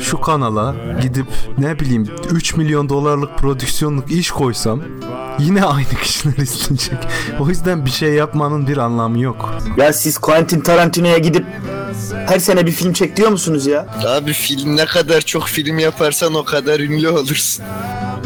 [0.00, 1.26] şu kanala gidip
[1.58, 4.82] ne bileyim 3 milyon dolarlık prodüksiyonluk iş koysam
[5.38, 6.98] yine aynı kişiler izleyecek.
[7.40, 9.54] O yüzden bir şey yapmanın bir anlamı yok.
[9.76, 11.44] Ya siz Quentin Tarantino'ya gidip
[12.26, 13.86] her sene bir film çek diyor musunuz ya?
[14.08, 17.64] Abi film ne kadar çok film yaparsan o kadar ünlü olursun.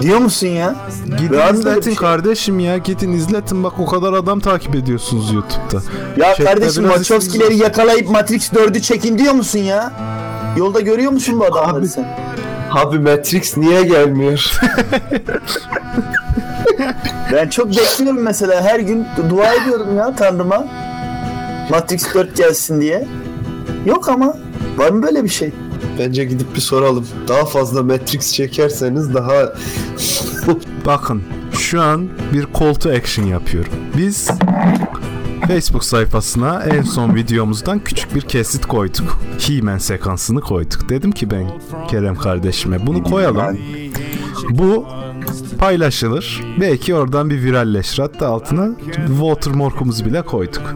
[0.01, 0.75] Diyor musun ya?
[1.19, 5.83] Gidin izletin şey- kardeşim ya gidin izletin bak o kadar adam takip ediyorsunuz YouTube'da.
[6.17, 9.93] Ya Chatte kardeşim Wachowski'leri yakalayıp Matrix 4'ü çekin diyor musun ya?
[10.57, 11.89] Yolda görüyor musun bu adamları Abi.
[11.89, 12.19] sen?
[12.71, 14.61] Abi Matrix niye gelmiyor?
[17.33, 20.67] Ben çok bekliyorum mesela her gün dua ediyorum ya Tanrıma.
[21.71, 23.09] Matrix 4 gelsin diye.
[23.87, 24.37] Yok ama
[24.77, 25.53] var mı böyle bir şey?
[26.01, 27.07] Bence gidip bir soralım.
[27.29, 29.33] Daha fazla Matrix çekerseniz daha
[30.87, 31.23] Bakın
[31.53, 33.73] şu an bir call to action yapıyorum.
[33.97, 34.31] Biz
[35.49, 39.19] Facebook sayfasına en son videomuzdan küçük bir kesit koyduk.
[39.39, 40.89] He-Man sekansını koyduk.
[40.89, 41.47] Dedim ki ben
[41.89, 43.59] Kerem kardeşime bunu koyalım.
[44.51, 44.87] Bu
[45.59, 46.43] paylaşılır.
[46.61, 47.99] Belki oradan bir viralleşir.
[47.99, 48.69] Hatta altına
[49.07, 50.75] watermark'umuzu bile koyduk.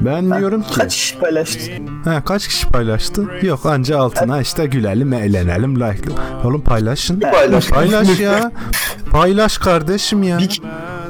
[0.00, 1.60] Ben diyorum ki Kaç kişi paylaştı?
[2.04, 3.24] Ha, kaç kişi paylaştı?
[3.42, 6.10] Yok anca altına işte gülelim, eğlenelim, like.
[6.44, 7.20] Oğlum paylaşın.
[7.20, 7.68] paylaş.
[7.68, 8.52] Paylaş ya.
[9.10, 10.38] Paylaş kardeşim ya.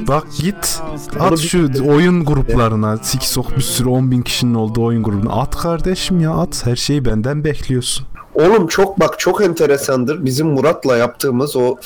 [0.09, 0.83] Bak git
[1.21, 5.57] at şu oyun gruplarına siki sok bir sürü 10 bin kişinin olduğu oyun grubuna at
[5.57, 8.07] kardeşim ya at her şeyi benden bekliyorsun.
[8.39, 10.25] Oğlum çok bak çok enteresandır.
[10.25, 11.77] Bizim Murat'la yaptığımız o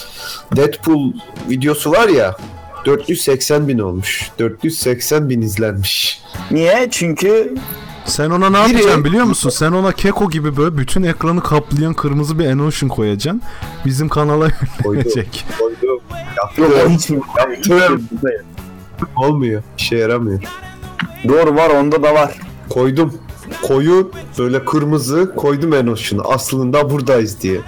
[0.56, 1.12] Deadpool
[1.50, 2.36] videosu var ya
[2.86, 4.30] 480 bin olmuş.
[4.38, 6.20] 480 bin izlenmiş.
[6.50, 6.88] Niye?
[6.90, 7.54] Çünkü
[8.06, 9.50] Sen ona ne Biri- yapacaksın biliyor musun?
[9.50, 13.42] Sen ona Keko gibi böyle bütün ekranı kaplayan kırmızı bir emotion koyacaksın.
[13.86, 14.48] Bizim kanala
[14.84, 15.44] yönlenecek.
[15.58, 15.76] Koydum.
[15.82, 16.90] yok o Yaptım.
[16.90, 17.20] hiç mi?
[17.38, 18.08] Yaptım.
[19.16, 19.62] Olmuyor.
[19.78, 20.40] İşe yaramıyor.
[21.28, 22.40] Doğru var onda da var.
[22.68, 23.14] Koydum.
[23.62, 26.22] Koyu böyle kırmızı koydum Enoş'unu.
[26.32, 27.60] Aslında buradayız diye.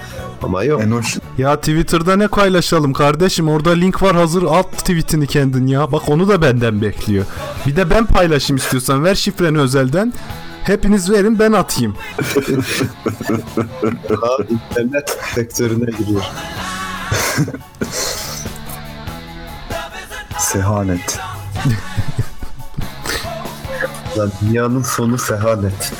[0.42, 0.82] Ama yok.
[0.82, 1.18] Enoş.
[1.38, 3.48] Ya Twitter'da ne paylaşalım kardeşim?
[3.48, 5.92] Orada link var hazır at tweetini kendin ya.
[5.92, 7.24] Bak onu da benden bekliyor.
[7.66, 9.04] Bir de ben paylaşayım istiyorsan.
[9.04, 10.12] Ver şifreni özelden.
[10.62, 11.96] Hepiniz verin ben atayım.
[14.10, 16.22] Daha internet sektörüne giriyor.
[20.38, 21.18] Sehanet.
[24.18, 25.92] Lan dünyanın sonu sehanet.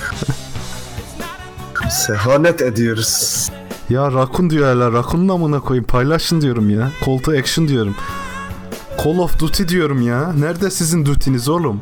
[1.91, 3.49] sehanet ediyoruz.
[3.91, 4.93] Ya Rakun diyor hala.
[4.93, 5.85] Rakun'un amına koyayım.
[5.85, 6.91] Paylaşın diyorum ya.
[7.07, 7.95] Call to action diyorum.
[9.05, 10.33] Call of Duty diyorum ya.
[10.33, 11.81] Nerede sizin duty'niz oğlum?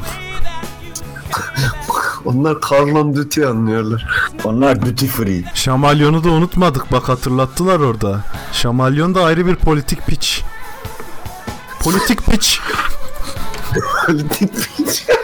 [2.25, 4.31] Onlar Call of Duty anlıyorlar.
[4.45, 5.45] Onlar duty free.
[5.55, 6.93] Şamalyon'u da unutmadık.
[6.93, 8.25] Bak hatırlattılar orada.
[8.53, 10.43] Şamalyon da ayrı bir politik piç.
[11.81, 12.61] Politik piç.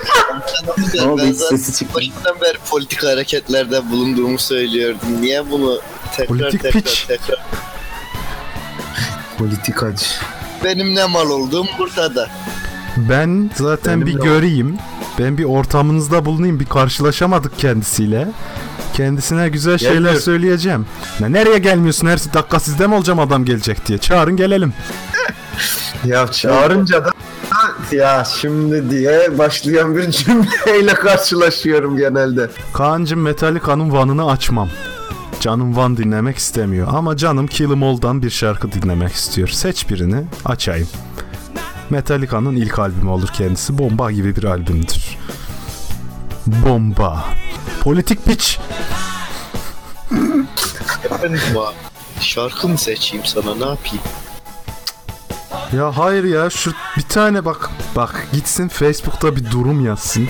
[0.94, 1.94] Ne oldu ben hiç zaten sesi çıktı.
[1.94, 5.09] başından beri politik hareketlerde bulunduğumu söylüyordum.
[5.20, 5.80] Niye bunu
[6.16, 7.05] tekrar Politik tekrar piç.
[7.09, 7.39] tekrar
[9.39, 10.06] Politikacı.
[10.64, 12.28] benim ne mal olduğum burada.
[12.97, 14.78] Ben zaten Benim bir de göreyim.
[15.18, 16.60] Ben bir ortamınızda bulunayım.
[16.60, 18.28] Bir karşılaşamadık kendisiyle.
[18.97, 20.20] Kendisine güzel şeyler Gelmiyor.
[20.20, 20.86] söyleyeceğim.
[21.20, 22.06] Ya nereye gelmiyorsun?
[22.06, 23.98] Her dakika sizde mi olacağım adam gelecek diye.
[23.98, 24.74] Çağırın gelelim.
[26.05, 27.10] Ya çağırınca da
[27.93, 32.51] ya şimdi diye başlayan bir cümleyle karşılaşıyorum genelde.
[32.73, 34.69] Kaan'cım Metallica'nın Van'ını açmam.
[35.41, 36.89] Canım Van dinlemek istemiyor.
[36.91, 39.49] Ama canım Kill 'Em All'dan bir şarkı dinlemek istiyor.
[39.49, 40.89] Seç birini açayım.
[41.91, 43.79] Metallica'nın ilk albümü olur kendisi.
[43.79, 45.19] Bomba gibi bir albümdür.
[46.47, 47.25] Bomba.
[47.81, 48.59] Politik piç.
[51.05, 51.41] Efendim
[52.20, 54.03] şarkı mı seçeyim sana ne yapayım?
[55.73, 60.28] Ya hayır ya şu bir tane bak bak gitsin Facebook'ta bir durum yazsın.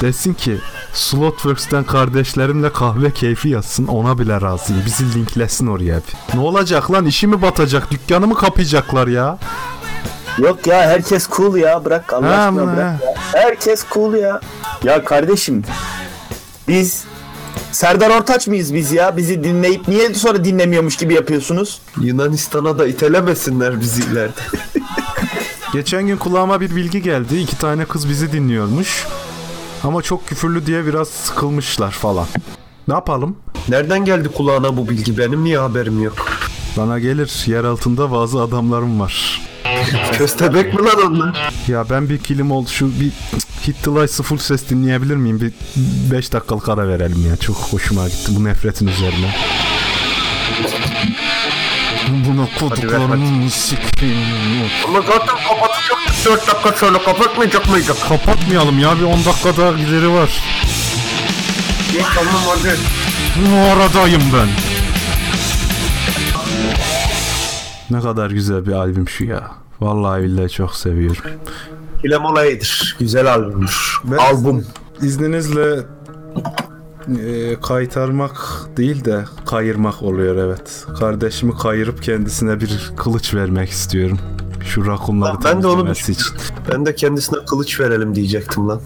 [0.00, 0.58] Desin ki
[0.92, 4.82] Slotworks'ten kardeşlerimle kahve keyfi yazsın ona bile razıyım.
[4.86, 6.34] Bizi linklesin oraya bir.
[6.34, 9.38] Ne olacak lan işi mi batacak dükkanı mı kapayacaklar ya?
[10.38, 13.14] Yok ya herkes cool ya bırak Allah aşkına bırak ya.
[13.32, 14.40] Herkes cool ya.
[14.84, 15.64] Ya kardeşim
[16.68, 17.04] biz
[17.72, 19.16] Serdar Ortaç mıyız biz ya?
[19.16, 21.80] Bizi dinleyip niye sonra dinlemiyormuş gibi yapıyorsunuz?
[22.00, 24.40] Yunanistan'a da itelemesinler bizi ileride.
[25.72, 27.38] Geçen gün kulağıma bir bilgi geldi.
[27.38, 29.06] İki tane kız bizi dinliyormuş.
[29.84, 32.26] Ama çok küfürlü diye biraz sıkılmışlar falan.
[32.88, 33.36] Ne yapalım?
[33.68, 35.18] Nereden geldi kulağına bu bilgi?
[35.18, 36.14] Benim niye haberim yok?
[36.76, 39.40] Bana gelir yer altında bazı adamlarım var.
[40.18, 41.52] Köstebek mi lan onlar?
[41.68, 43.10] Ya ben bir kilim oldu şu bir
[43.68, 45.40] Hit the Lights'ı full ses dinleyebilir miyim?
[45.40, 45.52] Bir
[46.10, 47.36] 5 dakikalık ara verelim ya.
[47.36, 49.34] Çok hoşuma gitti bu nefretin üzerine.
[52.08, 54.70] Buna koduklarını sikeyim.
[54.88, 58.08] Ama zaten kapatacaktık 4 dakika sonra kapatmayacak mıydık?
[58.08, 60.30] Kapatmayalım ya bir 10 dakika daha gideri var.
[61.92, 62.76] İyi tamam hadi.
[63.36, 64.48] Bu aradayım ben.
[67.90, 69.50] Ne kadar güzel bir albüm şu ya.
[69.80, 71.22] Vallahi billahi çok seviyorum.
[72.02, 72.96] Kilem olayıdır.
[72.98, 74.00] Güzel albümdür.
[74.18, 74.66] Albüm.
[75.02, 75.86] İzninizle
[77.20, 80.86] e, kaytarmak değil de kayırmak oluyor evet.
[80.98, 84.18] Kardeşimi kayırıp kendisine bir kılıç vermek istiyorum.
[84.64, 86.16] Şu rakunları Ben de onu için.
[86.72, 88.80] Ben de kendisine kılıç verelim diyecektim lan.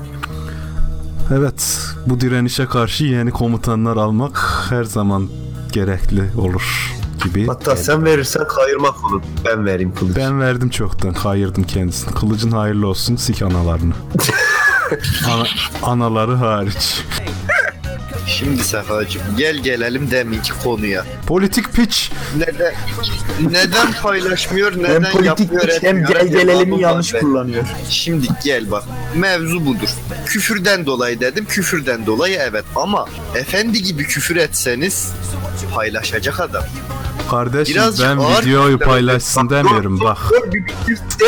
[1.35, 5.29] Evet, bu direnişe karşı yeni komutanlar almak her zaman
[5.73, 6.93] gerekli olur
[7.25, 7.47] gibi.
[7.47, 9.23] Hatta sen verirsen kayırmak olur.
[9.45, 10.17] Ben vereyim kılıç.
[10.17, 12.15] Ben verdim çoktan, kayırdım kendisini.
[12.15, 13.95] Kılıcın hayırlı olsun, sik analarını.
[15.31, 15.47] Ana-
[15.83, 17.01] anaları hariç.
[18.27, 21.05] Şimdi Sefacığım gel gelelim deminki konuya.
[21.27, 22.13] Politik piç.
[22.37, 22.75] Neden
[23.51, 27.25] neden paylaşmıyor, neden Hem politik yapmıyor, güç hem gel gelelimi Cevabım yanlış benim.
[27.27, 27.65] kullanıyor.
[27.91, 28.85] Şimdi gel bak.
[29.17, 29.89] Mevzu budur.
[30.27, 31.45] Küfürden dolayı dedim.
[31.49, 35.13] Küfürden dolayı evet ama efendi gibi küfür etseniz
[35.75, 36.65] paylaşacak adam.
[37.31, 40.19] Kardeşim Birazcık ben ağır videoyu küfürler paylaşsın demiyorum bak.
[41.21, 41.27] Dur.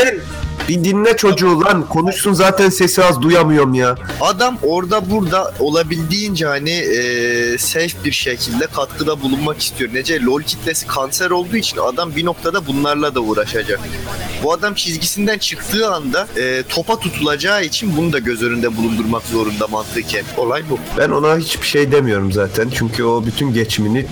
[0.69, 1.89] Bir dinle çocuğu lan.
[1.89, 3.97] Konuşsun zaten sesi az duyamıyorum ya.
[4.21, 9.91] Adam orada burada olabildiğince hani e, safe bir şekilde katkıda bulunmak istiyor.
[9.95, 13.81] Nece LoL kitlesi kanser olduğu için adam bir noktada bunlarla da uğraşacak.
[14.43, 19.67] Bu adam çizgisinden çıktığı anda e, topa tutulacağı için bunu da göz önünde bulundurmak zorunda
[19.67, 20.25] mantıken.
[20.37, 20.79] Olay bu.
[20.99, 22.69] Ben ona hiçbir şey demiyorum zaten.
[22.75, 24.07] Çünkü o bütün geçimini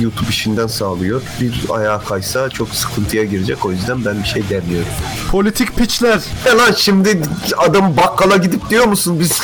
[0.00, 1.22] YouTube işinden sağlıyor.
[1.40, 3.66] Bir ayağa kaysa çok sıkıntıya girecek.
[3.66, 4.88] O yüzden ben bir şey demiyorum.
[5.30, 6.20] Politik piçler.
[6.46, 7.20] Ya lan şimdi
[7.58, 9.42] adam bakkala gidip diyor musun biz?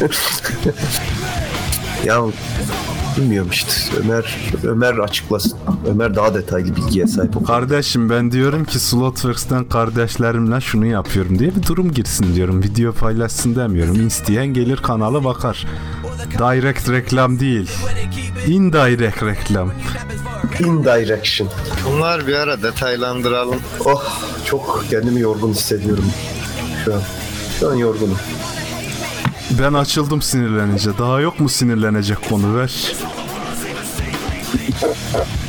[2.04, 2.22] ya
[3.16, 3.72] bilmiyorum işte.
[4.00, 5.58] Ömer Ömer açıklasın.
[5.88, 7.36] Ömer daha detaylı bilgiye sahip.
[7.36, 7.44] o.
[7.44, 12.62] Kardeşim ben diyorum ki Slotworks'ten kardeşlerimle şunu yapıyorum diye bir durum girsin diyorum.
[12.62, 14.06] Video paylaşsın demiyorum.
[14.06, 15.66] İsteyen gelir kanala bakar.
[16.38, 17.70] Direct reklam değil.
[18.46, 19.72] Indirect reklam.
[20.60, 21.48] Indirection.
[21.86, 23.60] Bunlar bir ara detaylandıralım.
[23.84, 24.04] Oh
[24.44, 26.04] çok kendimi yorgun hissediyorum
[26.84, 27.00] şu an.
[27.60, 28.18] Şu an yorgunum.
[29.50, 30.90] Ben açıldım sinirlenince.
[30.98, 32.92] Daha yok mu sinirlenecek konu ver.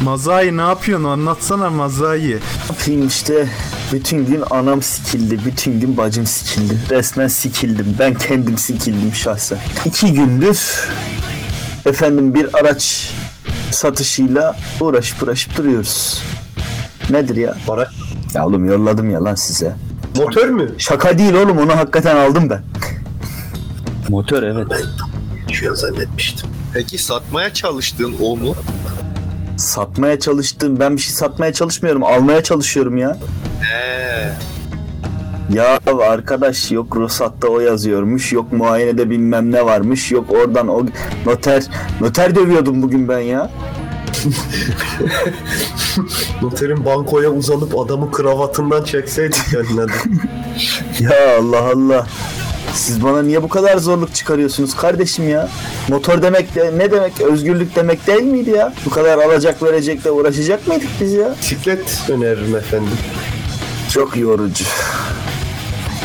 [0.04, 1.06] Mazai ne yapıyorsun?
[1.06, 2.40] Anlatsana Mazai.
[2.70, 3.50] yapayım işte
[3.94, 6.78] bütün gün anam sikildi, bütün gün bacım sikildi.
[6.90, 7.96] Resmen sikildim.
[8.00, 9.60] Ben kendim sikildim şahsen.
[9.86, 10.60] İki gündür
[11.88, 13.12] efendim bir araç
[13.72, 16.22] satışıyla uğraşıp uğraşıp duruyoruz.
[17.10, 17.58] Nedir ya?
[17.68, 17.90] Para.
[18.34, 19.76] Ya oğlum yolladım ya lan size.
[20.18, 20.64] Motor mu?
[20.78, 22.62] Şaka değil oğlum onu hakikaten aldım ben.
[24.10, 24.68] Motor evet.
[25.52, 26.50] Şu an zannetmiştim.
[26.74, 28.56] Peki satmaya çalıştığın o mu?
[29.58, 30.80] Satmaya çalıştım.
[30.80, 32.04] Ben bir şey satmaya çalışmıyorum.
[32.04, 33.18] Almaya çalışıyorum ya.
[33.62, 34.30] He.
[35.54, 35.80] Ya
[36.10, 38.34] arkadaş yok ruhsatta o yazıyormuş.
[38.34, 40.12] Yok muayenede bilmem ne varmış.
[40.12, 40.86] Yok oradan o
[41.26, 41.64] noter
[42.02, 43.52] noter dövüyordum bugün ben ya.
[46.42, 49.92] Noterin bankoya uzanıp adamı kravatından çekseydik kendine de.
[51.00, 52.08] Ya Allah Allah.
[52.74, 55.50] Siz bana niye bu kadar zorluk çıkarıyorsunuz kardeşim ya?
[55.88, 57.22] Motor demek de ne demek?
[57.22, 58.74] Özgürlük demek değil miydi ya?
[58.86, 61.36] Bu kadar alacak verecekle uğraşacak mıydık biz ya?
[61.42, 62.94] Bisiklet öneririm efendim.
[63.94, 64.66] Çok yorucu.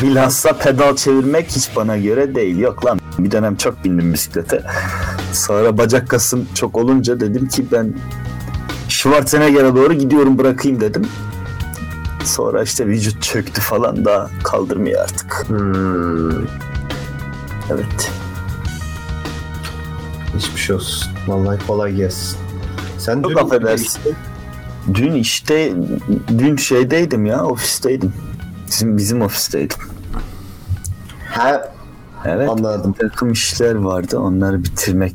[0.01, 2.57] Bilhassa pedal çevirmek hiç bana göre değil.
[2.57, 4.63] Yok lan bir dönem çok bindim bisiklete.
[5.33, 7.93] Sonra bacak kasım çok olunca dedim ki ben
[8.89, 11.07] Schwarzenegger'e doğru gidiyorum bırakayım dedim.
[12.25, 15.45] Sonra işte vücut çöktü falan da kaldırmıyor artık.
[15.47, 16.45] Hmm.
[17.69, 18.11] Evet.
[20.37, 21.11] Hiçbir şey olsun.
[21.27, 22.37] Vallahi kolay gelsin.
[22.97, 24.01] Sen Çok dün affedersin.
[24.93, 25.73] Dün işte
[26.37, 28.13] dün şeydeydim ya ofisteydim.
[28.67, 29.77] Bizim bizim ofisteydim.
[31.29, 31.71] Ha,
[32.25, 32.49] Evet.
[32.49, 32.95] anladım.
[33.01, 34.19] Bir takım işler vardı.
[34.19, 35.13] Onları bitirmek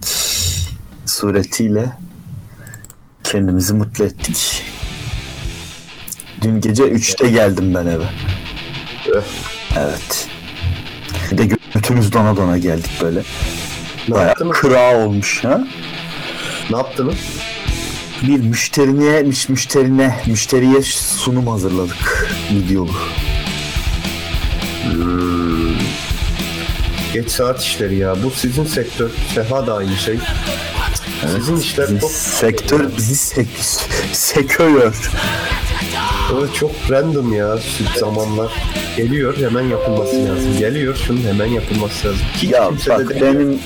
[1.07, 1.93] suretiyle
[3.25, 4.63] kendimizi mutlu ettik.
[6.43, 8.05] Dün gece 3'te geldim ben eve.
[9.79, 10.29] Evet.
[11.33, 13.23] Bir de götümüz dona dona geldik böyle.
[14.09, 14.57] Ne Bayağı yaptınız?
[14.57, 15.65] kıra olmuş ha.
[16.71, 17.15] Ne yaptınız?
[18.23, 22.29] Bir müşterine, müş- müşterine, müşteriye sunum hazırladık.
[22.53, 22.91] Videolu.
[27.13, 28.15] Geç saat işleri ya.
[28.23, 29.11] Bu sizin sektör.
[29.35, 30.19] Seha da aynı şey.
[31.37, 33.47] Sizin işler Bizim çok, sektör bizi sek
[34.13, 35.11] seköyor.
[36.39, 37.59] Evet, çok random ya
[37.99, 38.53] zamanlar.
[38.97, 40.59] Geliyor hemen yapılması lazım.
[40.59, 42.21] Geliyor şunun hemen yapılması lazım.
[42.37, 43.59] Hiç Ya bak de benim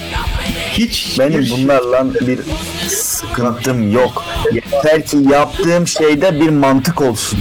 [0.72, 2.40] hiç benim bir- bunlarla bir
[2.88, 4.24] sıkıntım yok.
[4.52, 7.38] Yeter ki yaptığım şeyde bir mantık olsun.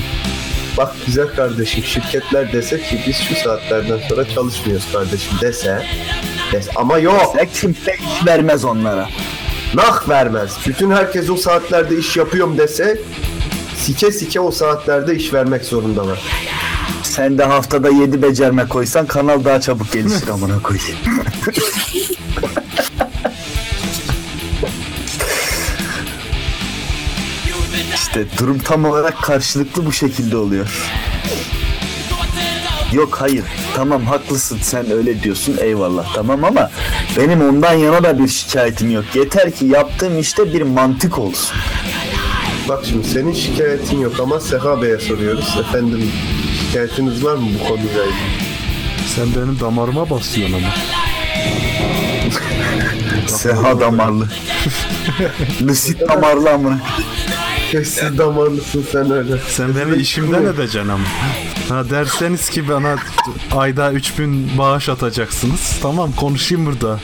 [0.78, 5.86] Bak güzel kardeşim şirketler dese ki biz şu saatlerden sonra çalışmıyoruz kardeşim dese.
[6.52, 6.72] dese.
[6.76, 7.36] Ama yok.
[7.38, 9.10] Ya kimse iş vermez onlara.
[9.76, 10.58] Nah vermez.
[10.68, 13.02] Bütün herkes o saatlerde iş yapıyorum dese
[13.76, 16.20] sike sike o saatlerde iş vermek zorundalar.
[17.04, 20.98] Sen de haftada 7 becerme koysan kanal daha çabuk gelişir amına koyayım.
[28.12, 30.92] işte durum tam olarak karşılıklı bu şekilde oluyor.
[32.94, 33.44] Yok hayır
[33.76, 36.72] tamam haklısın sen öyle diyorsun eyvallah tamam ama
[37.18, 39.06] benim ondan yana da bir şikayetim yok.
[39.16, 41.58] Yeter ki yaptığım işte bir mantık olsun.
[42.70, 45.58] Bak şimdi senin şikayetin yok ama Seha Bey'e soruyoruz.
[45.60, 46.12] Efendim
[46.60, 48.18] şikayetiniz var mı bu konuyla ilgili?
[49.16, 50.74] Sen benim damarıma basıyorsun ama.
[53.28, 54.28] Seha damarlı.
[55.62, 56.80] Lucid damarlı amına.
[57.72, 59.34] Siz damarlısın sen öyle.
[59.50, 61.04] Sen beni işimden edeceksin ama.
[61.70, 62.96] Ha derseniz ki bana
[63.52, 65.78] ayda 3000 bağış atacaksınız.
[65.82, 67.00] Tamam konuşayım burada.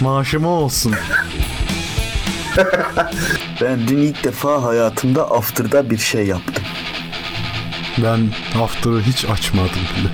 [0.00, 0.94] Maaşıma olsun.
[3.60, 6.64] Ben dün ilk defa hayatımda after'da bir şey yaptım.
[7.98, 8.20] Ben
[8.62, 10.08] after'ı hiç açmadım bile.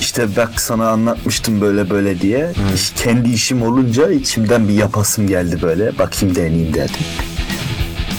[0.00, 2.52] İşte bak sana anlatmıştım böyle böyle diye.
[2.74, 5.98] İş- kendi işim olunca içimden bir yapasım geldi böyle.
[5.98, 6.94] Bakayım deneyeyim dedim.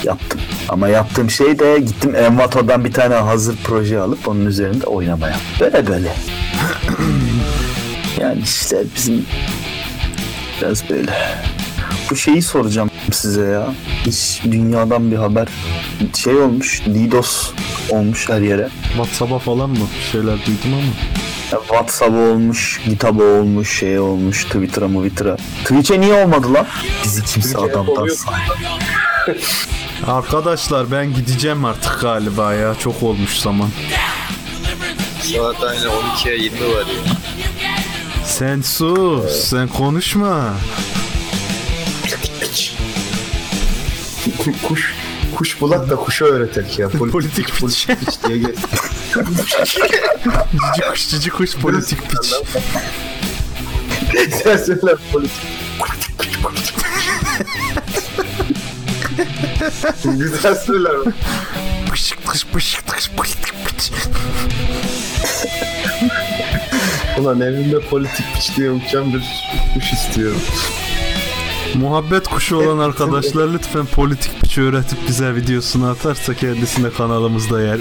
[0.04, 0.42] Yaptım.
[0.70, 5.36] Ama yaptığım şey de gittim Envato'dan bir tane hazır proje alıp onun üzerinde oynamaya.
[5.60, 6.14] Böyle böyle.
[8.22, 9.26] yani işte bizim
[10.62, 11.14] biraz böyle.
[12.12, 13.74] Bu şeyi soracağım size ya.
[14.06, 15.48] Hiç dünyadan bir haber
[16.18, 16.82] şey olmuş.
[16.86, 17.52] DDoS
[17.90, 18.70] olmuş her yere.
[18.88, 20.94] WhatsApp'a falan mı bir şeyler duydum ama.
[21.50, 25.38] WhatsApp olmuş, GitHub olmuş, şey olmuş, Twitter'a mı Twitter'a.
[25.64, 26.68] Twitch'e niye olmadı lan?
[27.04, 28.18] Bizi kimse Twitch'e adamdan oluyor.
[30.08, 32.76] Arkadaşlar ben gideceğim artık galiba ya.
[32.76, 33.70] Çok olmuş zaman.
[35.22, 37.14] Saat aynı 12'ye 20 var ya.
[38.26, 39.32] Sen sus.
[39.32, 40.54] Sen konuşma.
[44.64, 44.94] kuş
[45.36, 46.90] kuş bulak da kuşa öğretek ya.
[47.00, 47.60] Politik, Politik piç.
[47.60, 48.56] politik piç diye gel.
[50.76, 52.34] Cici kuş cici kuş politik piç.
[54.44, 55.32] Sen söyle politik.
[60.04, 61.04] Güzel o.
[61.92, 63.92] Pışık tıkış pışık tıkış politik piç.
[67.20, 69.24] Ulan evimde politik piç diye uçan bir
[69.74, 70.42] kuş istiyorum.
[71.76, 77.80] Muhabbet kuşu olan arkadaşlar lütfen politik piç öğretip bize videosunu atarsa kendisine kanalımızda yer.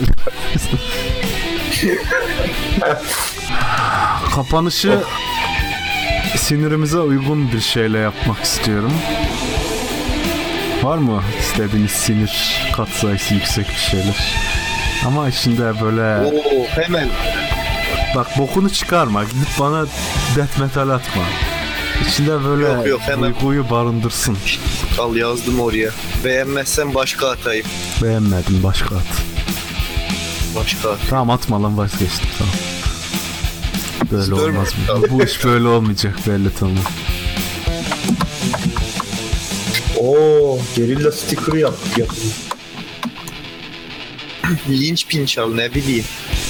[4.35, 4.99] Kapanışı
[6.37, 8.93] sinirimize uygun bir şeyle yapmak istiyorum.
[10.89, 14.35] Var mı istediğiniz sinir katsayısı yüksek bir şeyler?
[15.07, 17.09] Ama içinde böyle Oo hemen
[18.17, 19.25] Bak bokunu çıkarma.
[19.25, 19.87] Gidip bana
[20.37, 21.23] death metal atma.
[22.09, 23.35] İçinde böyle Yok, yok, hemen.
[23.35, 24.37] duyguyu barındırsın.
[24.99, 25.91] Al yazdım oraya.
[26.25, 27.67] Beğenmezsen başka atayım.
[28.03, 29.23] Beğenmedim başka at.
[30.57, 30.99] Başka at.
[31.11, 32.55] Tamam atma lan vazgeçtim tamam.
[34.13, 35.03] Böyle Stör olmaz mı?
[35.11, 36.77] Bu iş böyle olmayacak belli tamam.
[40.01, 41.75] Oo, gerilla sticker yap.
[41.97, 42.09] yap.
[44.69, 46.05] Linç pinç al ne bileyim.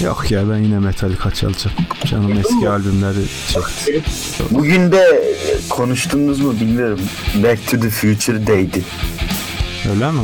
[0.05, 1.77] Yok ya ben yine Metallica çalacağım.
[2.05, 3.19] Canım eski albümleri
[3.53, 4.03] çekti.
[4.51, 5.35] Bugün de
[5.69, 7.01] konuştunuz mu bilmiyorum.
[7.35, 8.83] Back to the Future Day'di.
[9.91, 10.21] Öyle mi?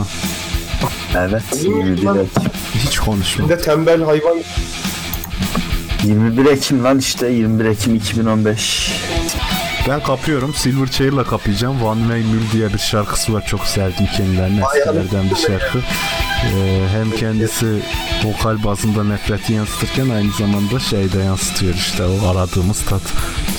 [1.16, 1.42] Evet.
[1.62, 2.42] 21 Ekim.
[2.74, 3.38] Hiç.
[3.38, 4.36] Bir de tembel hayvan
[6.04, 8.90] 21 Ekim lan işte 21 Ekim 2015.
[9.88, 10.54] Ben kapıyorum.
[10.54, 11.82] Silver Chair'la kapayacağım.
[11.82, 13.46] One Way Mule diye bir şarkısı var.
[13.46, 14.60] Çok sevdim kendilerine.
[14.76, 15.78] Eskilerden bir şarkı.
[16.44, 17.82] Ee, hem kendisi
[18.24, 23.02] vokal bazında nefreti yansıtırken aynı zamanda şeyde yansıtıyor işte o aradığımız tat.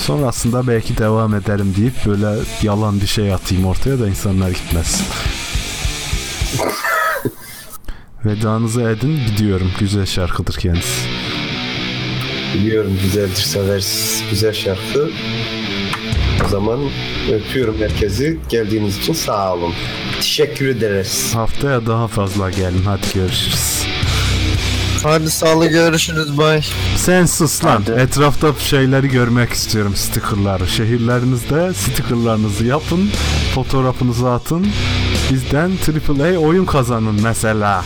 [0.00, 5.02] Sonrasında belki devam ederim deyip böyle yalan bir şey atayım ortaya da insanlar gitmez.
[8.24, 9.70] Vedanızı edin gidiyorum.
[9.78, 11.08] Güzel şarkıdır kendisi.
[12.54, 14.22] biliyorum güzeldir severiz.
[14.30, 15.10] Güzel şarkı.
[16.44, 16.80] O zaman
[17.32, 18.38] öpüyorum herkesi.
[18.48, 19.72] Geldiğiniz için sağ olun.
[20.20, 21.30] Teşekkür ederiz.
[21.34, 22.82] Haftaya daha fazla gelin.
[22.84, 23.86] Hadi görüşürüz.
[25.02, 26.60] Hadi sağlı görüşürüz bay.
[26.96, 27.82] Sen sus lan.
[27.86, 28.00] Hadi.
[28.00, 30.66] Etrafta şeyleri görmek istiyorum stickerları.
[30.68, 33.10] Şehirlerinizde stickerlarınızı yapın.
[33.54, 34.66] Fotoğrafınızı atın.
[35.32, 37.84] Bizden AAA oyun kazanın mesela.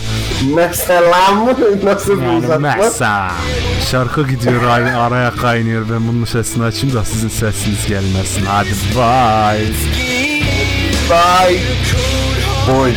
[0.54, 1.56] Mesela mı?
[1.84, 2.74] Nasıl bir Yani uzatma?
[2.78, 3.30] mesela.
[3.90, 5.86] Şarkı gidiyor ar- araya kaynıyor.
[5.92, 8.44] Ben bunun sesini açayım da sizin sesiniz gelmesin.
[8.46, 9.66] Hadi bye.
[11.10, 11.60] Bye.
[12.68, 12.92] Boy.